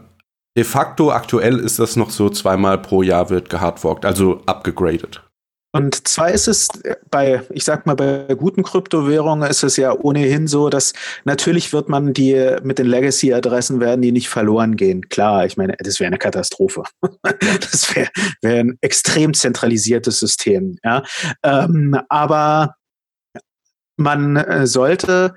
de 0.55 0.63
facto 0.63 1.11
aktuell 1.11 1.59
ist 1.59 1.79
das 1.79 1.95
noch 1.95 2.11
so 2.11 2.29
zweimal 2.29 2.77
pro 2.77 3.01
Jahr 3.01 3.29
wird 3.29 3.49
gehardforkt, 3.49 4.05
also 4.05 4.41
abgegradet. 4.45 5.26
Und 5.73 6.07
zwar 6.07 6.31
ist 6.31 6.47
es 6.47 6.69
bei, 7.11 7.43
ich 7.49 7.63
sag 7.63 7.85
mal, 7.85 7.95
bei 7.95 8.33
guten 8.35 8.63
Kryptowährungen 8.63 9.49
ist 9.49 9.63
es 9.63 9.75
ja 9.77 9.91
ohnehin 9.91 10.47
so, 10.47 10.69
dass 10.69 10.93
natürlich 11.25 11.73
wird 11.73 11.89
man 11.89 12.13
die 12.13 12.55
mit 12.63 12.79
den 12.79 12.87
Legacy-Adressen 12.87 13.79
werden 13.79 14.01
die 14.01 14.11
nicht 14.11 14.29
verloren 14.29 14.77
gehen. 14.77 15.09
Klar, 15.09 15.45
ich 15.45 15.57
meine, 15.57 15.75
das 15.79 15.99
wäre 15.99 16.07
eine 16.07 16.17
Katastrophe. 16.17 16.83
das 17.59 17.95
wäre 17.95 18.09
wär 18.41 18.59
ein 18.61 18.77
extrem 18.81 19.33
zentralisiertes 19.33 20.19
System. 20.19 20.77
Ja? 20.83 21.03
Ähm, 21.43 21.99
aber 22.07 22.75
man 23.97 24.37
äh, 24.37 24.67
sollte, 24.67 25.35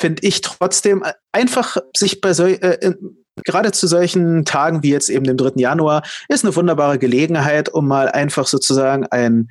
finde 0.00 0.26
ich, 0.26 0.40
trotzdem 0.40 1.04
einfach 1.32 1.76
sich 1.96 2.20
bei 2.20 2.32
so, 2.32 2.46
äh, 2.46 2.94
gerade 3.44 3.72
zu 3.72 3.86
solchen 3.86 4.44
Tagen 4.44 4.82
wie 4.82 4.90
jetzt 4.90 5.10
eben 5.10 5.24
dem 5.24 5.36
3. 5.36 5.52
Januar 5.56 6.02
ist 6.28 6.44
eine 6.44 6.54
wunderbare 6.54 6.98
Gelegenheit, 6.98 7.68
um 7.68 7.86
mal 7.86 8.08
einfach 8.08 8.46
sozusagen 8.46 9.06
einen 9.06 9.48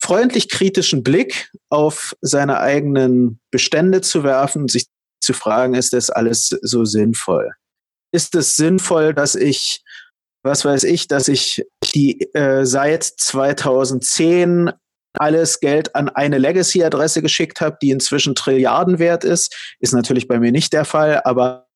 freundlich 0.00 0.48
kritischen 0.48 1.02
Blick 1.02 1.50
auf 1.70 2.14
seine 2.20 2.60
eigenen 2.60 3.40
Bestände 3.50 4.00
zu 4.00 4.22
werfen 4.24 4.62
und 4.62 4.70
sich 4.70 4.86
zu 5.20 5.32
fragen, 5.32 5.74
ist 5.74 5.92
das 5.92 6.10
alles 6.10 6.48
so 6.62 6.84
sinnvoll? 6.84 7.52
Ist 8.12 8.34
es 8.34 8.56
sinnvoll, 8.56 9.12
dass 9.12 9.34
ich, 9.34 9.82
was 10.42 10.64
weiß 10.64 10.84
ich, 10.84 11.08
dass 11.08 11.28
ich 11.28 11.64
die 11.94 12.22
äh, 12.34 12.64
seit 12.64 13.04
2010 13.04 14.70
alles 15.18 15.60
Geld 15.60 15.94
an 15.94 16.08
eine 16.08 16.38
Legacy-Adresse 16.38 17.22
geschickt 17.22 17.60
habe, 17.60 17.76
die 17.82 17.90
inzwischen 17.90 18.34
Trilliarden 18.34 18.98
wert 18.98 19.24
ist. 19.24 19.76
Ist 19.80 19.92
natürlich 19.92 20.28
bei 20.28 20.38
mir 20.38 20.52
nicht 20.52 20.72
der 20.72 20.84
Fall, 20.84 21.20
aber 21.24 21.67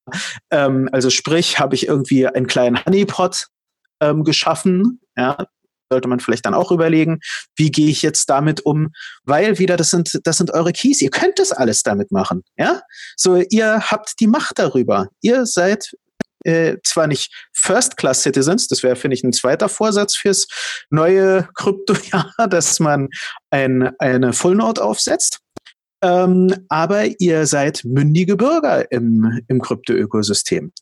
ähm, 0.50 0.88
also 0.92 1.10
sprich, 1.10 1.58
habe 1.58 1.74
ich 1.74 1.86
irgendwie 1.86 2.26
einen 2.26 2.46
kleinen 2.46 2.84
Honeypot 2.84 3.46
ähm, 4.00 4.24
geschaffen, 4.24 5.00
ja, 5.16 5.46
sollte 5.90 6.08
man 6.08 6.20
vielleicht 6.20 6.46
dann 6.46 6.54
auch 6.54 6.72
überlegen, 6.72 7.20
wie 7.54 7.70
gehe 7.70 7.88
ich 7.88 8.02
jetzt 8.02 8.30
damit 8.30 8.64
um, 8.64 8.92
weil 9.24 9.58
wieder 9.58 9.76
das 9.76 9.90
sind 9.90 10.20
das 10.24 10.38
sind 10.38 10.50
eure 10.50 10.72
Keys, 10.72 11.02
ihr 11.02 11.10
könnt 11.10 11.38
das 11.38 11.52
alles 11.52 11.82
damit 11.82 12.10
machen, 12.10 12.42
ja? 12.56 12.80
So 13.16 13.36
ihr 13.50 13.80
habt 13.90 14.14
die 14.20 14.26
Macht 14.26 14.58
darüber. 14.58 15.08
Ihr 15.20 15.44
seid 15.44 15.92
äh, 16.44 16.78
zwar 16.82 17.06
nicht 17.06 17.32
First-Class-Citizens, 17.52 18.68
das 18.68 18.82
wäre, 18.82 18.96
finde 18.96 19.16
ich, 19.16 19.22
ein 19.22 19.32
zweiter 19.32 19.68
Vorsatz 19.68 20.16
fürs 20.16 20.46
neue 20.90 21.48
Kryptojahr, 21.54 22.32
dass 22.50 22.80
man 22.80 23.08
ein, 23.50 23.92
eine 23.98 24.32
Full-Node 24.32 24.82
aufsetzt. 24.82 25.41
Ähm, 26.02 26.52
aber 26.68 27.20
ihr 27.20 27.46
seid 27.46 27.82
mündige 27.84 28.36
Bürger 28.36 28.90
im, 28.90 29.40
im 29.48 29.60
Krypto-Ökosystem. 29.60 30.72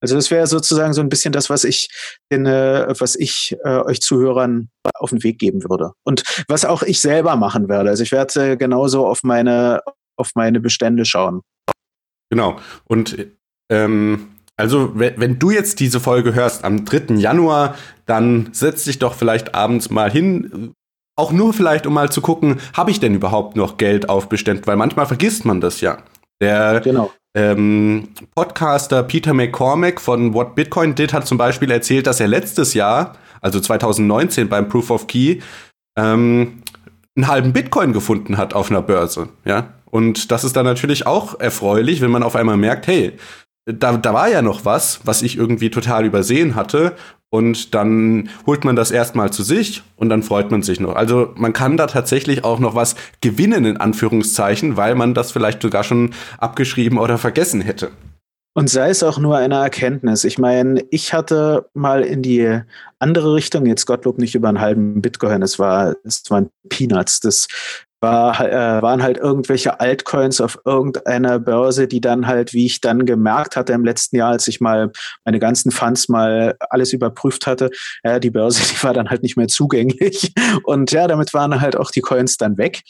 Also 0.00 0.14
das 0.14 0.30
wäre 0.30 0.46
sozusagen 0.46 0.92
so 0.92 1.00
ein 1.00 1.08
bisschen 1.08 1.32
das, 1.32 1.50
was 1.50 1.64
ich 1.64 1.88
den, 2.30 2.46
äh, 2.46 2.94
was 2.98 3.16
ich 3.16 3.56
äh, 3.64 3.78
euch 3.78 4.00
Zuhörern 4.00 4.68
auf 4.94 5.10
den 5.10 5.22
Weg 5.24 5.38
geben 5.38 5.62
würde. 5.64 5.92
Und 6.04 6.22
was 6.48 6.64
auch 6.64 6.82
ich 6.82 7.00
selber 7.00 7.36
machen 7.36 7.68
werde. 7.68 7.90
Also 7.90 8.02
ich 8.02 8.12
werde 8.12 8.52
äh, 8.52 8.56
genauso 8.56 9.06
auf 9.06 9.24
meine, 9.24 9.80
auf 10.16 10.32
meine 10.34 10.60
Bestände 10.60 11.04
schauen. 11.04 11.40
Genau. 12.30 12.60
Und 12.84 13.26
ähm, 13.70 14.28
also, 14.56 14.90
wenn, 14.94 15.38
du 15.38 15.52
jetzt 15.52 15.78
diese 15.78 16.00
Folge 16.00 16.34
hörst 16.34 16.64
am 16.64 16.84
3. 16.84 17.14
Januar, 17.14 17.76
dann 18.06 18.48
setz 18.52 18.84
dich 18.84 18.98
doch 18.98 19.14
vielleicht 19.14 19.54
abends 19.54 19.88
mal 19.88 20.10
hin, 20.10 20.72
auch 21.18 21.32
nur 21.32 21.52
vielleicht, 21.52 21.86
um 21.86 21.94
mal 21.94 22.10
zu 22.10 22.20
gucken, 22.20 22.60
habe 22.74 22.90
ich 22.90 23.00
denn 23.00 23.14
überhaupt 23.14 23.56
noch 23.56 23.76
Geld 23.76 24.08
auf 24.08 24.28
Beständen? 24.28 24.66
Weil 24.66 24.76
manchmal 24.76 25.06
vergisst 25.06 25.44
man 25.44 25.60
das 25.60 25.80
ja. 25.80 25.98
Der 26.40 26.80
genau. 26.80 27.10
ähm, 27.36 28.08
Podcaster 28.36 29.02
Peter 29.02 29.34
McCormack 29.34 30.00
von 30.00 30.32
What 30.32 30.54
Bitcoin 30.54 30.94
Did 30.94 31.12
hat 31.12 31.26
zum 31.26 31.36
Beispiel 31.36 31.70
erzählt, 31.70 32.06
dass 32.06 32.20
er 32.20 32.28
letztes 32.28 32.74
Jahr, 32.74 33.16
also 33.40 33.58
2019 33.58 34.48
beim 34.48 34.68
Proof 34.68 34.90
of 34.90 35.08
Key, 35.08 35.40
ähm, 35.98 36.62
einen 37.16 37.26
halben 37.26 37.52
Bitcoin 37.52 37.92
gefunden 37.92 38.36
hat 38.36 38.54
auf 38.54 38.70
einer 38.70 38.82
Börse. 38.82 39.28
Ja, 39.44 39.74
und 39.86 40.30
das 40.30 40.44
ist 40.44 40.54
dann 40.54 40.64
natürlich 40.64 41.06
auch 41.06 41.40
erfreulich, 41.40 42.00
wenn 42.00 42.12
man 42.12 42.22
auf 42.22 42.36
einmal 42.36 42.56
merkt, 42.56 42.86
hey, 42.86 43.14
da, 43.66 43.96
da 43.96 44.14
war 44.14 44.28
ja 44.28 44.42
noch 44.42 44.64
was, 44.64 45.00
was 45.04 45.22
ich 45.22 45.36
irgendwie 45.36 45.70
total 45.70 46.04
übersehen 46.04 46.54
hatte. 46.54 46.94
Und 47.30 47.74
dann 47.74 48.30
holt 48.46 48.64
man 48.64 48.74
das 48.74 48.90
erstmal 48.90 49.30
zu 49.30 49.42
sich 49.42 49.82
und 49.96 50.08
dann 50.08 50.22
freut 50.22 50.50
man 50.50 50.62
sich 50.62 50.80
noch. 50.80 50.96
Also 50.96 51.32
man 51.36 51.52
kann 51.52 51.76
da 51.76 51.86
tatsächlich 51.86 52.42
auch 52.42 52.58
noch 52.58 52.74
was 52.74 52.96
gewinnen, 53.20 53.66
in 53.66 53.76
Anführungszeichen, 53.76 54.78
weil 54.78 54.94
man 54.94 55.12
das 55.12 55.30
vielleicht 55.32 55.60
sogar 55.60 55.84
schon 55.84 56.14
abgeschrieben 56.38 56.98
oder 56.98 57.18
vergessen 57.18 57.60
hätte. 57.60 57.90
Und 58.54 58.68
sei 58.68 58.88
es 58.90 59.02
auch 59.02 59.18
nur 59.18 59.36
eine 59.36 59.56
Erkenntnis. 59.56 60.24
Ich 60.24 60.38
meine, 60.38 60.82
ich 60.90 61.12
hatte 61.12 61.68
mal 61.74 62.02
in 62.02 62.22
die 62.22 62.60
andere 62.98 63.34
Richtung, 63.34 63.66
jetzt 63.66 63.86
Gottlob 63.86 64.18
nicht 64.18 64.34
über 64.34 64.48
einen 64.48 64.60
halben 64.60 65.00
Bitcoin, 65.00 65.42
es 65.42 65.58
war, 65.58 65.94
es 66.02 66.24
waren 66.28 66.50
Peanuts. 66.68 67.20
Das 67.20 67.46
war, 68.00 68.40
äh, 68.40 68.82
waren 68.82 69.02
halt 69.02 69.18
irgendwelche 69.18 69.80
Altcoins 69.80 70.40
auf 70.40 70.58
irgendeiner 70.64 71.38
Börse, 71.38 71.88
die 71.88 72.00
dann 72.00 72.26
halt, 72.26 72.52
wie 72.52 72.66
ich 72.66 72.80
dann 72.80 73.06
gemerkt 73.06 73.56
hatte 73.56 73.72
im 73.72 73.84
letzten 73.84 74.16
Jahr, 74.16 74.30
als 74.30 74.48
ich 74.48 74.60
mal 74.60 74.92
meine 75.24 75.38
ganzen 75.38 75.70
Funds 75.70 76.08
mal 76.08 76.56
alles 76.70 76.92
überprüft 76.92 77.46
hatte, 77.46 77.70
ja, 78.04 78.18
die 78.18 78.30
Börse, 78.30 78.62
die 78.72 78.82
war 78.82 78.94
dann 78.94 79.10
halt 79.10 79.22
nicht 79.22 79.36
mehr 79.36 79.48
zugänglich. 79.48 80.32
Und 80.64 80.92
ja, 80.92 81.06
damit 81.06 81.34
waren 81.34 81.60
halt 81.60 81.76
auch 81.76 81.90
die 81.90 82.00
Coins 82.00 82.36
dann 82.36 82.58
weg 82.58 82.82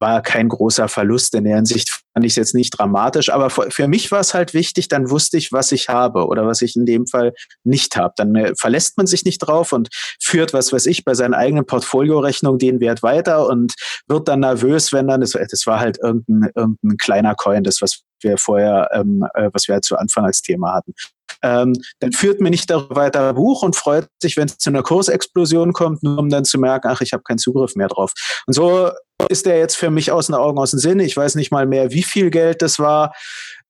war 0.00 0.20
kein 0.20 0.50
großer 0.50 0.88
Verlust. 0.88 1.34
In 1.34 1.44
der 1.44 1.56
Hinsicht 1.56 2.03
fand 2.14 2.24
ich 2.24 2.32
es 2.32 2.36
jetzt 2.36 2.54
nicht 2.54 2.70
dramatisch. 2.70 3.30
Aber 3.30 3.50
für 3.50 3.88
mich 3.88 4.10
war 4.10 4.20
es 4.20 4.34
halt 4.34 4.54
wichtig, 4.54 4.88
dann 4.88 5.10
wusste 5.10 5.36
ich, 5.36 5.52
was 5.52 5.72
ich 5.72 5.88
habe 5.88 6.26
oder 6.26 6.46
was 6.46 6.62
ich 6.62 6.76
in 6.76 6.86
dem 6.86 7.06
Fall 7.06 7.34
nicht 7.64 7.96
habe. 7.96 8.14
Dann 8.16 8.34
äh, 8.36 8.54
verlässt 8.56 8.96
man 8.96 9.06
sich 9.06 9.24
nicht 9.24 9.38
drauf 9.38 9.72
und 9.72 9.88
führt, 10.22 10.52
was 10.52 10.72
weiß 10.72 10.86
ich, 10.86 11.04
bei 11.04 11.14
seiner 11.14 11.36
eigenen 11.36 11.66
Portfoliorechnung 11.66 12.58
den 12.58 12.80
Wert 12.80 13.02
weiter 13.02 13.48
und 13.48 13.74
wird 14.06 14.28
dann 14.28 14.40
nervös, 14.40 14.92
wenn 14.92 15.08
dann, 15.08 15.20
das, 15.20 15.32
das 15.32 15.66
war 15.66 15.80
halt 15.80 15.98
irgendein, 16.00 16.50
irgendein 16.54 16.96
kleiner 16.98 17.34
Coin, 17.34 17.64
das, 17.64 17.82
was 17.82 18.02
wir 18.20 18.38
vorher, 18.38 18.88
ähm, 18.92 19.26
äh, 19.34 19.50
was 19.52 19.68
wir 19.68 19.74
halt 19.74 19.84
zu 19.84 19.96
Anfang 19.96 20.24
als 20.24 20.40
Thema 20.40 20.72
hatten. 20.72 20.94
Ähm, 21.42 21.74
dann 22.00 22.12
führt 22.12 22.40
mir 22.40 22.48
nicht 22.48 22.70
darüber 22.70 22.96
weiter 22.96 23.34
Buch 23.34 23.62
und 23.62 23.76
freut 23.76 24.06
sich, 24.22 24.38
wenn 24.38 24.46
es 24.46 24.56
zu 24.56 24.70
einer 24.70 24.82
Kursexplosion 24.82 25.74
kommt, 25.74 26.02
nur 26.02 26.18
um 26.18 26.30
dann 26.30 26.46
zu 26.46 26.58
merken, 26.58 26.88
ach, 26.88 27.02
ich 27.02 27.12
habe 27.12 27.22
keinen 27.22 27.38
Zugriff 27.38 27.74
mehr 27.74 27.88
drauf. 27.88 28.12
Und 28.46 28.54
so 28.54 28.90
ist 29.28 29.46
der 29.46 29.58
jetzt 29.58 29.76
für 29.76 29.90
mich 29.90 30.10
aus 30.10 30.26
den 30.26 30.34
Augen, 30.34 30.58
aus 30.58 30.70
dem 30.70 30.80
Sinn. 30.80 31.00
Ich 31.00 31.16
weiß 31.16 31.34
nicht 31.34 31.52
mal 31.52 31.66
mehr, 31.66 31.92
wie 31.92 32.02
viel 32.04 32.30
Geld 32.30 32.62
das 32.62 32.78
war. 32.78 33.14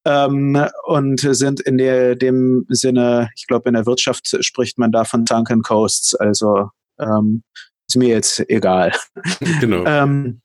Ähm, 0.07 0.62
und 0.85 1.20
sind 1.20 1.61
in 1.61 1.78
der, 1.78 2.14
dem 2.14 2.66
Sinne, 2.68 3.30
ich 3.37 3.47
glaube, 3.47 3.68
in 3.68 3.74
der 3.74 3.87
Wirtschaft 3.87 4.37
spricht 4.41 4.78
man 4.78 4.93
da 4.93 5.05
von 5.05 5.24
Sunken 5.26 5.62
Coasts. 5.62 6.14
Also 6.14 6.68
ähm, 7.01 7.43
ist 7.89 7.97
mir 7.97 8.09
jetzt 8.09 8.49
egal. 8.49 8.93
Genau. 9.61 9.85
ähm, 9.87 10.41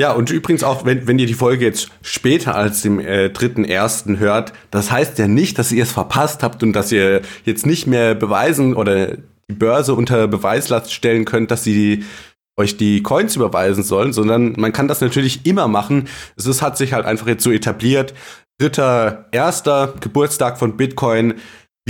ja, 0.00 0.12
und 0.12 0.30
übrigens 0.30 0.64
auch, 0.64 0.86
wenn, 0.86 1.06
wenn 1.06 1.18
ihr 1.18 1.26
die 1.26 1.34
Folge 1.34 1.66
jetzt 1.66 1.90
später 2.00 2.54
als 2.54 2.80
dem 2.80 3.00
äh, 3.00 3.28
dritten 3.28 3.66
ersten 3.66 4.18
hört, 4.18 4.54
das 4.70 4.90
heißt 4.90 5.18
ja 5.18 5.28
nicht, 5.28 5.58
dass 5.58 5.72
ihr 5.72 5.82
es 5.82 5.92
verpasst 5.92 6.42
habt 6.42 6.62
und 6.62 6.72
dass 6.72 6.90
ihr 6.90 7.20
jetzt 7.44 7.66
nicht 7.66 7.86
mehr 7.86 8.14
beweisen 8.14 8.74
oder 8.74 9.18
die 9.50 9.54
Börse 9.54 9.94
unter 9.94 10.26
Beweislast 10.26 10.92
stellen 10.92 11.26
könnt, 11.26 11.50
dass 11.50 11.64
sie 11.64 12.04
euch 12.56 12.76
die 12.76 13.02
Coins 13.02 13.36
überweisen 13.36 13.82
sollen, 13.82 14.12
sondern 14.12 14.54
man 14.56 14.72
kann 14.72 14.88
das 14.88 15.00
natürlich 15.00 15.46
immer 15.46 15.68
machen. 15.68 16.08
Es 16.36 16.62
hat 16.62 16.76
sich 16.76 16.92
halt 16.92 17.06
einfach 17.06 17.26
jetzt 17.26 17.44
so 17.44 17.50
etabliert. 17.50 18.14
Dritter, 18.58 19.26
erster 19.32 19.94
Geburtstag 20.00 20.58
von 20.58 20.76
Bitcoin. 20.76 21.34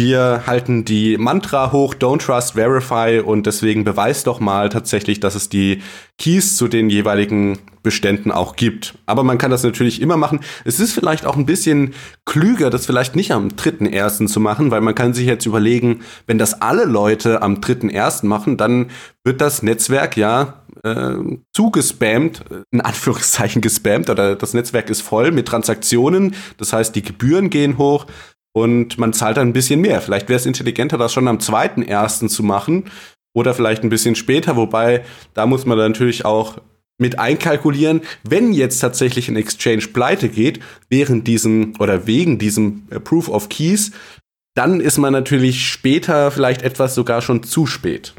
Wir 0.02 0.44
halten 0.46 0.86
die 0.86 1.18
Mantra 1.18 1.72
hoch, 1.72 1.94
don't 1.94 2.24
trust, 2.24 2.54
verify 2.54 3.20
und 3.22 3.44
deswegen 3.44 3.84
beweist 3.84 4.26
doch 4.26 4.40
mal 4.40 4.70
tatsächlich, 4.70 5.20
dass 5.20 5.34
es 5.34 5.50
die 5.50 5.82
Keys 6.16 6.56
zu 6.56 6.68
den 6.68 6.88
jeweiligen 6.88 7.58
Beständen 7.82 8.30
auch 8.30 8.56
gibt. 8.56 8.94
Aber 9.04 9.24
man 9.24 9.36
kann 9.36 9.50
das 9.50 9.62
natürlich 9.62 10.00
immer 10.00 10.16
machen. 10.16 10.40
Es 10.64 10.80
ist 10.80 10.94
vielleicht 10.94 11.26
auch 11.26 11.36
ein 11.36 11.44
bisschen 11.44 11.92
klüger, 12.24 12.70
das 12.70 12.86
vielleicht 12.86 13.14
nicht 13.14 13.30
am 13.32 13.48
3.1. 13.48 14.26
zu 14.26 14.40
machen, 14.40 14.70
weil 14.70 14.80
man 14.80 14.94
kann 14.94 15.12
sich 15.12 15.26
jetzt 15.26 15.44
überlegen, 15.44 16.00
wenn 16.26 16.38
das 16.38 16.62
alle 16.62 16.84
Leute 16.84 17.42
am 17.42 17.56
3.1. 17.56 18.24
machen, 18.24 18.56
dann 18.56 18.86
wird 19.22 19.42
das 19.42 19.62
Netzwerk 19.62 20.16
ja 20.16 20.62
äh, 20.82 21.14
zugespammt, 21.54 22.42
in 22.70 22.80
Anführungszeichen 22.80 23.60
gespammt, 23.60 24.08
oder 24.08 24.34
das 24.34 24.54
Netzwerk 24.54 24.88
ist 24.88 25.02
voll 25.02 25.30
mit 25.30 25.46
Transaktionen. 25.46 26.34
Das 26.56 26.72
heißt, 26.72 26.94
die 26.94 27.02
Gebühren 27.02 27.50
gehen 27.50 27.76
hoch 27.76 28.06
und 28.52 28.98
man 28.98 29.12
zahlt 29.12 29.36
dann 29.36 29.48
ein 29.48 29.52
bisschen 29.52 29.80
mehr. 29.80 30.00
Vielleicht 30.00 30.28
wäre 30.28 30.38
es 30.38 30.46
intelligenter, 30.46 30.98
das 30.98 31.12
schon 31.12 31.28
am 31.28 31.38
2.1. 31.38 32.28
zu 32.28 32.42
machen 32.42 32.84
oder 33.34 33.54
vielleicht 33.54 33.82
ein 33.82 33.90
bisschen 33.90 34.16
später, 34.16 34.56
wobei 34.56 35.04
da 35.34 35.46
muss 35.46 35.66
man 35.66 35.78
natürlich 35.78 36.24
auch 36.24 36.58
mit 36.98 37.18
einkalkulieren, 37.18 38.02
wenn 38.24 38.52
jetzt 38.52 38.78
tatsächlich 38.78 39.28
ein 39.28 39.36
Exchange 39.36 39.88
pleite 39.92 40.28
geht, 40.28 40.60
während 40.90 41.26
diesem 41.26 41.72
oder 41.78 42.06
wegen 42.06 42.38
diesem 42.38 42.86
äh, 42.90 43.00
Proof 43.00 43.28
of 43.28 43.48
Keys, 43.48 43.92
dann 44.54 44.80
ist 44.80 44.98
man 44.98 45.12
natürlich 45.12 45.66
später 45.66 46.30
vielleicht 46.30 46.62
etwas 46.62 46.94
sogar 46.94 47.22
schon 47.22 47.42
zu 47.42 47.66
spät. 47.66 48.14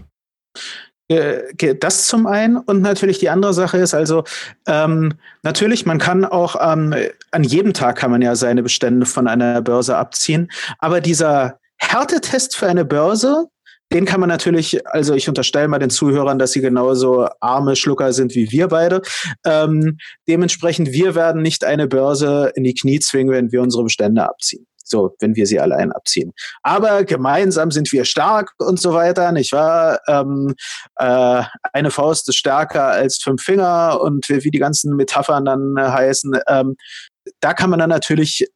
Äh, 1.11 1.75
das 1.75 2.07
zum 2.07 2.25
einen 2.25 2.57
und 2.57 2.81
natürlich 2.81 3.19
die 3.19 3.29
andere 3.29 3.53
Sache 3.53 3.77
ist 3.77 3.93
also 3.93 4.23
ähm, 4.65 5.13
natürlich 5.43 5.85
man 5.85 5.97
kann 5.97 6.23
auch 6.23 6.55
ähm, 6.61 6.95
an 7.31 7.43
jedem 7.43 7.73
Tag 7.73 7.97
kann 7.97 8.11
man 8.11 8.21
ja 8.21 8.35
seine 8.35 8.63
Bestände 8.63 9.05
von 9.05 9.27
einer 9.27 9.61
Börse 9.61 9.97
abziehen 9.97 10.49
aber 10.79 11.01
dieser 11.01 11.59
Härtetest 11.77 12.55
für 12.55 12.67
eine 12.67 12.85
Börse 12.85 13.47
den 13.91 14.05
kann 14.05 14.21
man 14.21 14.29
natürlich, 14.29 14.87
also 14.87 15.15
ich 15.15 15.27
unterstelle 15.27 15.67
mal 15.67 15.77
den 15.77 15.89
Zuhörern, 15.89 16.39
dass 16.39 16.53
sie 16.53 16.61
genauso 16.61 17.27
arme 17.41 17.75
Schlucker 17.75 18.13
sind 18.13 18.35
wie 18.35 18.49
wir 18.49 18.69
beide. 18.69 19.01
Ähm, 19.45 19.97
dementsprechend, 20.29 20.93
wir 20.93 21.13
werden 21.13 21.41
nicht 21.41 21.65
eine 21.65 21.87
Börse 21.87 22.53
in 22.55 22.63
die 22.63 22.73
Knie 22.73 22.99
zwingen, 22.99 23.33
wenn 23.33 23.51
wir 23.51 23.61
unsere 23.61 23.83
Bestände 23.83 24.23
abziehen. 24.23 24.65
So, 24.83 25.15
wenn 25.19 25.35
wir 25.35 25.45
sie 25.45 25.59
allein 25.59 25.91
abziehen. 25.91 26.33
Aber 26.63 27.03
gemeinsam 27.03 27.71
sind 27.71 27.91
wir 27.91 28.05
stark 28.05 28.53
und 28.57 28.79
so 28.79 28.93
weiter, 28.93 29.31
nicht 29.31 29.51
wahr? 29.51 29.99
Ähm, 30.07 30.55
äh, 30.95 31.43
eine 31.73 31.91
Faust 31.91 32.29
ist 32.29 32.35
stärker 32.35 32.87
als 32.87 33.17
fünf 33.17 33.43
Finger 33.43 33.99
und 34.01 34.27
wie 34.29 34.51
die 34.51 34.59
ganzen 34.59 34.95
Metaphern 34.95 35.45
dann 35.45 35.75
äh, 35.77 35.81
heißen. 35.81 36.39
Ähm, 36.47 36.75
da 37.39 37.53
kann 37.53 37.69
man 37.69 37.79
dann 37.79 37.89
natürlich 37.89 38.47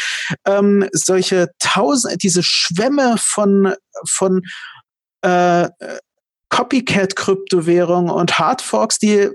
ähm, 0.45 0.89
solche 0.91 1.49
tausend, 1.59 2.23
diese 2.23 2.43
Schwämme 2.43 3.15
von 3.19 3.75
von 4.07 4.41
äh, 5.21 5.69
Copycat-Kryptowährungen 6.49 8.09
und 8.09 8.39
Hardforks, 8.39 8.97
die 8.97 9.29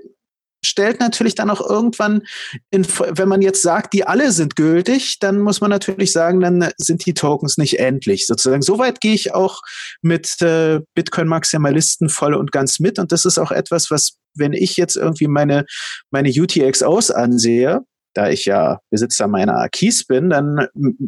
stellt 0.64 1.00
natürlich 1.00 1.34
dann 1.34 1.50
auch 1.50 1.61
irgendwann, 1.61 2.22
in, 2.70 2.86
wenn 2.86 3.28
man 3.28 3.42
jetzt 3.42 3.62
sagt, 3.62 3.92
die 3.92 4.06
alle 4.06 4.32
sind 4.32 4.56
gültig, 4.56 5.18
dann 5.18 5.40
muss 5.40 5.61
man 5.61 5.70
natürlich 5.70 6.12
sagen, 6.12 6.40
dann 6.40 6.70
sind 6.76 7.06
die 7.06 7.14
Tokens 7.14 7.58
nicht 7.58 7.78
endlich. 7.78 8.26
Sozusagen, 8.26 8.62
soweit 8.62 9.00
gehe 9.00 9.14
ich 9.14 9.34
auch 9.34 9.61
mit 10.02 10.40
äh, 10.42 10.80
Bitcoin-Maximalisten 10.94 12.08
voll 12.08 12.34
und 12.34 12.52
ganz 12.52 12.80
mit. 12.80 12.98
Und 12.98 13.12
das 13.12 13.24
ist 13.24 13.38
auch 13.38 13.50
etwas, 13.50 13.90
was, 13.90 14.18
wenn 14.34 14.52
ich 14.52 14.76
jetzt 14.76 14.96
irgendwie 14.96 15.28
meine, 15.28 15.64
meine 16.11 16.30
UTXOs 16.30 17.11
ansehe, 17.11 17.80
da 18.14 18.28
ich 18.28 18.44
ja 18.44 18.80
Besitzer 18.90 19.28
meiner 19.28 19.68
Keys 19.68 20.04
bin, 20.04 20.30
dann 20.30 20.66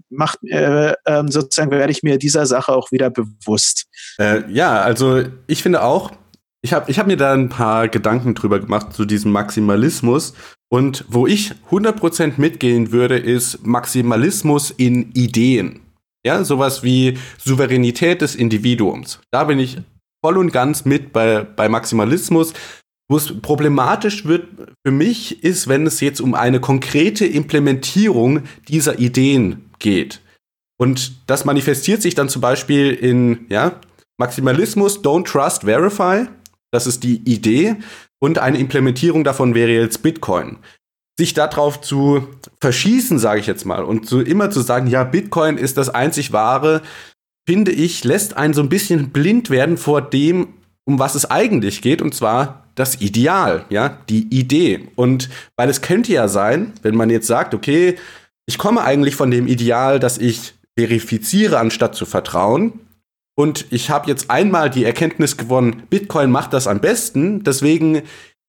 macht 0.08 0.38
äh, 0.48 0.92
äh, 1.04 1.24
sozusagen 1.26 1.70
werde 1.70 1.90
ich 1.90 2.02
mir 2.02 2.18
dieser 2.18 2.46
Sache 2.46 2.72
auch 2.72 2.92
wieder 2.92 3.10
bewusst. 3.10 3.86
Äh, 4.18 4.50
ja, 4.52 4.80
also 4.80 5.24
ich 5.46 5.62
finde 5.62 5.82
auch, 5.82 6.12
ich 6.62 6.72
habe 6.72 6.90
ich 6.90 6.98
hab 6.98 7.08
mir 7.08 7.16
da 7.16 7.34
ein 7.34 7.48
paar 7.48 7.88
Gedanken 7.88 8.34
drüber 8.34 8.60
gemacht 8.60 8.92
zu 8.92 9.04
diesem 9.04 9.32
Maximalismus. 9.32 10.32
Und 10.70 11.04
wo 11.08 11.26
ich 11.26 11.52
100% 11.70 12.34
mitgehen 12.38 12.92
würde, 12.92 13.18
ist 13.18 13.66
Maximalismus 13.66 14.70
in 14.70 15.10
Ideen. 15.12 15.80
Ja, 16.24 16.44
sowas 16.44 16.84
wie 16.84 17.18
Souveränität 17.38 18.22
des 18.22 18.36
Individuums. 18.36 19.20
Da 19.32 19.44
bin 19.44 19.58
ich 19.58 19.78
voll 20.24 20.38
und 20.38 20.52
ganz 20.52 20.84
mit 20.84 21.12
bei, 21.12 21.42
bei 21.42 21.68
Maximalismus. 21.68 22.54
Wo 23.08 23.16
es 23.16 23.40
problematisch 23.42 24.24
wird 24.24 24.46
für 24.86 24.92
mich, 24.92 25.42
ist, 25.44 25.68
wenn 25.68 25.84
es 25.86 26.00
jetzt 26.00 26.20
um 26.20 26.34
eine 26.34 26.60
konkrete 26.60 27.26
Implementierung 27.26 28.44
dieser 28.68 29.00
Ideen 29.00 29.68
geht. 29.80 30.22
Und 30.78 31.28
das 31.28 31.44
manifestiert 31.44 32.00
sich 32.00 32.14
dann 32.14 32.28
zum 32.28 32.40
Beispiel 32.40 32.92
in 32.92 33.46
ja, 33.50 33.80
Maximalismus, 34.16 35.00
Don't 35.00 35.24
Trust, 35.24 35.64
Verify. 35.64 36.28
Das 36.72 36.86
ist 36.86 37.04
die 37.04 37.16
Idee. 37.24 37.76
Und 38.18 38.38
eine 38.38 38.58
Implementierung 38.58 39.24
davon 39.24 39.54
wäre 39.54 39.70
jetzt 39.70 40.02
Bitcoin. 40.02 40.56
Sich 41.18 41.34
darauf 41.34 41.80
zu 41.80 42.26
verschießen, 42.60 43.18
sage 43.18 43.40
ich 43.40 43.46
jetzt 43.46 43.66
mal, 43.66 43.84
und 43.84 44.08
zu, 44.08 44.20
immer 44.20 44.50
zu 44.50 44.60
sagen, 44.60 44.86
ja, 44.86 45.04
Bitcoin 45.04 45.58
ist 45.58 45.76
das 45.76 45.90
einzig 45.90 46.32
wahre, 46.32 46.82
finde 47.46 47.70
ich, 47.70 48.02
lässt 48.04 48.36
einen 48.36 48.54
so 48.54 48.62
ein 48.62 48.68
bisschen 48.68 49.10
blind 49.10 49.50
werden 49.50 49.76
vor 49.76 50.00
dem, 50.00 50.54
um 50.84 50.98
was 50.98 51.14
es 51.14 51.30
eigentlich 51.30 51.82
geht, 51.82 52.00
und 52.00 52.14
zwar 52.14 52.66
das 52.74 53.00
Ideal, 53.00 53.66
ja, 53.68 53.98
die 54.08 54.26
Idee. 54.30 54.88
Und 54.96 55.28
weil 55.56 55.68
es 55.68 55.82
könnte 55.82 56.12
ja 56.12 56.28
sein, 56.28 56.72
wenn 56.82 56.96
man 56.96 57.10
jetzt 57.10 57.26
sagt, 57.26 57.54
okay, 57.54 57.96
ich 58.46 58.58
komme 58.58 58.82
eigentlich 58.82 59.14
von 59.14 59.30
dem 59.30 59.46
Ideal, 59.46 60.00
dass 60.00 60.18
ich 60.18 60.54
verifiziere, 60.78 61.58
anstatt 61.58 61.94
zu 61.94 62.06
vertrauen, 62.06 62.80
und 63.34 63.66
ich 63.70 63.90
habe 63.90 64.08
jetzt 64.08 64.30
einmal 64.30 64.68
die 64.68 64.84
Erkenntnis 64.84 65.36
gewonnen, 65.36 65.84
Bitcoin 65.88 66.30
macht 66.30 66.52
das 66.52 66.66
am 66.66 66.80
besten. 66.80 67.42
Deswegen 67.44 68.02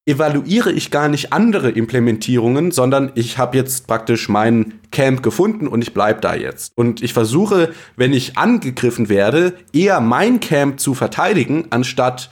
evaluiere 0.06 0.72
ich 0.72 0.92
gar 0.92 1.08
nicht 1.08 1.32
andere 1.32 1.70
Implementierungen, 1.70 2.72
sondern 2.72 3.12
ich 3.16 3.38
habe 3.38 3.56
jetzt 3.56 3.88
praktisch 3.88 4.28
mein 4.28 4.82
Camp 4.92 5.24
gefunden 5.24 5.68
und 5.68 5.82
ich 5.82 5.94
bleib 5.94 6.22
da 6.22 6.36
jetzt. 6.36 6.74
Und 6.76 7.02
ich 7.02 7.14
versuche, 7.14 7.72
wenn 7.96 8.12
ich 8.12 8.38
angegriffen 8.38 9.08
werde, 9.08 9.54
eher 9.72 10.02
mein 10.02 10.42
Camp 10.42 10.82
zu 10.82 10.94
verteidigen, 10.94 11.68
anstatt 11.70 12.30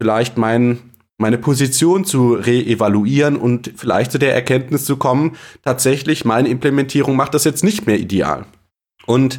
vielleicht 0.00 0.38
mein, 0.38 0.78
meine 1.18 1.36
Position 1.36 2.06
zu 2.06 2.32
reevaluieren 2.32 3.36
und 3.36 3.72
vielleicht 3.76 4.12
zu 4.12 4.18
der 4.18 4.34
Erkenntnis 4.34 4.86
zu 4.86 4.96
kommen, 4.96 5.36
tatsächlich 5.62 6.24
meine 6.24 6.48
Implementierung 6.48 7.14
macht 7.14 7.34
das 7.34 7.44
jetzt 7.44 7.62
nicht 7.62 7.86
mehr 7.86 7.98
ideal. 7.98 8.46
Und 9.04 9.38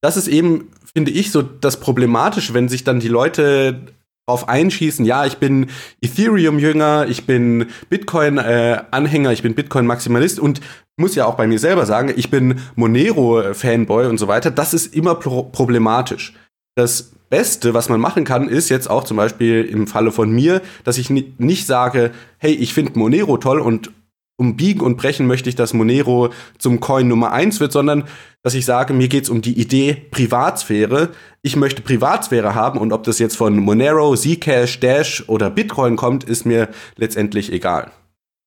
das 0.00 0.16
ist 0.16 0.28
eben 0.28 0.70
finde 0.96 1.10
ich, 1.10 1.30
so 1.30 1.42
das 1.42 1.80
Problematische, 1.80 2.54
wenn 2.54 2.68
sich 2.68 2.84
dann 2.84 3.00
die 3.00 3.08
Leute 3.08 3.80
drauf 4.26 4.48
einschießen, 4.48 5.04
ja, 5.04 5.26
ich 5.26 5.38
bin 5.38 5.66
Ethereum-Jünger, 6.00 7.06
ich 7.08 7.26
bin 7.26 7.66
Bitcoin-Anhänger, 7.90 9.32
ich 9.32 9.42
bin 9.42 9.54
Bitcoin-Maximalist 9.54 10.38
und 10.38 10.60
muss 10.96 11.14
ja 11.14 11.26
auch 11.26 11.34
bei 11.34 11.46
mir 11.46 11.58
selber 11.58 11.86
sagen, 11.86 12.12
ich 12.14 12.30
bin 12.30 12.60
Monero-Fanboy 12.76 14.06
und 14.06 14.18
so 14.18 14.28
weiter. 14.28 14.50
Das 14.50 14.74
ist 14.74 14.94
immer 14.94 15.16
pro 15.16 15.44
problematisch. 15.44 16.34
Das 16.76 17.12
Beste, 17.30 17.74
was 17.74 17.88
man 17.88 17.98
machen 17.98 18.24
kann, 18.24 18.48
ist 18.48 18.68
jetzt 18.68 18.88
auch 18.88 19.04
zum 19.04 19.16
Beispiel 19.16 19.64
im 19.64 19.86
Falle 19.86 20.12
von 20.12 20.30
mir, 20.30 20.60
dass 20.84 20.98
ich 20.98 21.10
nicht 21.10 21.66
sage, 21.66 22.12
hey, 22.38 22.52
ich 22.52 22.74
finde 22.74 22.98
Monero 22.98 23.38
toll 23.38 23.58
und 23.58 23.90
um 24.42 24.56
Biegen 24.56 24.80
und 24.80 24.96
Brechen 24.96 25.28
möchte 25.28 25.48
ich, 25.48 25.54
dass 25.54 25.72
Monero 25.72 26.30
zum 26.58 26.80
Coin 26.80 27.06
Nummer 27.06 27.30
eins 27.30 27.60
wird, 27.60 27.70
sondern 27.70 28.04
dass 28.42 28.54
ich 28.54 28.64
sage, 28.64 28.92
mir 28.92 29.06
geht 29.06 29.24
es 29.24 29.30
um 29.30 29.40
die 29.40 29.56
Idee 29.58 29.94
Privatsphäre. 30.10 31.10
Ich 31.42 31.54
möchte 31.54 31.80
Privatsphäre 31.80 32.56
haben 32.56 32.80
und 32.80 32.92
ob 32.92 33.04
das 33.04 33.20
jetzt 33.20 33.36
von 33.36 33.56
Monero, 33.56 34.16
Zcash, 34.16 34.80
Dash 34.80 35.28
oder 35.28 35.48
Bitcoin 35.48 35.94
kommt, 35.94 36.24
ist 36.24 36.44
mir 36.44 36.68
letztendlich 36.96 37.52
egal. 37.52 37.92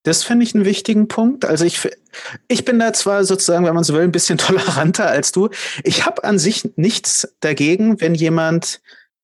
Das 0.03 0.23
finde 0.25 0.43
ich 0.43 0.53
einen 0.53 0.65
wichtigen 0.65 1.07
Punkt. 1.07 1.45
Also 1.45 1.63
ich, 1.63 1.79
ich 2.49 2.65
bin 2.65 2.77
da 2.77 2.91
zwar 2.91 3.23
sozusagen, 3.23 3.65
wenn 3.65 3.73
man 3.73 3.85
so 3.85 3.93
will, 3.93 4.03
ein 4.03 4.11
bisschen 4.11 4.37
toleranter 4.37 5.07
als 5.07 5.31
du. 5.31 5.49
Ich 5.85 6.05
habe 6.05 6.25
an 6.25 6.39
sich 6.39 6.71
nichts 6.75 7.33
dagegen, 7.39 8.01
wenn 8.01 8.15
jemand 8.15 8.81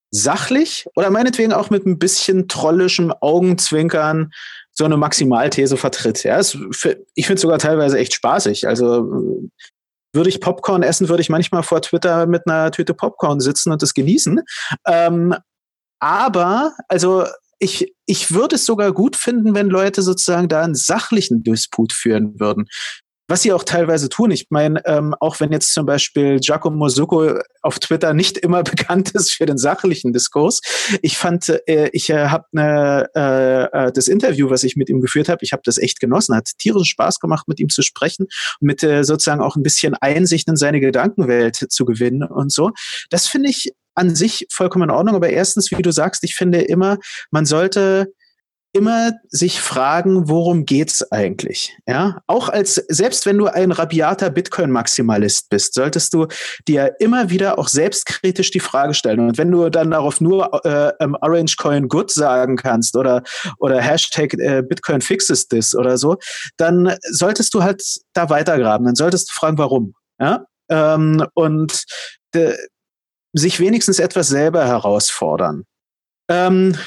sachlich 0.10 0.88
oder 0.96 1.10
meinetwegen 1.10 1.52
auch 1.52 1.70
mit 1.70 1.86
ein 1.86 2.00
bisschen 2.00 2.48
trollischem 2.48 3.14
Augenzwinkern 3.20 4.32
so 4.82 4.86
eine 4.86 4.98
Maximalthese 4.98 5.78
vertritt. 5.78 6.24
Ja, 6.24 6.40
es, 6.40 6.58
ich 7.14 7.28
finde 7.28 7.36
es 7.36 7.42
sogar 7.42 7.60
teilweise 7.60 8.00
echt 8.00 8.16
spaßig. 8.16 8.68
Also 8.68 9.48
würde 10.12 10.30
ich 10.30 10.42
Popcorn 10.42 10.82
essen, 10.82 11.08
würde 11.08 11.22
ich 11.22 11.30
manchmal 11.30 11.62
vor 11.62 11.84
Twitter 11.84 12.26
mit 12.26 12.48
einer 12.48 12.72
Tüte 12.72 12.96
Popcorn 12.96 13.40
sitzen 13.40 13.72
und 13.72 13.84
das 13.84 13.94
genießen. 13.94 14.42
Ähm, 14.88 15.36
aber, 16.00 16.74
also 16.88 17.26
ich, 17.60 17.94
ich 18.08 18.32
würde 18.32 18.56
es 18.56 18.66
sogar 18.66 18.92
gut 18.92 19.16
finden, 19.16 19.54
wenn 19.54 19.70
Leute 19.70 20.02
sozusagen 20.02 20.50
da 20.50 20.64
einen 20.64 20.74
sachlichen 20.74 21.44
Disput 21.44 21.94
führen 21.94 22.40
würden 22.40 22.68
was 23.32 23.44
sie 23.44 23.54
auch 23.54 23.64
teilweise 23.64 24.10
tun. 24.10 24.30
Ich 24.30 24.48
meine, 24.50 24.86
ähm, 24.86 25.16
auch 25.22 25.40
wenn 25.40 25.54
jetzt 25.54 25.74
zum 25.74 25.86
Beispiel 25.86 26.40
Giacomo 26.42 26.90
Succo 26.90 27.40
auf 27.62 27.80
Twitter 27.80 28.14
nicht 28.14 28.38
immer 28.38 28.62
bekannt 28.64 29.12
ist 29.12 29.32
für 29.32 29.46
den 29.46 29.58
sachlichen 29.58 30.12
Diskurs, 30.12 30.60
ich 31.02 31.18
fand, 31.18 31.48
äh, 31.68 31.90
ich 31.94 32.10
äh, 32.10 32.28
habe 32.28 32.46
ne, 32.52 33.10
äh, 33.16 33.88
äh, 33.88 33.92
das 33.94 34.10
Interview, 34.10 34.50
was 34.50 34.66
ich 34.66 34.76
mit 34.76 34.90
ihm 34.90 35.00
geführt 35.00 35.30
habe, 35.30 35.40
ich 35.44 35.54
habe 35.54 35.62
das 35.64 35.78
echt 35.78 36.02
genossen, 36.02 36.36
hat 36.36 36.50
tierischen 36.58 36.86
Spaß 36.86 37.22
gemacht, 37.22 37.48
mit 37.48 37.62
ihm 37.62 37.70
zu 37.70 37.82
sprechen 37.82 38.28
mit 38.60 38.84
äh, 38.84 39.04
sozusagen 39.04 39.42
auch 39.42 39.56
ein 39.56 39.64
bisschen 39.64 39.94
Einsicht 39.94 40.50
in 40.50 40.58
seine 40.58 40.82
Gedankenwelt 40.82 41.56
zu 41.56 41.86
gewinnen 41.86 42.24
und 42.24 42.52
so. 42.52 42.72
Das 43.10 43.28
finde 43.28 43.50
ich 43.50 43.72
an 43.96 44.14
sich 44.14 44.46
vollkommen 44.52 44.90
in 44.90 44.96
Ordnung, 44.96 45.16
aber 45.16 45.30
erstens, 45.30 45.72
wie 45.72 45.82
du 45.82 45.92
sagst, 45.92 46.26
ich 46.26 46.36
finde 46.36 46.60
immer, 46.60 46.98
man 47.30 47.46
sollte 47.46 48.12
immer 48.74 49.14
sich 49.30 49.60
fragen, 49.60 50.30
worum 50.30 50.66
geht's 50.66 51.12
eigentlich? 51.12 51.76
Ja, 51.88 52.22
auch 52.28 52.50
als, 52.50 52.76
selbst 52.76 53.26
wenn 53.26 53.38
du 53.38 53.48
ein 53.48 53.72
rabiater 53.72 54.30
Bitcoin-Maximalist 54.30 55.50
bist, 55.50 55.74
solltest 55.74 56.14
du 56.14 56.28
dir 56.68 56.96
immer 57.00 57.30
wieder 57.30 57.60
auch 57.60 57.68
selbstkritisch 57.68 58.52
die 58.52 58.60
Frage 58.60 58.94
stellen. 58.94 59.20
Und 59.20 59.38
wenn 59.38 59.52
du 59.52 59.70
dann 59.70 59.92
darauf 59.92 60.22
nur 60.22 60.66
äh, 60.66 60.94
Orange 61.22 61.58
Coin 61.58 61.90
Good 61.90 62.12
sagen 62.12 62.56
kannst 62.56 62.96
oder, 62.96 63.24
oder 63.58 63.82
Hashtag 63.82 64.34
äh, 64.36 64.62
Bitcoin 64.62 65.02
fixes 65.02 65.48
this 65.48 65.76
oder 65.76 65.98
so, 65.98 66.18
dann 66.58 66.96
solltest 67.10 67.54
du 67.54 67.64
halt 67.64 67.84
da 68.14 68.30
weitergraben. 68.30 68.86
Dann 68.86 68.96
solltest 68.96 69.30
du 69.30 69.34
fragen, 69.34 69.58
warum? 69.58 69.94
Ja, 70.20 70.46
ähm, 70.70 71.26
und 71.34 71.84
de, 72.34 72.56
sich 73.34 73.60
wenigstens 73.60 74.00
etwas 74.00 74.30
selber 74.30 74.66
herausfordern. 74.66 75.66
Ähm, 76.30 76.78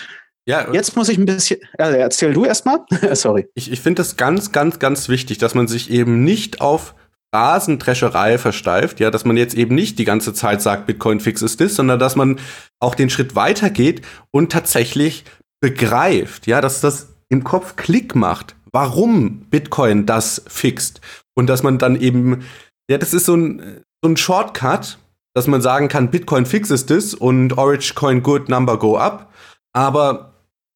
ja, 0.46 0.72
jetzt 0.72 0.96
muss 0.96 1.08
ich 1.08 1.18
ein 1.18 1.24
bisschen. 1.24 1.60
Also 1.78 1.96
erzähl 1.96 2.32
du 2.32 2.44
erstmal. 2.44 2.80
Sorry. 3.12 3.48
Ich, 3.54 3.72
ich 3.72 3.80
finde 3.80 4.00
das 4.00 4.16
ganz, 4.16 4.52
ganz, 4.52 4.78
ganz 4.78 5.08
wichtig, 5.08 5.38
dass 5.38 5.54
man 5.54 5.68
sich 5.68 5.90
eben 5.90 6.24
nicht 6.24 6.60
auf 6.60 6.94
Rasendrescherei 7.34 8.38
versteift, 8.38 9.00
ja, 9.00 9.10
dass 9.10 9.24
man 9.24 9.36
jetzt 9.36 9.54
eben 9.54 9.74
nicht 9.74 9.98
die 9.98 10.04
ganze 10.04 10.34
Zeit 10.34 10.62
sagt, 10.62 10.86
Bitcoin 10.86 11.18
fix 11.18 11.42
ist 11.42 11.60
das, 11.60 11.74
sondern 11.74 11.98
dass 11.98 12.14
man 12.14 12.38
auch 12.78 12.94
den 12.94 13.10
Schritt 13.10 13.34
weitergeht 13.34 14.02
und 14.30 14.52
tatsächlich 14.52 15.24
begreift, 15.60 16.46
ja, 16.46 16.60
dass 16.60 16.80
das 16.80 17.14
im 17.30 17.42
Kopf 17.42 17.74
Klick 17.74 18.14
macht, 18.14 18.54
warum 18.70 19.40
Bitcoin 19.50 20.06
das 20.06 20.42
fixt. 20.46 21.00
Und 21.34 21.48
dass 21.48 21.64
man 21.64 21.78
dann 21.78 22.00
eben, 22.00 22.44
ja, 22.88 22.98
das 22.98 23.14
ist 23.14 23.26
so 23.26 23.34
ein, 23.34 23.82
so 24.02 24.10
ein 24.10 24.16
Shortcut, 24.16 24.98
dass 25.34 25.48
man 25.48 25.60
sagen 25.60 25.88
kann, 25.88 26.12
Bitcoin 26.12 26.46
fix 26.46 26.70
ist 26.70 26.90
das 26.90 27.14
und 27.14 27.58
Orange 27.58 27.94
Coin 27.96 28.22
good, 28.22 28.48
Number 28.48 28.78
go 28.78 28.96
up. 28.96 29.32
Aber 29.72 30.33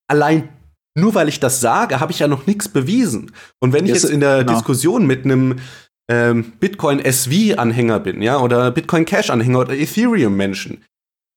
allein 0.09 0.49
nur 0.99 1.15
weil 1.15 1.29
ich 1.29 1.41
das 1.41 1.61
sage, 1.61 2.01
habe 2.01 2.13
ich 2.13 2.19
ja 2.19 2.29
noch 2.29 2.47
nichts 2.47 2.69
bewiesen. 2.69 3.31
Und 3.61 3.73
wenn 3.73 3.85
ich 3.85 3.93
jetzt, 3.93 4.03
jetzt 4.03 4.13
in 4.13 4.21
der 4.21 4.39
genau. 4.39 4.55
Diskussion 4.55 5.07
mit 5.07 5.25
einem 5.25 5.57
ähm, 6.11 6.53
Bitcoin 6.59 6.99
SV-Anhänger 6.99 8.01
bin, 8.01 8.21
ja, 8.21 8.41
oder 8.41 8.71
Bitcoin 8.71 9.05
Cash-Anhänger 9.05 9.61
oder 9.61 9.75
Ethereum-Menschen, 9.75 10.85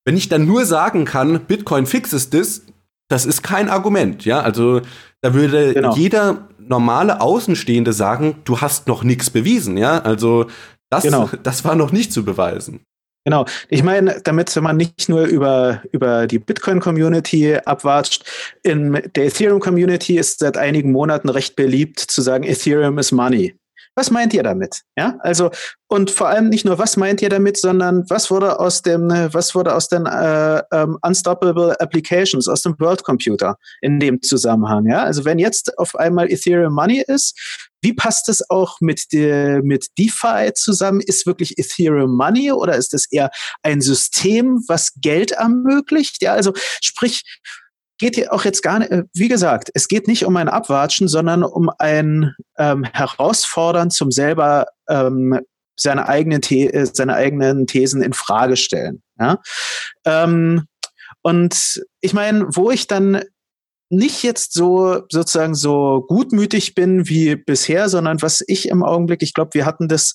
wenn 0.05 0.17
ich 0.17 0.29
dann 0.29 0.45
nur 0.45 0.65
sagen 0.65 1.05
kann, 1.05 1.41
Bitcoin 1.45 1.85
fixes 1.85 2.29
das, 2.29 2.63
das 3.07 3.25
ist 3.25 3.43
kein 3.43 3.69
Argument, 3.69 4.25
ja. 4.25 4.41
Also 4.41 4.81
da 5.21 5.33
würde 5.33 5.73
genau. 5.73 5.95
jeder 5.95 6.47
normale 6.57 7.21
Außenstehende 7.21 7.93
sagen, 7.93 8.37
du 8.45 8.61
hast 8.61 8.87
noch 8.87 9.03
nichts 9.03 9.29
bewiesen, 9.29 9.77
ja. 9.77 9.99
Also 9.99 10.47
das, 10.89 11.03
genau. 11.03 11.29
das 11.43 11.63
war 11.63 11.75
noch 11.75 11.91
nicht 11.91 12.11
zu 12.11 12.25
beweisen. 12.25 12.81
Genau. 13.23 13.45
Ich 13.69 13.83
meine, 13.83 14.19
damit 14.23 14.55
man 14.55 14.77
nicht 14.77 15.07
nur 15.07 15.25
über, 15.25 15.83
über 15.91 16.25
die 16.25 16.39
Bitcoin-Community 16.39 17.55
abwatscht, 17.65 18.25
in 18.63 18.93
der 19.15 19.25
Ethereum-Community 19.25 20.17
ist 20.17 20.39
seit 20.39 20.57
einigen 20.57 20.91
Monaten 20.91 21.29
recht 21.29 21.55
beliebt 21.55 21.99
zu 21.99 22.21
sagen, 22.21 22.43
Ethereum 22.43 22.97
is 22.97 23.11
money. 23.11 23.55
Was 23.95 24.09
meint 24.09 24.33
ihr 24.33 24.41
damit? 24.41 24.81
Ja, 24.97 25.17
also 25.19 25.51
und 25.89 26.09
vor 26.09 26.29
allem 26.29 26.47
nicht 26.47 26.63
nur, 26.63 26.79
was 26.79 26.95
meint 26.95 27.21
ihr 27.21 27.27
damit, 27.27 27.57
sondern 27.57 28.05
was 28.09 28.31
wurde 28.31 28.57
aus 28.57 28.81
dem, 28.81 29.09
was 29.09 29.53
wurde 29.53 29.75
aus 29.75 29.89
den 29.89 30.05
äh, 30.05 30.63
ähm, 30.71 30.97
Unstoppable 31.01 31.75
Applications, 31.79 32.47
aus 32.47 32.61
dem 32.61 32.73
World 32.79 33.03
Computer 33.03 33.57
in 33.81 33.99
dem 33.99 34.21
Zusammenhang? 34.21 34.85
Ja, 34.85 35.03
also 35.03 35.25
wenn 35.25 35.39
jetzt 35.39 35.77
auf 35.77 35.95
einmal 35.95 36.31
Ethereum 36.31 36.73
Money 36.73 37.03
ist, 37.05 37.69
wie 37.81 37.93
passt 37.93 38.29
es 38.29 38.49
auch 38.49 38.79
mit, 38.79 39.11
der, 39.11 39.63
mit 39.63 39.87
DeFi 39.97 40.53
zusammen? 40.53 41.01
Ist 41.01 41.25
wirklich 41.25 41.57
Ethereum 41.57 42.15
Money 42.15 42.51
oder 42.51 42.75
ist 42.75 42.93
es 42.93 43.11
eher 43.11 43.31
ein 43.63 43.81
System, 43.81 44.63
was 44.67 44.93
Geld 45.01 45.31
ermöglicht? 45.31 46.21
Ja, 46.21 46.33
also 46.33 46.53
sprich, 46.81 47.23
geht 48.01 48.15
hier 48.15 48.33
auch 48.33 48.45
jetzt 48.45 48.63
gar 48.63 48.79
nicht, 48.79 48.91
äh, 48.91 49.03
wie 49.13 49.27
gesagt, 49.27 49.69
es 49.73 49.87
geht 49.87 50.07
nicht 50.07 50.25
um 50.25 50.35
ein 50.35 50.49
Abwatschen, 50.49 51.07
sondern 51.07 51.43
um 51.43 51.69
ein 51.77 52.33
ähm, 52.57 52.83
Herausfordern 52.83 53.91
zum 53.91 54.11
selber 54.11 54.65
ähm, 54.89 55.39
seine 55.75 56.07
eigenen, 56.07 56.41
The 56.43 56.67
äh, 56.67 56.85
seine 56.91 57.15
eigenen 57.15 57.67
Thesen 57.67 58.01
in 58.01 58.13
Frage 58.13 58.57
stellen. 58.57 59.03
Ja? 59.19 59.39
Ähm, 60.05 60.65
und 61.21 61.83
ich 62.01 62.13
meine, 62.13 62.47
wo 62.55 62.71
ich 62.71 62.87
dann 62.87 63.21
nicht 63.91 64.23
jetzt 64.23 64.53
so 64.53 65.01
sozusagen 65.09 65.55
so 65.55 66.05
gutmütig 66.07 66.75
bin 66.75 67.07
wie 67.07 67.35
bisher, 67.35 67.89
sondern 67.89 68.21
was 68.21 68.43
ich 68.47 68.69
im 68.69 68.83
Augenblick, 68.83 69.21
ich 69.21 69.33
glaube, 69.33 69.53
wir 69.53 69.65
hatten 69.65 69.87
das 69.87 70.13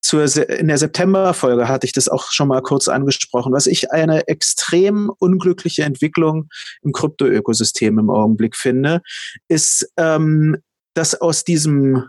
zur, 0.00 0.24
in 0.48 0.68
der 0.68 0.78
September-Folge 0.78 1.68
hatte 1.68 1.86
ich 1.86 1.92
das 1.92 2.08
auch 2.08 2.30
schon 2.30 2.48
mal 2.48 2.62
kurz 2.62 2.88
angesprochen, 2.88 3.52
was 3.52 3.66
ich 3.66 3.90
eine 3.92 4.26
extrem 4.28 5.10
unglückliche 5.18 5.82
Entwicklung 5.82 6.48
im 6.82 6.92
Krypto-Ökosystem 6.92 7.98
im 7.98 8.08
Augenblick 8.08 8.56
finde, 8.56 9.02
ist, 9.48 9.92
ähm, 9.98 10.56
dass 10.94 11.20
aus 11.20 11.44
diesem, 11.44 12.04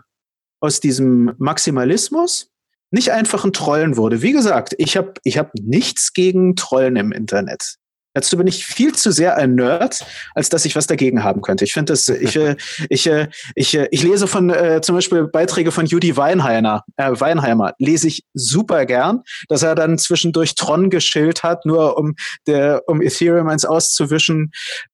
aus 0.60 0.80
diesem 0.80 1.32
Maximalismus 1.38 2.48
nicht 2.90 3.12
einfach 3.12 3.44
ein 3.44 3.52
Trollen 3.52 3.96
wurde. 3.96 4.22
Wie 4.22 4.32
gesagt, 4.32 4.74
ich 4.78 4.96
habe 4.96 5.14
ich 5.24 5.38
hab 5.38 5.52
nichts 5.54 6.12
gegen 6.12 6.56
Trollen 6.56 6.96
im 6.96 7.12
Internet. 7.12 7.76
Dazu 8.12 8.36
bin 8.36 8.46
ich 8.46 8.66
viel 8.66 8.92
zu 8.94 9.12
sehr 9.12 9.36
ein 9.36 9.54
Nerd, 9.54 10.04
als 10.34 10.48
dass 10.48 10.64
ich 10.64 10.74
was 10.74 10.86
dagegen 10.86 11.22
haben 11.22 11.42
könnte. 11.42 11.64
Ich 11.64 11.72
finde 11.72 11.92
das, 11.92 12.08
ich, 12.08 12.36
äh, 12.36 12.56
ich, 12.88 13.06
äh, 13.06 13.28
ich, 13.54 13.74
äh, 13.76 13.88
ich 13.90 14.02
lese 14.02 14.26
von 14.26 14.50
äh, 14.50 14.80
zum 14.82 14.96
Beispiel 14.96 15.28
Beiträge 15.28 15.70
von 15.70 15.86
Judy 15.86 16.16
Weinheimer, 16.16 16.84
äh, 16.96 17.12
Weinheimer, 17.12 17.72
lese 17.78 18.08
ich 18.08 18.24
super 18.34 18.84
gern, 18.86 19.22
dass 19.48 19.62
er 19.62 19.74
dann 19.74 19.98
zwischendurch 19.98 20.56
Tron 20.56 20.90
geschillt 20.90 21.42
hat, 21.42 21.64
nur 21.64 21.96
um 21.96 22.14
der, 22.46 22.82
um 22.86 23.00
Ethereum 23.00 23.48
eins 23.48 23.64
auszuwischen. 23.64 24.50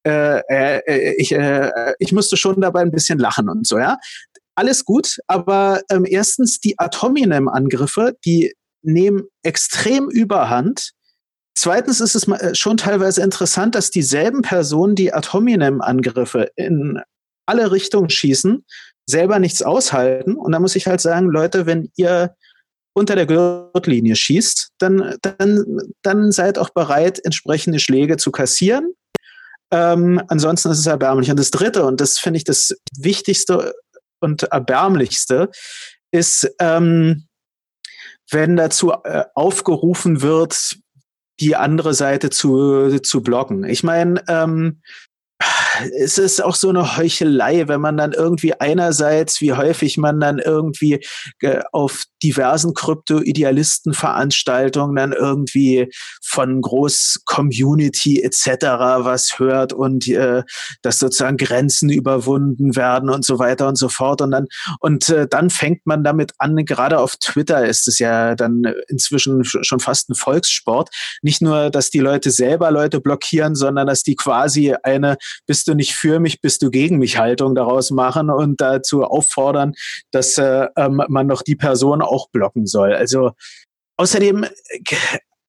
Äh, 0.07 0.41
äh, 0.51 1.15
ich, 1.17 1.33
äh, 1.33 1.95
ich 1.99 2.13
musste 2.13 2.37
schon 2.37 2.61
dabei 2.61 2.81
ein 2.81 2.91
bisschen 2.91 3.19
lachen 3.19 3.49
und 3.49 3.67
so, 3.67 3.79
ja. 3.79 3.97
Alles 4.59 4.87
gut, 4.87 5.19
aber 5.27 5.83
ähm, 5.91 6.07
erstens 6.09 6.61
die 6.61 6.79
Atominem-Angriffe, 6.79 8.15
die 8.25 8.55
nehmen 8.83 9.25
extrem 9.43 10.09
Überhand 10.09 10.93
Zweitens 11.57 12.01
ist 12.01 12.15
es 12.15 12.29
äh, 12.29 12.55
schon 12.55 12.77
teilweise 12.77 13.23
interessant, 13.23 13.75
dass 13.75 13.91
dieselben 13.91 14.43
Personen, 14.43 14.95
die 14.95 15.13
Atominem-Angriffe 15.13 16.51
in 16.55 17.01
alle 17.47 17.73
Richtungen 17.73 18.11
schießen, 18.11 18.65
selber 19.09 19.39
nichts 19.39 19.63
aushalten. 19.63 20.37
Und 20.37 20.53
da 20.53 20.61
muss 20.61 20.77
ich 20.77 20.87
halt 20.87 21.01
sagen, 21.01 21.29
Leute, 21.31 21.65
wenn 21.67 21.91
ihr 21.97 22.35
unter 22.95 23.15
der 23.15 23.27
Gürtellinie 23.27 24.17
schießt, 24.17 24.71
dann, 24.79 25.17
dann, 25.23 25.65
dann 26.03 26.33
seid 26.33 26.59
auch 26.59 26.71
bereit, 26.71 27.25
entsprechende 27.25 27.79
Schläge 27.79 28.17
zu 28.17 28.31
kassieren. 28.31 28.93
Ähm, 29.71 30.23
ansonsten 30.29 30.71
ist 30.71 30.79
es 30.79 30.87
erbärmlich. 30.87 31.31
Und 31.31 31.39
das 31.39 31.51
Dritte, 31.51 31.85
und 31.85 32.01
das 32.01 32.19
finde 32.19 32.39
ich 32.39 32.45
das 32.45 32.75
Wichtigste 32.99 33.75
und 34.21 34.45
Erbärmlichste, 34.45 35.51
ist, 36.11 36.51
ähm, 36.59 37.27
wenn 38.31 38.57
dazu 38.57 38.93
äh, 38.93 39.25
aufgerufen 39.35 40.23
wird, 40.23 40.79
die 41.41 41.57
andere 41.57 41.95
Seite 41.95 42.31
zu, 42.31 42.99
zu 43.01 43.23
blocken. 43.23 43.65
Ich 43.65 43.83
meine, 43.83 44.23
ähm, 44.29 44.81
es 45.99 46.19
ist 46.19 46.41
auch 46.43 46.55
so 46.55 46.69
eine 46.69 46.97
Heuchelei, 46.97 47.67
wenn 47.69 47.81
man 47.81 47.97
dann 47.97 48.13
irgendwie 48.13 48.55
einerseits, 48.55 49.41
wie 49.41 49.53
häufig 49.53 49.99
man 49.99 50.21
dann 50.21 50.39
irgendwie 50.39 51.05
äh, 51.41 51.63
auf 51.73 52.05
diversen 52.23 52.75
Krypto-Idealisten-Veranstaltungen 52.75 54.95
dann 54.97 55.13
irgendwie 55.13 55.91
von 56.23 56.61
Groß-Community 56.61 58.23
etc. 58.23 58.47
was 59.05 59.39
hört 59.39 59.73
und 59.73 60.07
äh, 60.09 60.43
dass 60.83 60.99
sozusagen 60.99 61.37
Grenzen 61.37 61.91
überwunden 61.91 62.75
werden 62.77 63.11
und 63.11 63.25
so 63.25 63.39
weiter 63.39 63.69
und 63.69 63.79
so 63.79 63.89
fort. 63.89 64.23
Und 64.23 64.31
dann, 64.31 64.47
und 64.81 65.09
äh, 65.09 65.27
dann 65.29 65.51
fängt 65.51 65.87
man 65.87 66.05
damit 66.05 66.33
an, 66.39 66.57
gerade 66.65 66.99
auf 66.99 67.17
Twitter 67.17 67.67
ist 67.67 67.89
es 67.89 67.99
ja 67.99 68.35
dann 68.35 68.63
inzwischen 68.89 69.45
schon 69.45 69.81
fast 69.81 70.11
ein 70.11 70.15
Volkssport. 70.15 70.91
Nicht 71.23 71.43
nur, 71.43 71.71
dass 71.71 71.91
die 71.91 72.01
Leute 72.01 72.31
selber 72.31 72.71
Leute 72.71 73.01
blockieren, 73.01 73.55
sondern 73.55 73.87
dass 73.87 74.03
die 74.03 74.17
quasi 74.17 74.75
eine 74.83 75.17
bis 75.47 75.65
bist 75.67 75.73
du 75.73 75.75
nicht 75.75 75.95
für 75.97 76.21
mich, 76.21 76.41
bist 76.41 76.63
du 76.63 76.71
gegen 76.71 76.99
mich 76.99 77.19
Haltung 77.19 77.57
daraus 77.57 77.91
machen 77.91 78.31
und 78.31 78.61
dazu 78.61 79.03
auffordern, 79.03 79.73
dass 80.13 80.39
äh, 80.39 80.69
ähm, 80.77 81.03
man 81.09 81.27
doch 81.27 81.43
die 81.43 81.57
Person 81.57 82.03
auch 82.03 82.29
blocken 82.31 82.67
soll. 82.67 82.95
Also 82.95 83.33
außerdem, 83.97 84.47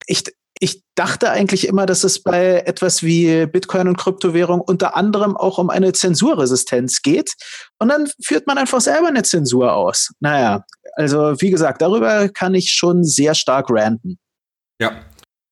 ich, 0.07 0.23
ich 0.59 0.81
dachte 0.95 1.29
eigentlich 1.29 1.67
immer, 1.67 1.85
dass 1.85 2.03
es 2.03 2.23
bei 2.23 2.63
etwas 2.65 3.03
wie 3.03 3.45
Bitcoin 3.45 3.89
und 3.89 3.97
Kryptowährung 3.97 4.59
unter 4.59 4.95
anderem 4.95 5.37
auch 5.37 5.59
um 5.59 5.69
eine 5.69 5.93
Zensurresistenz 5.93 7.03
geht. 7.03 7.33
Und 7.77 7.89
dann 7.89 8.09
führt 8.23 8.47
man 8.47 8.57
einfach 8.57 8.81
selber 8.81 9.09
eine 9.09 9.21
Zensur 9.21 9.73
aus. 9.73 10.09
Naja, 10.19 10.65
also 10.95 11.39
wie 11.41 11.51
gesagt, 11.51 11.83
darüber 11.83 12.27
kann 12.29 12.55
ich 12.55 12.71
schon 12.71 13.03
sehr 13.03 13.35
stark 13.35 13.67
ranten. 13.69 14.17
Ja. 14.81 14.93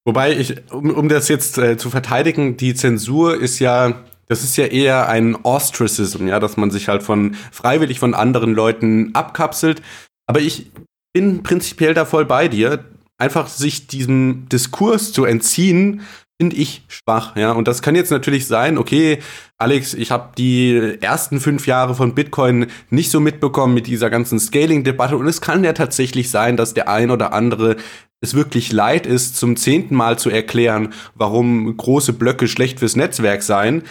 Wobei 0.07 0.35
ich, 0.35 0.71
um, 0.71 0.89
um 0.91 1.09
das 1.09 1.29
jetzt 1.29 1.57
äh, 1.57 1.77
zu 1.77 1.89
verteidigen, 1.89 2.57
die 2.57 2.75
Zensur 2.75 3.39
ist 3.39 3.57
ja 3.57 4.05
das 4.27 4.43
ist 4.43 4.57
ja 4.57 4.65
eher 4.65 5.07
ein 5.07 5.35
Ostracism, 5.43 6.27
ja, 6.27 6.39
dass 6.39 6.57
man 6.57 6.71
sich 6.71 6.87
halt 6.87 7.03
von 7.03 7.35
freiwillig 7.51 7.99
von 7.99 8.13
anderen 8.13 8.53
Leuten 8.53 9.13
abkapselt. 9.13 9.81
Aber 10.27 10.39
ich 10.41 10.71
bin 11.13 11.43
prinzipiell 11.43 11.93
da 11.93 12.05
voll 12.05 12.25
bei 12.25 12.47
dir. 12.47 12.85
Einfach 13.17 13.47
sich 13.47 13.87
diesem 13.87 14.49
Diskurs 14.49 15.13
zu 15.13 15.23
entziehen, 15.23 16.01
finde 16.37 16.57
ich 16.57 16.83
schwach, 16.89 17.35
ja. 17.37 17.53
Und 17.53 17.67
das 17.67 17.81
kann 17.81 17.95
jetzt 17.95 18.11
natürlich 18.11 18.45
sein, 18.47 18.77
okay, 18.77 19.19
Alex, 19.57 19.93
ich 19.93 20.11
habe 20.11 20.31
die 20.37 20.97
ersten 20.99 21.39
fünf 21.39 21.65
Jahre 21.65 21.95
von 21.95 22.13
Bitcoin 22.13 22.67
nicht 22.89 23.11
so 23.11 23.21
mitbekommen 23.21 23.73
mit 23.73 23.87
dieser 23.87 24.09
ganzen 24.09 24.39
Scaling-Debatte. 24.39 25.15
Und 25.15 25.27
es 25.27 25.39
kann 25.39 25.63
ja 25.63 25.71
tatsächlich 25.71 26.29
sein, 26.29 26.57
dass 26.57 26.73
der 26.73 26.89
ein 26.89 27.09
oder 27.09 27.31
andere 27.31 27.77
es 28.21 28.33
wirklich 28.33 28.71
leid 28.71 29.05
ist, 29.05 29.37
zum 29.37 29.55
zehnten 29.55 29.95
Mal 29.95 30.19
zu 30.19 30.29
erklären, 30.29 30.93
warum 31.13 31.77
große 31.77 32.13
Blöcke 32.13 32.47
schlecht 32.47 32.79
fürs 32.79 32.95
Netzwerk 32.95 33.43
seien. 33.43 33.83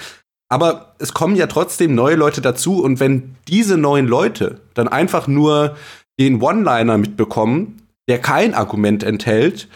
Aber 0.54 0.94
es 1.00 1.12
kommen 1.12 1.34
ja 1.34 1.48
trotzdem 1.48 1.96
neue 1.96 2.14
Leute 2.14 2.40
dazu. 2.40 2.80
Und 2.80 3.00
wenn 3.00 3.34
diese 3.48 3.76
neuen 3.76 4.06
Leute 4.06 4.60
dann 4.74 4.86
einfach 4.86 5.26
nur 5.26 5.76
den 6.20 6.40
One-Liner 6.40 6.96
mitbekommen, 6.96 7.82
der 8.08 8.20
kein 8.20 8.54
Argument 8.54 9.02
enthält, 9.02 9.66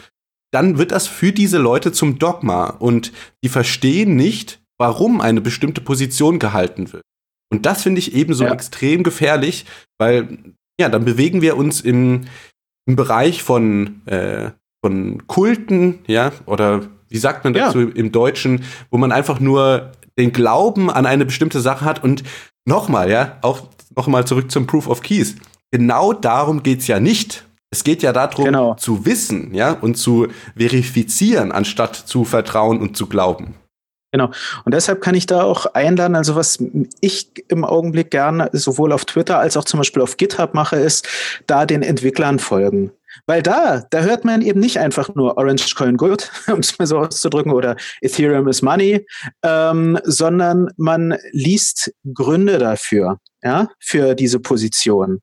dann 0.53 0.79
wird 0.79 0.93
das 0.93 1.09
für 1.09 1.33
diese 1.33 1.59
Leute 1.59 1.91
zum 1.91 2.21
Dogma 2.21 2.67
und 2.67 3.11
die 3.43 3.49
verstehen 3.49 4.15
nicht, 4.15 4.61
warum 4.79 5.21
eine 5.21 5.41
bestimmte 5.41 5.81
Position 5.81 6.39
gehalten 6.39 6.93
wird. 6.93 7.03
Und 7.51 7.67
das 7.67 7.83
finde 7.83 7.99
ich 7.99 8.15
ebenso 8.15 8.45
ja. 8.45 8.53
extrem 8.53 9.03
gefährlich, 9.03 9.67
weil 9.99 10.39
ja, 10.81 10.89
dann 10.89 11.05
bewegen 11.05 11.43
wir 11.43 11.57
uns 11.57 11.81
im, 11.81 12.27
im 12.87 12.95
Bereich 12.95 13.43
von, 13.43 14.07
äh, 14.07 14.53
von 14.81 15.27
Kulten, 15.27 15.99
ja, 16.07 16.31
oder 16.47 16.83
wie 17.09 17.19
sagt 17.19 17.43
man 17.43 17.53
dazu 17.53 17.81
ja. 17.81 17.89
im 17.97 18.13
Deutschen, 18.13 18.63
wo 18.93 18.99
man 18.99 19.11
einfach 19.11 19.41
nur 19.41 19.91
den 20.19 20.33
Glauben 20.33 20.91
an 20.91 21.07
eine 21.07 21.25
bestimmte 21.25 21.61
Sache 21.61 21.85
hat 21.85 22.03
und 22.03 22.23
nochmal, 22.65 23.11
ja, 23.11 23.39
auch 23.43 23.63
nochmal 23.97 24.27
zurück 24.27 24.51
zum 24.51 24.67
Proof 24.67 24.89
of 24.89 25.01
Keys. 25.01 25.37
Genau 25.71 26.13
darum 26.13 26.63
geht's 26.63 26.87
ja 26.87 27.01
nicht. 27.01 27.45
Es 27.71 27.85
geht 27.85 28.03
ja 28.03 28.13
darum, 28.13 28.45
genau. 28.47 28.75
zu 28.75 29.05
wissen, 29.05 29.55
ja, 29.55 29.73
und 29.73 29.97
zu 29.97 30.29
verifizieren, 30.57 31.53
anstatt 31.53 31.97
zu 31.97 32.25
vertrauen 32.25 32.81
und 32.81 32.97
zu 32.97 33.07
glauben. 33.07 33.55
Genau. 34.11 34.31
Und 34.65 34.73
deshalb 34.73 35.03
kann 35.03 35.15
ich 35.15 35.27
da 35.27 35.43
auch 35.43 35.67
einladen, 35.75 36.17
also 36.17 36.35
was 36.35 36.63
ich 37.03 37.31
im 37.49 37.65
Augenblick 37.65 38.11
gerne 38.11 38.49
sowohl 38.55 38.93
auf 38.93 39.05
Twitter 39.05 39.39
als 39.39 39.57
auch 39.59 39.65
zum 39.65 39.79
Beispiel 39.79 40.01
auf 40.01 40.17
GitHub 40.17 40.55
mache, 40.55 40.77
ist 40.77 41.07
da 41.47 41.67
den 41.67 41.83
Entwicklern 41.83 42.39
folgen. 42.39 42.91
Weil 43.27 43.43
da, 43.43 43.85
da 43.91 44.01
hört 44.01 44.25
man 44.25 44.43
eben 44.43 44.61
nicht 44.61 44.79
einfach 44.79 45.15
nur 45.15 45.37
Orange 45.37 45.75
Coin 45.75 45.97
Good, 45.97 46.31
um 46.49 46.61
es 46.61 46.79
mal 46.79 46.87
so 46.87 46.99
auszudrücken, 46.99 47.53
oder 47.53 47.77
Ethereum 48.01 48.49
is 48.49 48.63
Money, 48.63 49.07
ähm, 49.43 49.99
sondern 50.05 50.69
man 50.77 51.17
liest 51.33 51.93
Gründe 52.15 52.59
dafür, 52.59 53.19
ja, 53.43 53.69
für 53.81 54.15
diese 54.15 54.41
Position. 54.41 55.21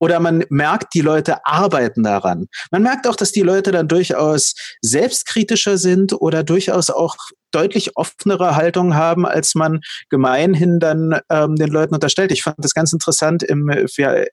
Oder 0.00 0.20
man 0.20 0.44
merkt, 0.50 0.94
die 0.94 1.00
Leute 1.00 1.46
arbeiten 1.46 2.02
daran. 2.02 2.48
Man 2.70 2.82
merkt 2.82 3.06
auch, 3.06 3.16
dass 3.16 3.32
die 3.32 3.40
Leute 3.40 3.72
dann 3.72 3.88
durchaus 3.88 4.54
selbstkritischer 4.82 5.78
sind 5.78 6.12
oder 6.12 6.42
durchaus 6.42 6.90
auch 6.90 7.16
deutlich 7.54 7.96
offenere 7.96 8.56
Haltung 8.56 8.94
haben, 8.94 9.26
als 9.26 9.54
man 9.54 9.80
gemeinhin 10.08 10.80
dann 10.80 11.20
ähm, 11.30 11.56
den 11.56 11.70
Leuten 11.70 11.94
unterstellt. 11.94 12.32
Ich 12.32 12.42
fand 12.42 12.56
das 12.58 12.74
ganz 12.74 12.92
interessant. 12.92 13.42
Im, 13.42 13.70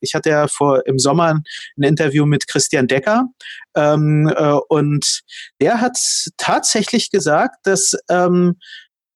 ich 0.01 0.15
hatte 0.15 0.29
ja 0.29 0.47
vor 0.47 0.85
im 0.85 0.99
Sommer 0.99 1.41
ein 1.77 1.83
Interview 1.83 2.25
mit 2.25 2.47
Christian 2.47 2.87
Decker 2.87 3.27
ähm, 3.75 4.31
äh, 4.35 4.53
und 4.67 5.21
der 5.59 5.81
hat 5.81 5.97
tatsächlich 6.37 7.11
gesagt, 7.11 7.57
dass 7.63 7.95
ähm, 8.09 8.57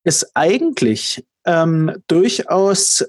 es 0.03 0.35
eigentlich 0.35 1.25
ähm, 1.45 1.91
durchaus 2.07 3.03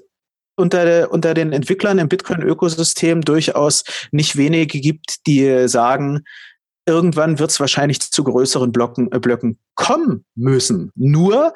unter, 0.55 1.11
unter 1.11 1.33
den 1.33 1.53
Entwicklern 1.53 1.99
im 1.99 2.09
Bitcoin-Ökosystem 2.09 3.21
durchaus 3.21 3.83
nicht 4.11 4.37
wenige 4.37 4.79
gibt, 4.79 5.27
die 5.27 5.67
sagen, 5.67 6.23
irgendwann 6.87 7.37
wird 7.37 7.51
es 7.51 7.59
wahrscheinlich 7.59 7.99
zu 7.99 8.23
größeren 8.23 8.71
Blocken, 8.71 9.11
äh, 9.11 9.19
Blöcken 9.19 9.59
kommen 9.75 10.25
müssen. 10.35 10.91
Nur, 10.95 11.53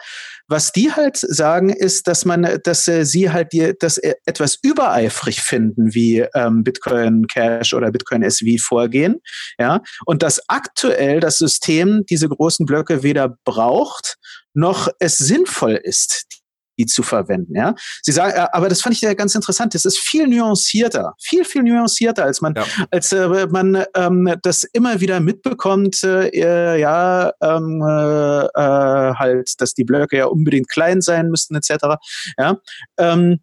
was 0.47 0.71
die 0.71 0.91
halt 0.91 1.17
sagen, 1.17 1.69
ist, 1.69 2.07
dass 2.07 2.25
man, 2.25 2.59
dass 2.63 2.87
äh, 2.87 3.05
sie 3.05 3.31
halt 3.31 3.53
die, 3.53 3.73
das 3.79 3.97
äh, 3.97 4.13
etwas 4.25 4.59
übereifrig 4.61 5.41
finden, 5.41 5.93
wie 5.93 6.25
ähm, 6.35 6.63
Bitcoin 6.63 7.25
Cash 7.27 7.73
oder 7.73 7.91
Bitcoin 7.91 8.21
SV 8.21 8.61
vorgehen. 8.61 9.21
Ja, 9.57 9.81
und 10.05 10.21
dass 10.21 10.41
aktuell 10.47 11.19
das 11.19 11.37
System 11.37 12.05
diese 12.09 12.29
großen 12.29 12.65
Blöcke 12.65 13.01
weder 13.01 13.35
braucht 13.45 14.17
noch 14.53 14.89
es 14.99 15.17
sinnvoll 15.17 15.79
ist, 15.81 16.40
die 16.81 16.85
zu 16.87 17.03
verwenden. 17.03 17.55
Ja, 17.55 17.75
sie 18.01 18.11
sagen, 18.11 18.33
äh, 18.33 18.47
aber 18.51 18.69
das 18.69 18.81
fand 18.81 18.95
ich 18.95 19.01
ja 19.01 19.13
ganz 19.13 19.35
interessant. 19.35 19.73
Das 19.73 19.85
ist 19.85 19.99
viel 19.99 20.27
nuancierter, 20.27 21.13
viel 21.19 21.45
viel 21.45 21.63
nuancierter, 21.63 22.25
als 22.25 22.41
man, 22.41 22.55
ja. 22.55 22.65
als 22.89 23.11
äh, 23.11 23.47
man 23.47 23.83
ähm, 23.95 24.33
das 24.41 24.63
immer 24.63 24.99
wieder 24.99 25.19
mitbekommt. 25.19 26.03
Äh, 26.03 26.79
ja, 26.79 27.31
ähm, 27.41 27.81
äh, 27.81 28.45
äh, 28.45 29.13
halt, 29.15 29.53
dass 29.59 29.73
die 29.73 29.83
Blöcke 29.83 30.17
ja 30.17 30.25
unbedingt 30.25 30.69
klein 30.69 31.01
sein 31.01 31.29
müssten, 31.29 31.55
etc. 31.55 31.97
Ja, 32.37 32.57
ähm, 32.97 33.39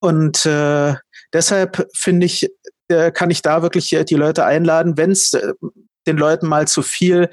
und 0.00 0.46
äh, 0.46 0.94
deshalb 1.32 1.88
finde 1.94 2.26
ich, 2.26 2.48
kann 3.12 3.30
ich 3.30 3.42
da 3.42 3.60
wirklich 3.60 3.94
die 4.08 4.14
Leute 4.14 4.46
einladen, 4.46 4.96
wenn 4.96 5.10
es 5.10 5.36
den 6.08 6.16
Leuten 6.16 6.48
mal 6.48 6.66
zu 6.66 6.82
viel 6.82 7.28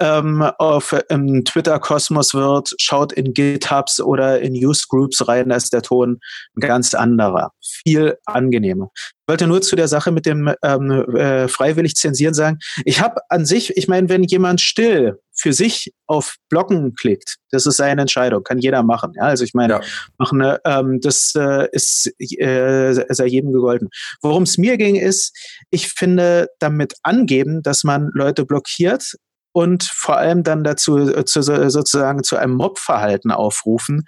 ähm, 0.00 0.42
auf 0.58 0.96
im 1.08 1.44
Twitter-Kosmos 1.44 2.34
wird, 2.34 2.72
schaut 2.78 3.12
in 3.12 3.34
GitHubs 3.34 4.00
oder 4.00 4.40
in 4.40 4.54
Use-Groups 4.54 5.28
rein, 5.28 5.50
da 5.50 5.56
ist 5.56 5.72
der 5.72 5.82
Ton 5.82 6.20
ganz 6.58 6.94
anderer, 6.94 7.52
viel 7.60 8.16
angenehmer. 8.24 8.90
Ich 8.94 9.28
wollte 9.28 9.46
nur 9.46 9.60
zu 9.60 9.76
der 9.76 9.88
Sache 9.88 10.10
mit 10.10 10.26
dem 10.26 10.52
ähm, 10.64 10.90
äh, 11.14 11.48
freiwillig 11.48 11.94
zensieren 11.94 12.34
sagen, 12.34 12.58
ich 12.84 13.00
habe 13.00 13.20
an 13.28 13.44
sich, 13.44 13.76
ich 13.76 13.86
meine, 13.86 14.08
wenn 14.08 14.24
jemand 14.24 14.60
still 14.60 15.18
für 15.40 15.52
sich 15.52 15.92
auf 16.06 16.36
Blocken 16.48 16.94
klickt, 16.94 17.36
das 17.50 17.66
ist 17.66 17.76
seine 17.76 18.02
Entscheidung, 18.02 18.42
kann 18.42 18.58
jeder 18.58 18.82
machen. 18.82 19.12
Ja, 19.16 19.24
also 19.24 19.44
ich 19.44 19.54
meine, 19.54 19.74
ja. 19.74 19.80
machen, 20.18 20.42
ähm, 20.64 21.00
das 21.00 21.32
äh, 21.34 21.68
ist 21.72 22.12
äh, 22.18 22.92
sei 23.08 23.26
jedem 23.26 23.52
gegolten. 23.52 23.88
Worum 24.20 24.42
es 24.42 24.58
mir 24.58 24.76
ging, 24.76 24.96
ist, 24.96 25.36
ich 25.70 25.88
finde, 25.88 26.48
damit 26.58 26.94
angeben, 27.02 27.62
dass 27.62 27.84
man 27.84 28.10
Leute 28.12 28.44
blockiert 28.44 29.14
und 29.52 29.84
vor 29.84 30.18
allem 30.18 30.42
dann 30.42 30.62
dazu 30.62 30.98
äh, 30.98 31.24
zu, 31.24 31.42
sozusagen 31.42 32.22
zu 32.22 32.36
einem 32.36 32.54
Mobverhalten 32.54 33.30
aufrufen, 33.30 34.04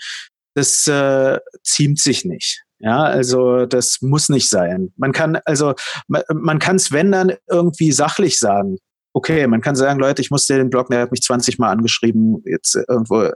das 0.54 0.86
äh, 0.86 1.38
ziemt 1.62 1.98
sich 1.98 2.24
nicht. 2.24 2.62
Ja, 2.78 3.04
also 3.04 3.64
das 3.64 3.98
muss 4.00 4.28
nicht 4.28 4.50
sein. 4.50 4.92
Man 4.96 5.12
kann 5.12 5.38
also 5.44 5.74
man, 6.08 6.22
man 6.34 6.58
kann 6.58 6.76
es 6.76 6.90
wenn 6.90 7.12
dann 7.12 7.32
irgendwie 7.48 7.92
sachlich 7.92 8.40
sagen 8.40 8.78
okay, 9.12 9.46
man 9.46 9.60
kann 9.60 9.76
sagen, 9.76 10.00
Leute, 10.00 10.22
ich 10.22 10.30
musste 10.30 10.56
den 10.56 10.70
Blog, 10.70 10.88
der 10.88 11.00
hat 11.00 11.10
mich 11.10 11.22
20 11.22 11.58
Mal 11.58 11.70
angeschrieben, 11.70 12.42
jetzt 12.44 12.74
irgendwo, 12.74 13.30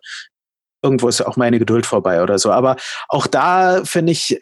irgendwo 0.83 1.09
ist 1.09 1.21
auch 1.23 1.37
meine 1.37 1.59
Geduld 1.59 1.87
vorbei 1.87 2.23
oder 2.23 2.39
so. 2.39 2.51
Aber 2.51 2.77
auch 3.09 3.27
da, 3.27 3.85
finde 3.85 4.13
ich, 4.13 4.39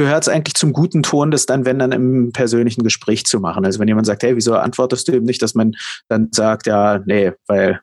gehört 0.00 0.22
es 0.22 0.28
eigentlich 0.28 0.54
zum 0.54 0.72
guten 0.72 1.02
Ton, 1.02 1.30
das 1.30 1.44
dann, 1.46 1.66
wenn 1.66 1.78
dann 1.78 1.92
im 1.92 2.32
persönlichen 2.32 2.82
Gespräch 2.82 3.26
zu 3.26 3.38
machen. 3.38 3.64
Also 3.64 3.78
wenn 3.78 3.88
jemand 3.88 4.06
sagt, 4.06 4.22
hey, 4.22 4.34
wieso 4.34 4.54
antwortest 4.54 5.08
du 5.08 5.12
eben 5.12 5.26
nicht, 5.26 5.42
dass 5.42 5.54
man 5.54 5.72
dann 6.08 6.28
sagt, 6.32 6.66
ja, 6.66 7.00
nee, 7.04 7.32
weil 7.46 7.80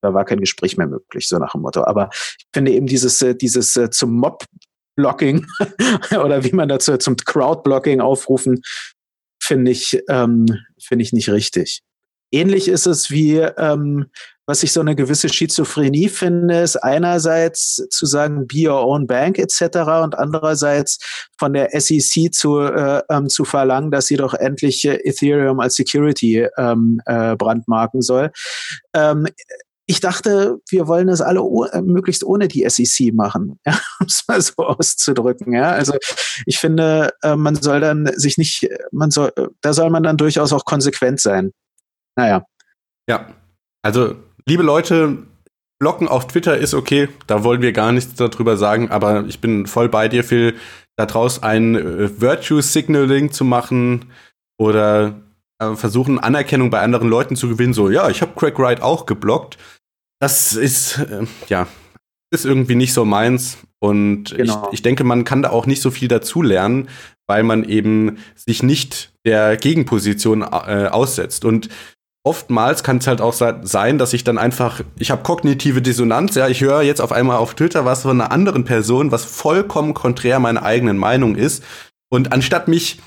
da 0.00 0.14
war 0.14 0.24
kein 0.24 0.38
Gespräch 0.40 0.76
mehr 0.76 0.86
möglich, 0.86 1.26
so 1.26 1.36
nach 1.38 1.52
dem 1.52 1.62
Motto. 1.62 1.84
Aber 1.84 2.10
ich 2.12 2.46
finde 2.54 2.70
eben 2.72 2.86
dieses, 2.86 3.20
äh, 3.22 3.34
dieses 3.34 3.76
äh, 3.76 3.90
zum 3.90 4.14
Mob-Blocking 4.18 5.46
oder 6.22 6.44
wie 6.44 6.52
man 6.52 6.68
dazu 6.68 6.96
zum 6.96 7.16
Crowd-Blocking 7.16 8.00
aufrufen, 8.00 8.62
finde 9.42 9.72
ich, 9.72 10.00
ähm, 10.08 10.46
finde 10.80 11.02
ich 11.02 11.12
nicht 11.12 11.28
richtig. 11.28 11.82
Ähnlich 12.30 12.68
ist 12.68 12.86
es 12.86 13.10
wie, 13.10 13.36
ähm, 13.36 14.06
was 14.46 14.62
ich 14.62 14.72
so 14.72 14.80
eine 14.80 14.96
gewisse 14.96 15.28
Schizophrenie 15.28 16.08
finde, 16.08 16.60
ist 16.60 16.76
einerseits 16.76 17.86
zu 17.90 18.06
sagen, 18.06 18.46
be 18.46 18.68
your 18.68 18.82
own 18.82 19.06
bank 19.06 19.38
etc. 19.38 19.78
und 20.02 20.18
andererseits 20.18 20.98
von 21.38 21.52
der 21.52 21.68
SEC 21.78 22.32
zu, 22.32 22.58
äh, 22.60 23.02
ähm, 23.10 23.28
zu 23.28 23.44
verlangen, 23.44 23.90
dass 23.90 24.06
sie 24.06 24.16
doch 24.16 24.32
endlich 24.32 24.86
äh, 24.86 24.96
Ethereum 25.04 25.60
als 25.60 25.74
Security 25.74 26.46
ähm, 26.56 27.00
äh, 27.04 27.36
brandmarken 27.36 28.00
soll. 28.00 28.30
Ähm, 28.94 29.26
ich 29.84 30.00
dachte, 30.00 30.60
wir 30.68 30.86
wollen 30.86 31.08
das 31.08 31.22
alle 31.22 31.40
äh, 31.72 31.80
möglichst 31.82 32.22
ohne 32.22 32.48
die 32.48 32.68
SEC 32.68 33.12
machen, 33.14 33.58
ja, 33.66 33.78
um 34.00 34.06
es 34.06 34.24
mal 34.28 34.40
so 34.40 34.54
auszudrücken. 34.56 35.52
Ja. 35.52 35.72
Also 35.72 35.94
ich 36.46 36.58
finde, 36.58 37.12
äh, 37.22 37.36
man 37.36 37.54
soll 37.54 37.80
dann 37.80 38.10
sich 38.16 38.38
nicht, 38.38 38.68
man 38.92 39.10
soll, 39.10 39.32
da 39.60 39.74
soll 39.74 39.90
man 39.90 40.02
dann 40.02 40.16
durchaus 40.16 40.54
auch 40.54 40.64
konsequent 40.64 41.20
sein. 41.20 41.52
Naja. 42.18 42.44
Ja. 43.08 43.28
Also, 43.82 44.16
liebe 44.44 44.64
Leute, 44.64 45.18
Blocken 45.78 46.08
auf 46.08 46.26
Twitter 46.26 46.58
ist 46.58 46.74
okay, 46.74 47.08
da 47.28 47.44
wollen 47.44 47.62
wir 47.62 47.72
gar 47.72 47.92
nichts 47.92 48.14
darüber 48.16 48.56
sagen, 48.56 48.90
aber 48.90 49.24
ich 49.26 49.40
bin 49.40 49.66
voll 49.66 49.88
bei 49.88 50.08
dir, 50.08 50.24
Phil, 50.24 50.56
daraus 50.96 51.44
ein 51.44 51.76
äh, 51.76 52.20
Virtue 52.20 52.60
Signaling 52.60 53.30
zu 53.30 53.44
machen 53.44 54.06
oder 54.58 55.14
äh, 55.60 55.76
versuchen, 55.76 56.18
Anerkennung 56.18 56.70
bei 56.70 56.80
anderen 56.80 57.08
Leuten 57.08 57.36
zu 57.36 57.48
gewinnen, 57.48 57.72
so, 57.72 57.88
ja, 57.88 58.10
ich 58.10 58.20
habe 58.20 58.32
Craig 58.34 58.58
Wright 58.58 58.82
auch 58.82 59.06
geblockt. 59.06 59.56
Das 60.20 60.54
ist, 60.54 60.98
äh, 60.98 61.24
ja, 61.46 61.68
ist 62.32 62.44
irgendwie 62.44 62.74
nicht 62.74 62.92
so 62.92 63.04
meins. 63.04 63.58
Und 63.78 64.34
genau. 64.34 64.66
ich, 64.66 64.74
ich 64.74 64.82
denke, 64.82 65.04
man 65.04 65.22
kann 65.22 65.42
da 65.42 65.50
auch 65.50 65.66
nicht 65.66 65.82
so 65.82 65.92
viel 65.92 66.08
dazu 66.08 66.42
lernen, 66.42 66.88
weil 67.28 67.44
man 67.44 67.62
eben 67.62 68.18
sich 68.34 68.64
nicht 68.64 69.12
der 69.24 69.56
Gegenposition 69.56 70.42
äh, 70.42 70.88
aussetzt. 70.90 71.44
Und 71.44 71.68
oftmals 72.28 72.82
kann 72.82 72.98
es 72.98 73.06
halt 73.06 73.22
auch 73.22 73.32
sein, 73.32 73.96
dass 73.96 74.12
ich 74.12 74.22
dann 74.22 74.36
einfach, 74.36 74.82
ich 74.98 75.10
habe 75.10 75.22
kognitive 75.22 75.80
Dissonanz, 75.80 76.34
ja, 76.34 76.46
ich 76.46 76.60
höre 76.60 76.82
jetzt 76.82 77.00
auf 77.00 77.10
einmal 77.10 77.38
auf 77.38 77.54
Twitter 77.54 77.86
was 77.86 78.02
von 78.02 78.20
einer 78.20 78.30
anderen 78.30 78.64
Person, 78.64 79.10
was 79.12 79.24
vollkommen 79.24 79.94
konträr 79.94 80.38
meiner 80.38 80.62
eigenen 80.62 80.98
Meinung 80.98 81.36
ist. 81.36 81.64
Und 82.10 82.30
anstatt 82.30 82.68
mich 82.68 83.00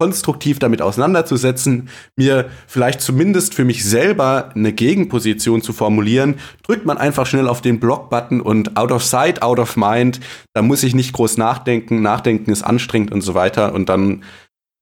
konstruktiv 0.00 0.60
damit 0.60 0.80
auseinanderzusetzen, 0.80 1.88
mir 2.14 2.50
vielleicht 2.68 3.00
zumindest 3.00 3.52
für 3.52 3.64
mich 3.64 3.84
selber 3.84 4.52
eine 4.54 4.72
Gegenposition 4.72 5.60
zu 5.60 5.72
formulieren, 5.72 6.36
drückt 6.62 6.86
man 6.86 6.98
einfach 6.98 7.26
schnell 7.26 7.48
auf 7.48 7.62
den 7.62 7.80
Block-Button 7.80 8.40
und 8.40 8.76
out 8.76 8.92
of 8.92 9.02
sight, 9.02 9.42
out 9.42 9.58
of 9.58 9.76
mind, 9.76 10.20
da 10.54 10.62
muss 10.62 10.84
ich 10.84 10.94
nicht 10.94 11.12
groß 11.14 11.36
nachdenken, 11.36 12.00
nachdenken 12.00 12.52
ist 12.52 12.62
anstrengend 12.62 13.10
und 13.10 13.22
so 13.22 13.34
weiter. 13.34 13.74
Und 13.74 13.88
dann, 13.88 14.22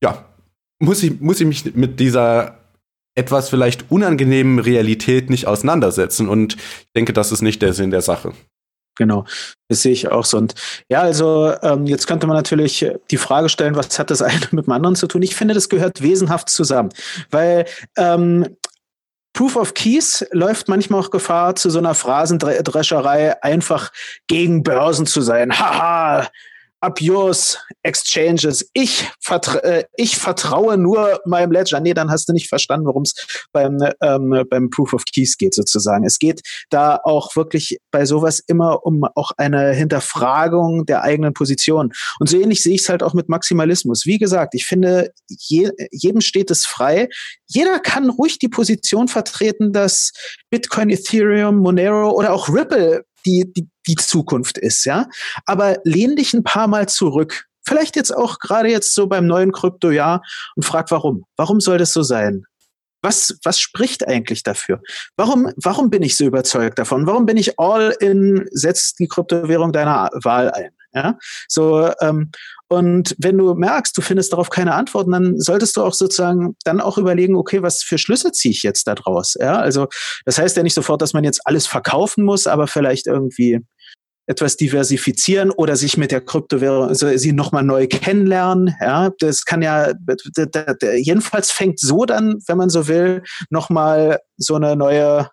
ja, 0.03 0.23
muss 0.77 1.01
ich, 1.01 1.19
muss 1.19 1.41
ich 1.41 1.47
mich 1.47 1.73
mit 1.73 1.99
dieser 1.99 2.59
etwas 3.17 3.49
vielleicht 3.49 3.91
unangenehmen 3.91 4.59
Realität 4.59 5.29
nicht 5.29 5.47
auseinandersetzen 5.47 6.29
und 6.29 6.55
ich 6.55 6.91
denke, 6.95 7.13
das 7.13 7.31
ist 7.31 7.41
nicht 7.41 7.61
der 7.61 7.73
Sinn 7.73 7.91
der 7.91 8.01
Sache. 8.01 8.33
Genau, 8.95 9.25
das 9.69 9.83
sehe 9.83 9.91
ich 9.91 10.07
auch 10.09 10.25
so. 10.25 10.37
Und 10.37 10.55
ja, 10.89 11.01
also 11.01 11.53
ähm, 11.61 11.85
jetzt 11.85 12.07
könnte 12.07 12.25
man 12.25 12.35
natürlich 12.35 12.85
die 13.11 13.17
Frage 13.17 13.49
stellen, 13.49 13.75
was 13.75 13.97
hat 13.99 14.09
das 14.09 14.21
eine 14.21 14.39
mit 14.51 14.65
dem 14.65 14.71
anderen 14.73 14.95
zu 14.95 15.07
tun? 15.07 15.21
Ich 15.21 15.35
finde, 15.35 15.53
das 15.53 15.69
gehört 15.69 16.01
wesenhaft 16.01 16.49
zusammen, 16.49 16.89
weil 17.29 17.65
ähm, 17.97 18.57
Proof 19.33 19.55
of 19.55 19.73
Keys 19.75 20.25
läuft 20.31 20.67
manchmal 20.67 20.99
auch 20.99 21.11
Gefahr, 21.11 21.55
zu 21.55 21.69
so 21.69 21.77
einer 21.77 21.93
Phrasendrescherei 21.93 23.41
einfach 23.43 23.91
gegen 24.27 24.63
Börsen 24.63 25.05
zu 25.05 25.21
sein. 25.21 25.59
Haha, 25.59 26.27
Abuse 26.81 27.57
Exchanges. 27.83 28.69
Ich, 28.73 29.07
vertra 29.19 29.59
äh, 29.59 29.85
ich 29.95 30.17
vertraue 30.17 30.77
nur 30.77 31.19
meinem 31.25 31.51
Ledger. 31.51 31.79
Nee, 31.79 31.93
dann 31.93 32.11
hast 32.11 32.29
du 32.29 32.33
nicht 32.33 32.49
verstanden, 32.49 32.85
worum 32.85 33.03
es 33.03 33.13
beim, 33.51 33.79
ähm, 34.01 34.45
beim 34.49 34.69
Proof 34.69 34.93
of 34.93 35.03
Keys 35.05 35.37
geht, 35.37 35.55
sozusagen. 35.55 36.05
Es 36.05 36.19
geht 36.19 36.41
da 36.69 36.99
auch 37.03 37.35
wirklich 37.35 37.79
bei 37.91 38.05
sowas 38.05 38.39
immer 38.45 38.85
um 38.85 39.03
auch 39.15 39.31
eine 39.37 39.73
Hinterfragung 39.73 40.85
der 40.85 41.01
eigenen 41.01 41.33
Position. 41.33 41.91
Und 42.19 42.29
so 42.29 42.39
ähnlich 42.39 42.61
sehe 42.61 42.75
ich 42.75 42.81
es 42.81 42.89
halt 42.89 43.03
auch 43.03 43.13
mit 43.13 43.29
Maximalismus. 43.29 44.05
Wie 44.05 44.17
gesagt, 44.17 44.53
ich 44.53 44.65
finde, 44.65 45.11
je, 45.27 45.71
jedem 45.91 46.21
steht 46.21 46.51
es 46.51 46.65
frei. 46.65 47.09
Jeder 47.47 47.79
kann 47.79 48.09
ruhig 48.09 48.39
die 48.39 48.49
Position 48.49 49.07
vertreten, 49.07 49.73
dass 49.73 50.11
Bitcoin, 50.49 50.89
Ethereum, 50.89 51.57
Monero 51.57 52.11
oder 52.11 52.33
auch 52.33 52.49
Ripple 52.49 53.03
die, 53.27 53.51
die, 53.55 53.67
die 53.85 53.95
Zukunft 53.95 54.57
ist, 54.57 54.85
ja. 54.85 55.07
Aber 55.45 55.77
lehn 55.83 56.15
dich 56.15 56.33
ein 56.33 56.43
paar 56.43 56.67
Mal 56.67 56.87
zurück. 56.87 57.45
Vielleicht 57.67 57.97
jetzt 57.97 58.15
auch 58.15 58.39
gerade 58.39 58.69
jetzt 58.69 58.95
so 58.95 59.07
beim 59.07 59.27
neuen 59.27 59.51
Kryptojahr 59.51 60.23
und 60.55 60.63
frag 60.63 60.89
warum. 60.89 61.25
Warum 61.35 61.59
soll 61.59 61.77
das 61.77 61.91
so 61.91 62.01
sein? 62.01 62.43
Was, 63.01 63.37
was 63.43 63.59
spricht 63.59 64.07
eigentlich 64.07 64.41
dafür? 64.43 64.81
Warum, 65.17 65.51
warum 65.57 65.89
bin 65.89 66.01
ich 66.01 66.15
so 66.15 66.25
überzeugt 66.25 66.79
davon? 66.79 67.05
Warum 67.05 67.25
bin 67.25 67.37
ich 67.37 67.59
all 67.59 67.93
in, 67.99 68.47
setzt 68.51 68.99
die 68.99 69.07
Kryptowährung 69.07 69.71
deiner 69.71 70.09
Wahl 70.23 70.49
ein? 70.51 70.71
Ja, 70.93 71.17
so, 71.47 71.91
ähm, 71.99 72.31
und 72.69 73.15
wenn 73.17 73.37
du 73.37 73.53
merkst, 73.53 73.97
du 73.97 74.01
findest 74.01 74.33
darauf 74.33 74.49
keine 74.49 74.73
Antworten, 74.73 75.11
dann 75.11 75.39
solltest 75.39 75.77
du 75.77 75.83
auch 75.83 75.93
sozusagen 75.93 76.55
dann 76.65 76.81
auch 76.81 76.97
überlegen, 76.97 77.35
okay, 77.35 77.61
was 77.61 77.81
für 77.81 77.97
Schlüsse 77.97 78.31
ziehe 78.33 78.51
ich 78.51 78.63
jetzt 78.63 78.87
da 78.87 78.95
draus? 78.95 79.35
Ja, 79.39 79.57
also 79.57 79.87
das 80.25 80.37
heißt 80.37 80.57
ja 80.57 80.63
nicht 80.63 80.73
sofort, 80.73 81.01
dass 81.01 81.13
man 81.13 81.23
jetzt 81.23 81.41
alles 81.45 81.65
verkaufen 81.65 82.25
muss, 82.25 82.45
aber 82.45 82.67
vielleicht 82.67 83.07
irgendwie 83.07 83.61
etwas 84.29 84.57
diversifizieren 84.57 85.51
oder 85.51 85.77
sich 85.77 85.95
mit 85.95 86.11
der 86.11 86.19
Kryptowährung, 86.19 86.89
also 86.89 87.15
sie 87.17 87.31
nochmal 87.31 87.63
neu 87.63 87.87
kennenlernen. 87.87 88.75
Ja, 88.81 89.11
das 89.19 89.45
kann 89.45 89.61
ja, 89.61 89.93
jedenfalls 90.97 91.51
fängt 91.51 91.79
so 91.79 92.03
dann, 92.03 92.39
wenn 92.47 92.57
man 92.57 92.69
so 92.69 92.89
will, 92.89 93.23
nochmal 93.49 94.19
so 94.35 94.55
eine 94.55 94.75
neue, 94.75 95.29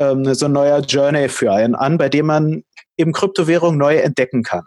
ähm, 0.00 0.34
so 0.34 0.46
ein 0.46 0.52
neuer 0.52 0.80
Journey 0.80 1.28
für 1.28 1.52
einen 1.52 1.76
an, 1.76 1.96
bei 1.96 2.08
dem 2.08 2.26
man 2.26 2.64
eben 2.96 3.12
Kryptowährung 3.12 3.78
neu 3.78 3.98
entdecken 3.98 4.42
kann. 4.42 4.64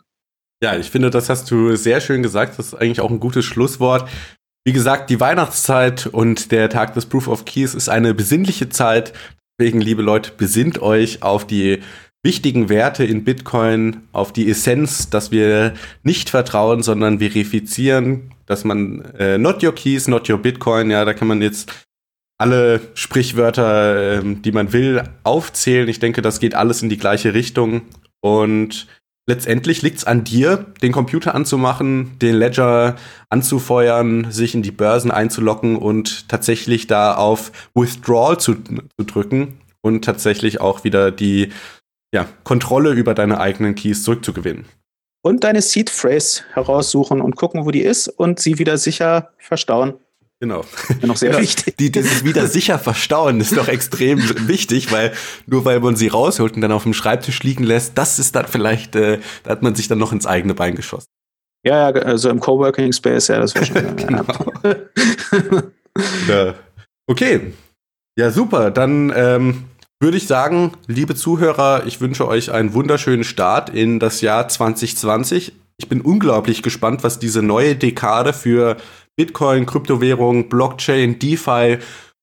Ja, 0.64 0.76
ich 0.76 0.89
finde, 0.89 1.10
das 1.10 1.30
hast 1.30 1.49
du 1.51 1.76
sehr 1.76 2.01
schön 2.01 2.24
gesagt. 2.24 2.58
Das 2.58 2.68
ist 2.68 2.74
eigentlich 2.74 3.01
auch 3.01 3.12
ein 3.12 3.20
gutes 3.20 3.45
Schlusswort. 3.45 4.10
Wie 4.66 4.74
gesagt, 4.74 5.10
die 5.10 5.20
Weihnachtszeit 5.20 6.08
und 6.08 6.51
der 6.51 6.70
Tag 6.70 6.93
des 6.93 7.05
Proof 7.05 7.28
of 7.28 7.45
Keys 7.45 7.74
ist 7.74 7.89
eine 7.89 8.14
besinnliche 8.14 8.70
Zeit. 8.70 9.14
Deswegen, 9.60 9.80
liebe 9.80 10.01
Leute, 10.01 10.32
besinnt 10.36 10.82
euch 10.82 11.24
auf 11.24 11.45
die 11.47 11.82
wichtigen 12.24 12.68
Werte 12.68 13.05
in 13.05 13.24
Bitcoin, 13.24 14.01
auf 14.12 14.34
die 14.34 14.49
Essenz, 14.49 15.10
dass 15.10 15.32
wir 15.32 15.74
nicht 16.03 16.30
vertrauen, 16.30 16.84
sondern 16.84 17.20
verifizieren, 17.20 18.34
dass 18.45 18.66
man 18.66 19.05
äh, 19.18 19.38
not 19.38 19.64
your 19.64 19.74
keys, 19.74 20.08
not 20.08 20.30
your 20.30 20.39
Bitcoin, 20.39 20.91
ja, 20.91 21.05
da 21.05 21.14
kann 21.14 21.28
man 21.28 21.41
jetzt 21.41 21.72
alle 22.38 22.82
Sprichwörter, 22.95 24.20
äh, 24.20 24.36
die 24.36 24.51
man 24.51 24.74
will, 24.74 25.03
aufzählen. 25.24 25.88
Ich 25.88 25.99
denke, 25.99 26.22
das 26.22 26.39
geht 26.39 26.55
alles 26.55 26.82
in 26.82 26.89
die 26.89 26.97
gleiche 26.97 27.34
Richtung. 27.34 27.84
Und 28.22 28.88
letztendlich 29.28 29.82
liegt 29.82 29.97
es 29.97 30.03
an 30.05 30.23
dir, 30.23 30.65
den 30.82 30.91
Computer 30.91 31.36
anzumachen, 31.36 32.17
den 32.19 32.36
Ledger 32.36 32.95
anzufeuern, 33.30 34.32
sich 34.32 34.55
in 34.55 34.63
die 34.63 34.71
Börsen 34.71 35.11
einzulocken 35.11 35.75
und 35.75 36.28
tatsächlich 36.30 36.88
da 36.88 37.15
auf 37.15 37.51
Withdrawal 37.75 38.39
zu, 38.39 38.55
zu 38.55 39.05
drücken 39.05 39.59
und 39.82 40.03
tatsächlich 40.03 40.59
auch 40.61 40.84
wieder 40.84 41.11
die 41.11 41.49
ja, 42.13 42.25
Kontrolle 42.43 42.91
über 42.91 43.13
deine 43.13 43.39
eigenen 43.39 43.75
Keys 43.75 44.03
zurückzugewinnen. 44.03 44.65
Und 45.21 45.43
deine 45.43 45.61
Seed 45.61 45.89
Phrase 45.89 46.43
heraussuchen 46.53 47.19
und 47.19 47.36
gucken, 47.36 47.65
wo 47.65 47.71
die 47.71 47.82
ist 47.82 48.07
und 48.07 48.39
sie 48.39 48.59
wieder 48.59 48.78
sicher 48.78 49.34
verstauen. 49.38 49.95
Genau. 50.40 50.64
Noch 51.02 51.18
sehr 51.18 51.32
genau. 51.32 51.42
wichtig. 51.42 51.78
Die, 51.78 51.92
dieses 51.92 52.24
wieder 52.24 52.46
sicher 52.48 52.78
verstauen 52.78 53.42
ist 53.42 53.58
doch 53.58 53.68
extrem 53.68 54.20
wichtig, 54.48 54.92
weil 54.92 55.14
nur 55.48 55.66
weil 55.66 55.80
man 55.80 55.96
sie 55.96 56.08
rausholt 56.08 56.54
und 56.54 56.62
dann 56.62 56.72
auf 56.72 56.84
dem 56.84 56.94
Schreibtisch 56.94 57.42
liegen 57.42 57.64
lässt, 57.64 57.98
das 57.98 58.20
ist 58.20 58.36
dann 58.36 58.46
vielleicht, 58.46 58.96
äh, 58.96 59.20
da 59.44 59.52
hat 59.52 59.64
man 59.64 59.74
sich 59.74 59.88
dann 59.88 59.98
noch 59.98 60.12
ins 60.12 60.28
eigene 60.28 60.54
Bein 60.54 60.76
geschossen. 60.76 61.08
Ja, 61.66 61.90
ja, 61.90 62.02
also 62.02 62.30
im 62.30 62.40
Coworking 62.40 62.94
Space, 62.94 63.30
ja, 63.30 63.40
das 63.40 63.56
wäre 63.56 63.66
schon. 63.66 63.96
genau. 63.96 64.24
ja. 66.28 66.54
Okay. 67.08 67.54
Ja, 68.18 68.32
super. 68.32 68.70
Dann 68.70 69.12
ähm, 69.16 69.66
würde 70.00 70.18
ich 70.18 70.28
sagen, 70.28 70.74
liebe 70.86 71.16
Zuhörer, 71.16 71.86
ich 71.88 72.00
wünsche 72.00 72.28
euch 72.28 72.52
einen 72.52 72.74
wunderschönen 72.74 73.24
Start 73.24 73.70
in 73.70 74.00
das 74.00 74.22
Jahr 74.22 74.48
2020. 74.48 75.54
Ich 75.78 75.90
bin 75.90 76.02
unglaublich 76.02 76.62
gespannt, 76.64 77.04
was 77.04 77.20
diese 77.20 77.42
neue 77.42 77.76
Dekade 77.76 78.34
für 78.34 78.78
Bitcoin, 79.18 79.65
Kryptowährung, 79.65 80.47
Blockchain, 80.47 81.20
DeFi 81.20 81.80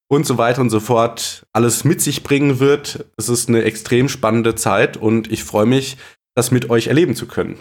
und 0.08 0.24
so 0.26 0.38
weiter 0.38 0.60
und 0.60 0.70
so 0.70 0.80
fort 0.80 1.44
alles 1.52 1.84
mit 1.84 2.00
sich 2.00 2.22
bringen 2.22 2.60
wird. 2.60 3.04
Es 3.16 3.28
ist 3.28 3.48
eine 3.48 3.64
extrem 3.64 4.08
spannende 4.08 4.54
Zeit 4.54 4.96
und 4.96 5.30
ich 5.30 5.44
freue 5.44 5.66
mich, 5.66 5.96
das 6.34 6.50
mit 6.50 6.70
euch 6.70 6.86
erleben 6.86 7.16
zu 7.16 7.26
können. 7.26 7.58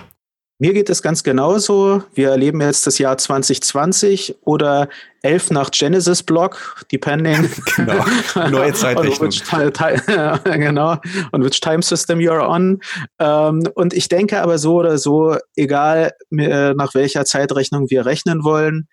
Mir 0.59 0.73
geht 0.73 0.89
es 0.89 1.01
ganz 1.01 1.23
genauso. 1.23 2.03
Wir 2.13 2.29
erleben 2.29 2.61
jetzt 2.61 2.86
das 2.86 2.99
Jahr 2.99 3.17
2020 3.17 4.36
oder 4.41 4.88
11 5.23 5.49
nach 5.51 5.71
Genesis 5.71 6.21
Block, 6.21 6.86
depending. 6.91 7.49
genau. 7.75 8.05
Neue 8.49 8.73
Zeitrechnung. 8.73 9.31
genau. 10.43 10.97
Und 11.31 11.43
which 11.43 11.59
time 11.59 11.81
system 11.81 12.19
you're 12.19 12.47
on. 12.47 12.81
Ähm, 13.19 13.63
und 13.73 13.93
ich 13.93 14.09
denke 14.09 14.41
aber 14.41 14.59
so 14.59 14.75
oder 14.75 14.99
so, 14.99 15.36
egal 15.55 16.13
äh, 16.31 16.73
nach 16.75 16.93
welcher 16.93 17.25
Zeitrechnung 17.25 17.89
wir 17.89 18.05
rechnen 18.05 18.43
wollen, 18.43 18.88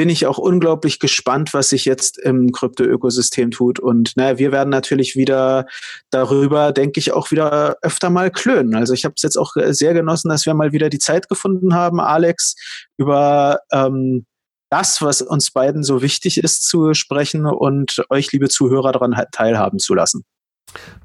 bin 0.00 0.08
ich 0.08 0.24
auch 0.24 0.38
unglaublich 0.38 0.98
gespannt, 0.98 1.52
was 1.52 1.68
sich 1.68 1.84
jetzt 1.84 2.16
im 2.16 2.52
Krypto-Ökosystem 2.52 3.50
tut. 3.50 3.78
Und 3.78 4.16
naja, 4.16 4.38
wir 4.38 4.50
werden 4.50 4.70
natürlich 4.70 5.14
wieder 5.14 5.66
darüber, 6.08 6.72
denke 6.72 6.98
ich, 7.00 7.12
auch 7.12 7.30
wieder 7.30 7.76
öfter 7.82 8.08
mal 8.08 8.30
klönen. 8.30 8.74
Also 8.74 8.94
ich 8.94 9.04
habe 9.04 9.12
es 9.18 9.22
jetzt 9.22 9.36
auch 9.36 9.52
sehr 9.56 9.92
genossen, 9.92 10.30
dass 10.30 10.46
wir 10.46 10.54
mal 10.54 10.72
wieder 10.72 10.88
die 10.88 10.98
Zeit 10.98 11.28
gefunden 11.28 11.74
haben, 11.74 12.00
Alex, 12.00 12.54
über 12.96 13.58
ähm, 13.72 14.24
das, 14.70 15.02
was 15.02 15.20
uns 15.20 15.50
beiden 15.50 15.82
so 15.82 16.00
wichtig 16.00 16.38
ist, 16.38 16.66
zu 16.66 16.94
sprechen 16.94 17.44
und 17.44 18.02
euch, 18.08 18.32
liebe 18.32 18.48
Zuhörer, 18.48 18.92
daran 18.92 19.14
teilhaben 19.32 19.80
zu 19.80 19.92
lassen. 19.92 20.24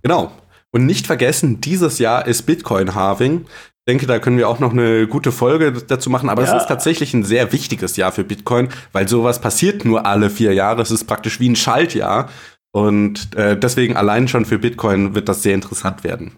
Genau. 0.03 0.31
Und 0.71 0.85
nicht 0.85 1.05
vergessen, 1.05 1.59
dieses 1.59 1.99
Jahr 1.99 2.25
ist 2.27 2.43
Bitcoin-Halving 2.43 3.45
denke, 3.87 4.07
da 4.07 4.19
können 4.19 4.37
wir 4.37 4.49
auch 4.49 4.59
noch 4.59 4.71
eine 4.71 5.07
gute 5.07 5.31
Folge 5.31 5.71
dazu 5.71 6.09
machen. 6.09 6.29
Aber 6.29 6.43
ja. 6.43 6.55
es 6.55 6.61
ist 6.63 6.67
tatsächlich 6.67 7.13
ein 7.13 7.23
sehr 7.23 7.51
wichtiges 7.51 7.97
Jahr 7.97 8.11
für 8.11 8.23
Bitcoin, 8.23 8.69
weil 8.91 9.07
sowas 9.07 9.39
passiert 9.39 9.85
nur 9.85 10.05
alle 10.05 10.29
vier 10.29 10.53
Jahre. 10.53 10.81
Es 10.81 10.91
ist 10.91 11.05
praktisch 11.05 11.39
wie 11.39 11.49
ein 11.49 11.55
Schaltjahr. 11.55 12.29
Und 12.71 13.35
äh, 13.35 13.57
deswegen 13.57 13.95
allein 13.95 14.27
schon 14.27 14.45
für 14.45 14.59
Bitcoin 14.59 15.15
wird 15.15 15.29
das 15.29 15.43
sehr 15.43 15.53
interessant 15.53 16.03
werden. 16.03 16.35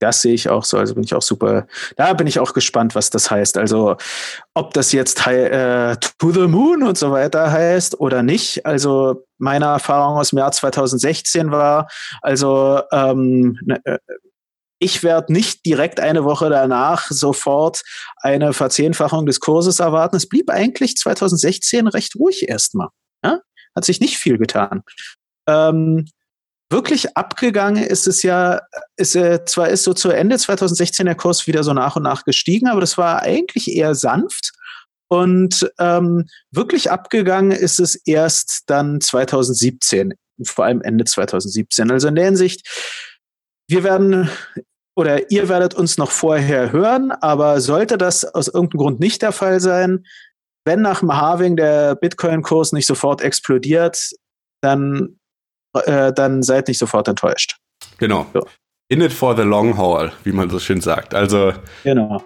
Das 0.00 0.22
sehe 0.22 0.34
ich 0.34 0.48
auch 0.48 0.64
so. 0.64 0.78
Also 0.78 0.94
bin 0.94 1.04
ich 1.04 1.14
auch 1.14 1.22
super. 1.22 1.66
Da 1.96 2.12
bin 2.14 2.26
ich 2.26 2.38
auch 2.38 2.52
gespannt, 2.52 2.94
was 2.94 3.10
das 3.10 3.30
heißt. 3.30 3.56
Also 3.58 3.96
ob 4.54 4.74
das 4.74 4.92
jetzt 4.92 5.26
äh, 5.26 5.96
To 6.18 6.30
the 6.30 6.46
Moon 6.46 6.82
und 6.82 6.98
so 6.98 7.10
weiter 7.10 7.50
heißt 7.50 8.00
oder 8.00 8.22
nicht. 8.22 8.66
Also 8.66 9.24
meine 9.38 9.66
Erfahrung 9.66 10.18
aus 10.18 10.30
dem 10.30 10.38
Jahr 10.38 10.52
2016 10.52 11.50
war, 11.50 11.88
also 12.22 12.80
ähm, 12.92 13.58
ne, 13.62 13.80
äh, 13.84 13.98
ich 14.84 15.02
werde 15.02 15.32
nicht 15.32 15.64
direkt 15.64 15.98
eine 15.98 16.24
Woche 16.24 16.50
danach 16.50 17.10
sofort 17.10 17.82
eine 18.18 18.52
Verzehnfachung 18.52 19.24
des 19.24 19.40
Kurses 19.40 19.80
erwarten. 19.80 20.16
Es 20.16 20.28
blieb 20.28 20.50
eigentlich 20.50 20.96
2016 20.96 21.88
recht 21.88 22.16
ruhig 22.16 22.46
erstmal. 22.48 22.88
Ja? 23.24 23.40
Hat 23.74 23.86
sich 23.86 24.00
nicht 24.00 24.18
viel 24.18 24.36
getan. 24.36 24.82
Ähm, 25.48 26.06
wirklich 26.70 27.16
abgegangen 27.16 27.82
ist 27.82 28.06
es 28.06 28.22
ja, 28.22 28.60
ist 28.96 29.16
äh, 29.16 29.46
zwar 29.46 29.70
ist 29.70 29.84
so 29.84 29.94
zu 29.94 30.10
Ende 30.10 30.36
2016 30.36 31.06
der 31.06 31.14
Kurs 31.14 31.46
wieder 31.46 31.64
so 31.64 31.72
nach 31.72 31.96
und 31.96 32.02
nach 32.02 32.24
gestiegen, 32.24 32.68
aber 32.68 32.82
das 32.82 32.98
war 32.98 33.22
eigentlich 33.22 33.74
eher 33.74 33.94
sanft. 33.94 34.52
Und 35.08 35.70
ähm, 35.78 36.26
wirklich 36.50 36.90
abgegangen 36.90 37.52
ist 37.52 37.80
es 37.80 37.94
erst 38.04 38.64
dann 38.66 39.00
2017, 39.00 40.12
vor 40.44 40.66
allem 40.66 40.82
Ende 40.82 41.06
2017. 41.06 41.90
Also 41.90 42.08
in 42.08 42.16
der 42.16 42.26
Hinsicht, 42.26 42.68
wir 43.66 43.82
werden 43.82 44.28
oder 44.96 45.30
ihr 45.30 45.48
werdet 45.48 45.74
uns 45.74 45.98
noch 45.98 46.10
vorher 46.10 46.72
hören, 46.72 47.10
aber 47.10 47.60
sollte 47.60 47.98
das 47.98 48.24
aus 48.24 48.48
irgendeinem 48.48 48.78
Grund 48.78 49.00
nicht 49.00 49.22
der 49.22 49.32
Fall 49.32 49.60
sein, 49.60 50.04
wenn 50.64 50.82
nach 50.82 51.00
dem 51.00 51.14
Halving 51.14 51.56
der 51.56 51.94
Bitcoin-Kurs 51.94 52.72
nicht 52.72 52.86
sofort 52.86 53.20
explodiert, 53.20 54.12
dann, 54.62 55.18
äh, 55.74 56.12
dann 56.12 56.42
seid 56.42 56.68
nicht 56.68 56.78
sofort 56.78 57.08
enttäuscht. 57.08 57.56
Genau. 57.98 58.26
So. 58.32 58.46
In 58.88 59.00
it 59.00 59.12
for 59.12 59.36
the 59.36 59.42
long 59.42 59.76
haul, 59.76 60.12
wie 60.24 60.32
man 60.32 60.48
so 60.50 60.58
schön 60.58 60.80
sagt. 60.80 61.14
Also. 61.14 61.52
Genau. 61.82 62.22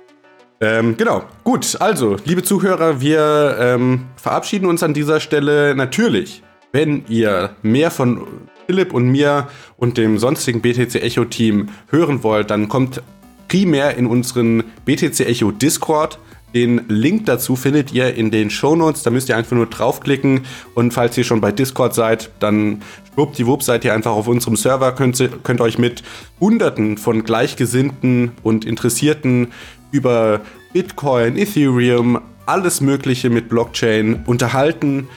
Ähm, 0.61 0.97
genau, 0.97 1.23
gut. 1.45 1.81
Also, 1.81 2.17
liebe 2.25 2.43
Zuhörer, 2.43 3.01
wir 3.01 3.57
ähm, 3.61 4.07
verabschieden 4.17 4.67
uns 4.67 4.83
an 4.83 4.93
dieser 4.93 5.21
Stelle 5.21 5.75
natürlich. 5.75 6.43
Wenn 6.73 7.07
ihr 7.07 7.57
mehr 7.63 7.91
von 7.91 8.27
Philipp 8.69 8.93
und 8.93 9.09
mir 9.09 9.49
und 9.79 9.97
dem 9.97 10.19
sonstigen 10.19 10.61
BTC 10.61 10.97
Echo 10.97 11.25
Team 11.25 11.71
hören 11.91 12.23
wollt, 12.23 12.51
dann 12.51 12.69
kommt 12.69 13.03
primär 13.49 13.97
in 13.97 14.07
unseren 14.07 14.63
BTC 14.85 15.21
Echo 15.21 15.51
Discord. 15.51 16.19
Den 16.55 16.83
Link 16.89 17.25
dazu 17.25 17.57
findet 17.57 17.95
ihr 17.95 18.15
in 18.15 18.31
den 18.31 18.51
Show 18.51 18.77
Notes. 18.77 19.03
Da 19.03 19.11
müsst 19.11 19.31
ihr 19.31 19.39
einfach 19.39 19.57
nur 19.57 19.67
draufklicken. 19.67 20.43
Und 20.75 20.93
falls 20.93 21.17
ihr 21.17 21.25
schon 21.25 21.41
bei 21.41 21.51
Discord 21.51 21.95
seid, 21.95 22.31
dann 22.41 22.83
schwuppdiwupp 23.15 23.63
seid 23.63 23.87
ihr 23.87 23.95
einfach 23.95 24.13
auf 24.13 24.29
unserem 24.29 24.57
Server. 24.57 24.93
Könnt, 24.93 25.23
könnt 25.45 25.63
euch 25.63 25.79
mit 25.79 26.03
Hunderten 26.39 26.99
von 26.99 27.25
Gleichgesinnten 27.25 28.33
und 28.43 28.67
Interessierten 28.67 29.49
über 29.93 30.43
Bitcoin, 30.75 31.39
Ethereum, 31.39 32.21
alles 32.45 32.83
Mögliche 32.83 33.31
mit 33.31 33.49
Blockchain 33.49 34.25
unterhalten. 34.27 35.09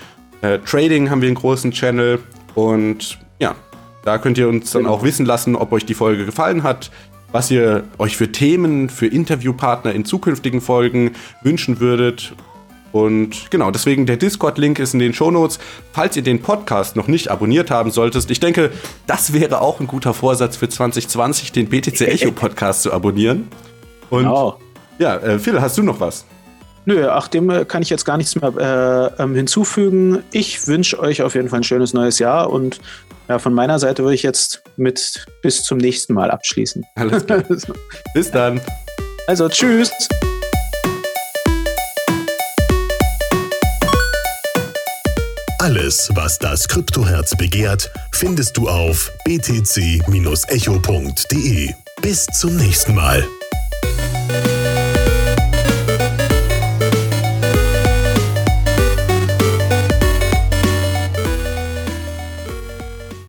Äh, 0.41 0.59
Trading 0.59 1.09
haben 1.09 1.21
wir 1.21 1.27
einen 1.27 1.35
großen 1.35 1.71
Channel. 1.71 2.19
Und 2.55 3.17
ja, 3.41 3.55
da 4.03 4.17
könnt 4.17 4.37
ihr 4.37 4.47
uns 4.47 4.71
dann 4.71 4.83
genau. 4.83 4.95
auch 4.95 5.03
wissen 5.03 5.25
lassen, 5.25 5.55
ob 5.55 5.73
euch 5.73 5.85
die 5.85 5.93
Folge 5.93 6.25
gefallen 6.25 6.63
hat 6.63 6.91
was 7.31 7.49
ihr 7.49 7.85
euch 7.97 8.17
für 8.17 8.31
Themen, 8.31 8.89
für 8.89 9.07
Interviewpartner 9.07 9.93
in 9.93 10.05
zukünftigen 10.05 10.61
Folgen 10.61 11.11
wünschen 11.41 11.79
würdet. 11.79 12.33
Und 12.91 13.49
genau, 13.51 13.71
deswegen 13.71 14.05
der 14.05 14.17
Discord-Link 14.17 14.77
ist 14.79 14.93
in 14.93 14.99
den 14.99 15.13
Shownotes. 15.13 15.59
Falls 15.93 16.17
ihr 16.17 16.23
den 16.23 16.41
Podcast 16.41 16.97
noch 16.97 17.07
nicht 17.07 17.29
abonniert 17.29 17.71
haben 17.71 17.89
solltest, 17.89 18.29
ich 18.31 18.41
denke, 18.41 18.71
das 19.07 19.31
wäre 19.31 19.61
auch 19.61 19.79
ein 19.79 19.87
guter 19.87 20.13
Vorsatz 20.13 20.57
für 20.57 20.67
2020, 20.67 21.53
den 21.53 21.69
BTC 21.69 22.01
Echo 22.07 22.31
Podcast 22.31 22.83
zu 22.83 22.91
abonnieren. 22.91 23.47
Und 24.09 24.23
genau. 24.23 24.59
ja, 24.99 25.15
äh, 25.17 25.39
Phil, 25.39 25.61
hast 25.61 25.77
du 25.77 25.83
noch 25.83 26.01
was? 26.01 26.25
Nö, 26.83 27.07
ach, 27.07 27.29
dem 27.29 27.49
äh, 27.49 27.63
kann 27.63 27.81
ich 27.81 27.89
jetzt 27.89 28.03
gar 28.03 28.17
nichts 28.17 28.35
mehr 28.35 29.13
äh, 29.17 29.23
ähm, 29.23 29.35
hinzufügen. 29.35 30.23
Ich 30.31 30.67
wünsche 30.67 30.99
euch 30.99 31.21
auf 31.21 31.35
jeden 31.35 31.47
Fall 31.47 31.61
ein 31.61 31.63
schönes 31.63 31.93
neues 31.93 32.19
Jahr 32.19 32.49
und 32.49 32.81
ja, 33.31 33.39
von 33.39 33.53
meiner 33.53 33.79
Seite 33.79 34.03
würde 34.03 34.15
ich 34.15 34.23
jetzt 34.23 34.61
mit 34.75 35.25
bis 35.41 35.63
zum 35.63 35.77
nächsten 35.77 36.13
Mal 36.13 36.29
abschließen. 36.29 36.85
Alles 36.95 37.25
klar. 37.25 37.41
bis 38.13 38.29
dann. 38.29 38.59
Also, 39.25 39.47
tschüss. 39.47 39.89
Alles, 45.59 46.09
was 46.15 46.39
das 46.39 46.67
Kryptoherz 46.67 47.37
begehrt, 47.37 47.89
findest 48.11 48.57
du 48.57 48.67
auf 48.67 49.13
btc-echo.de. 49.25 50.03
Bis 52.01 52.25
zum 52.25 52.57
nächsten 52.57 52.95
Mal. 52.95 53.25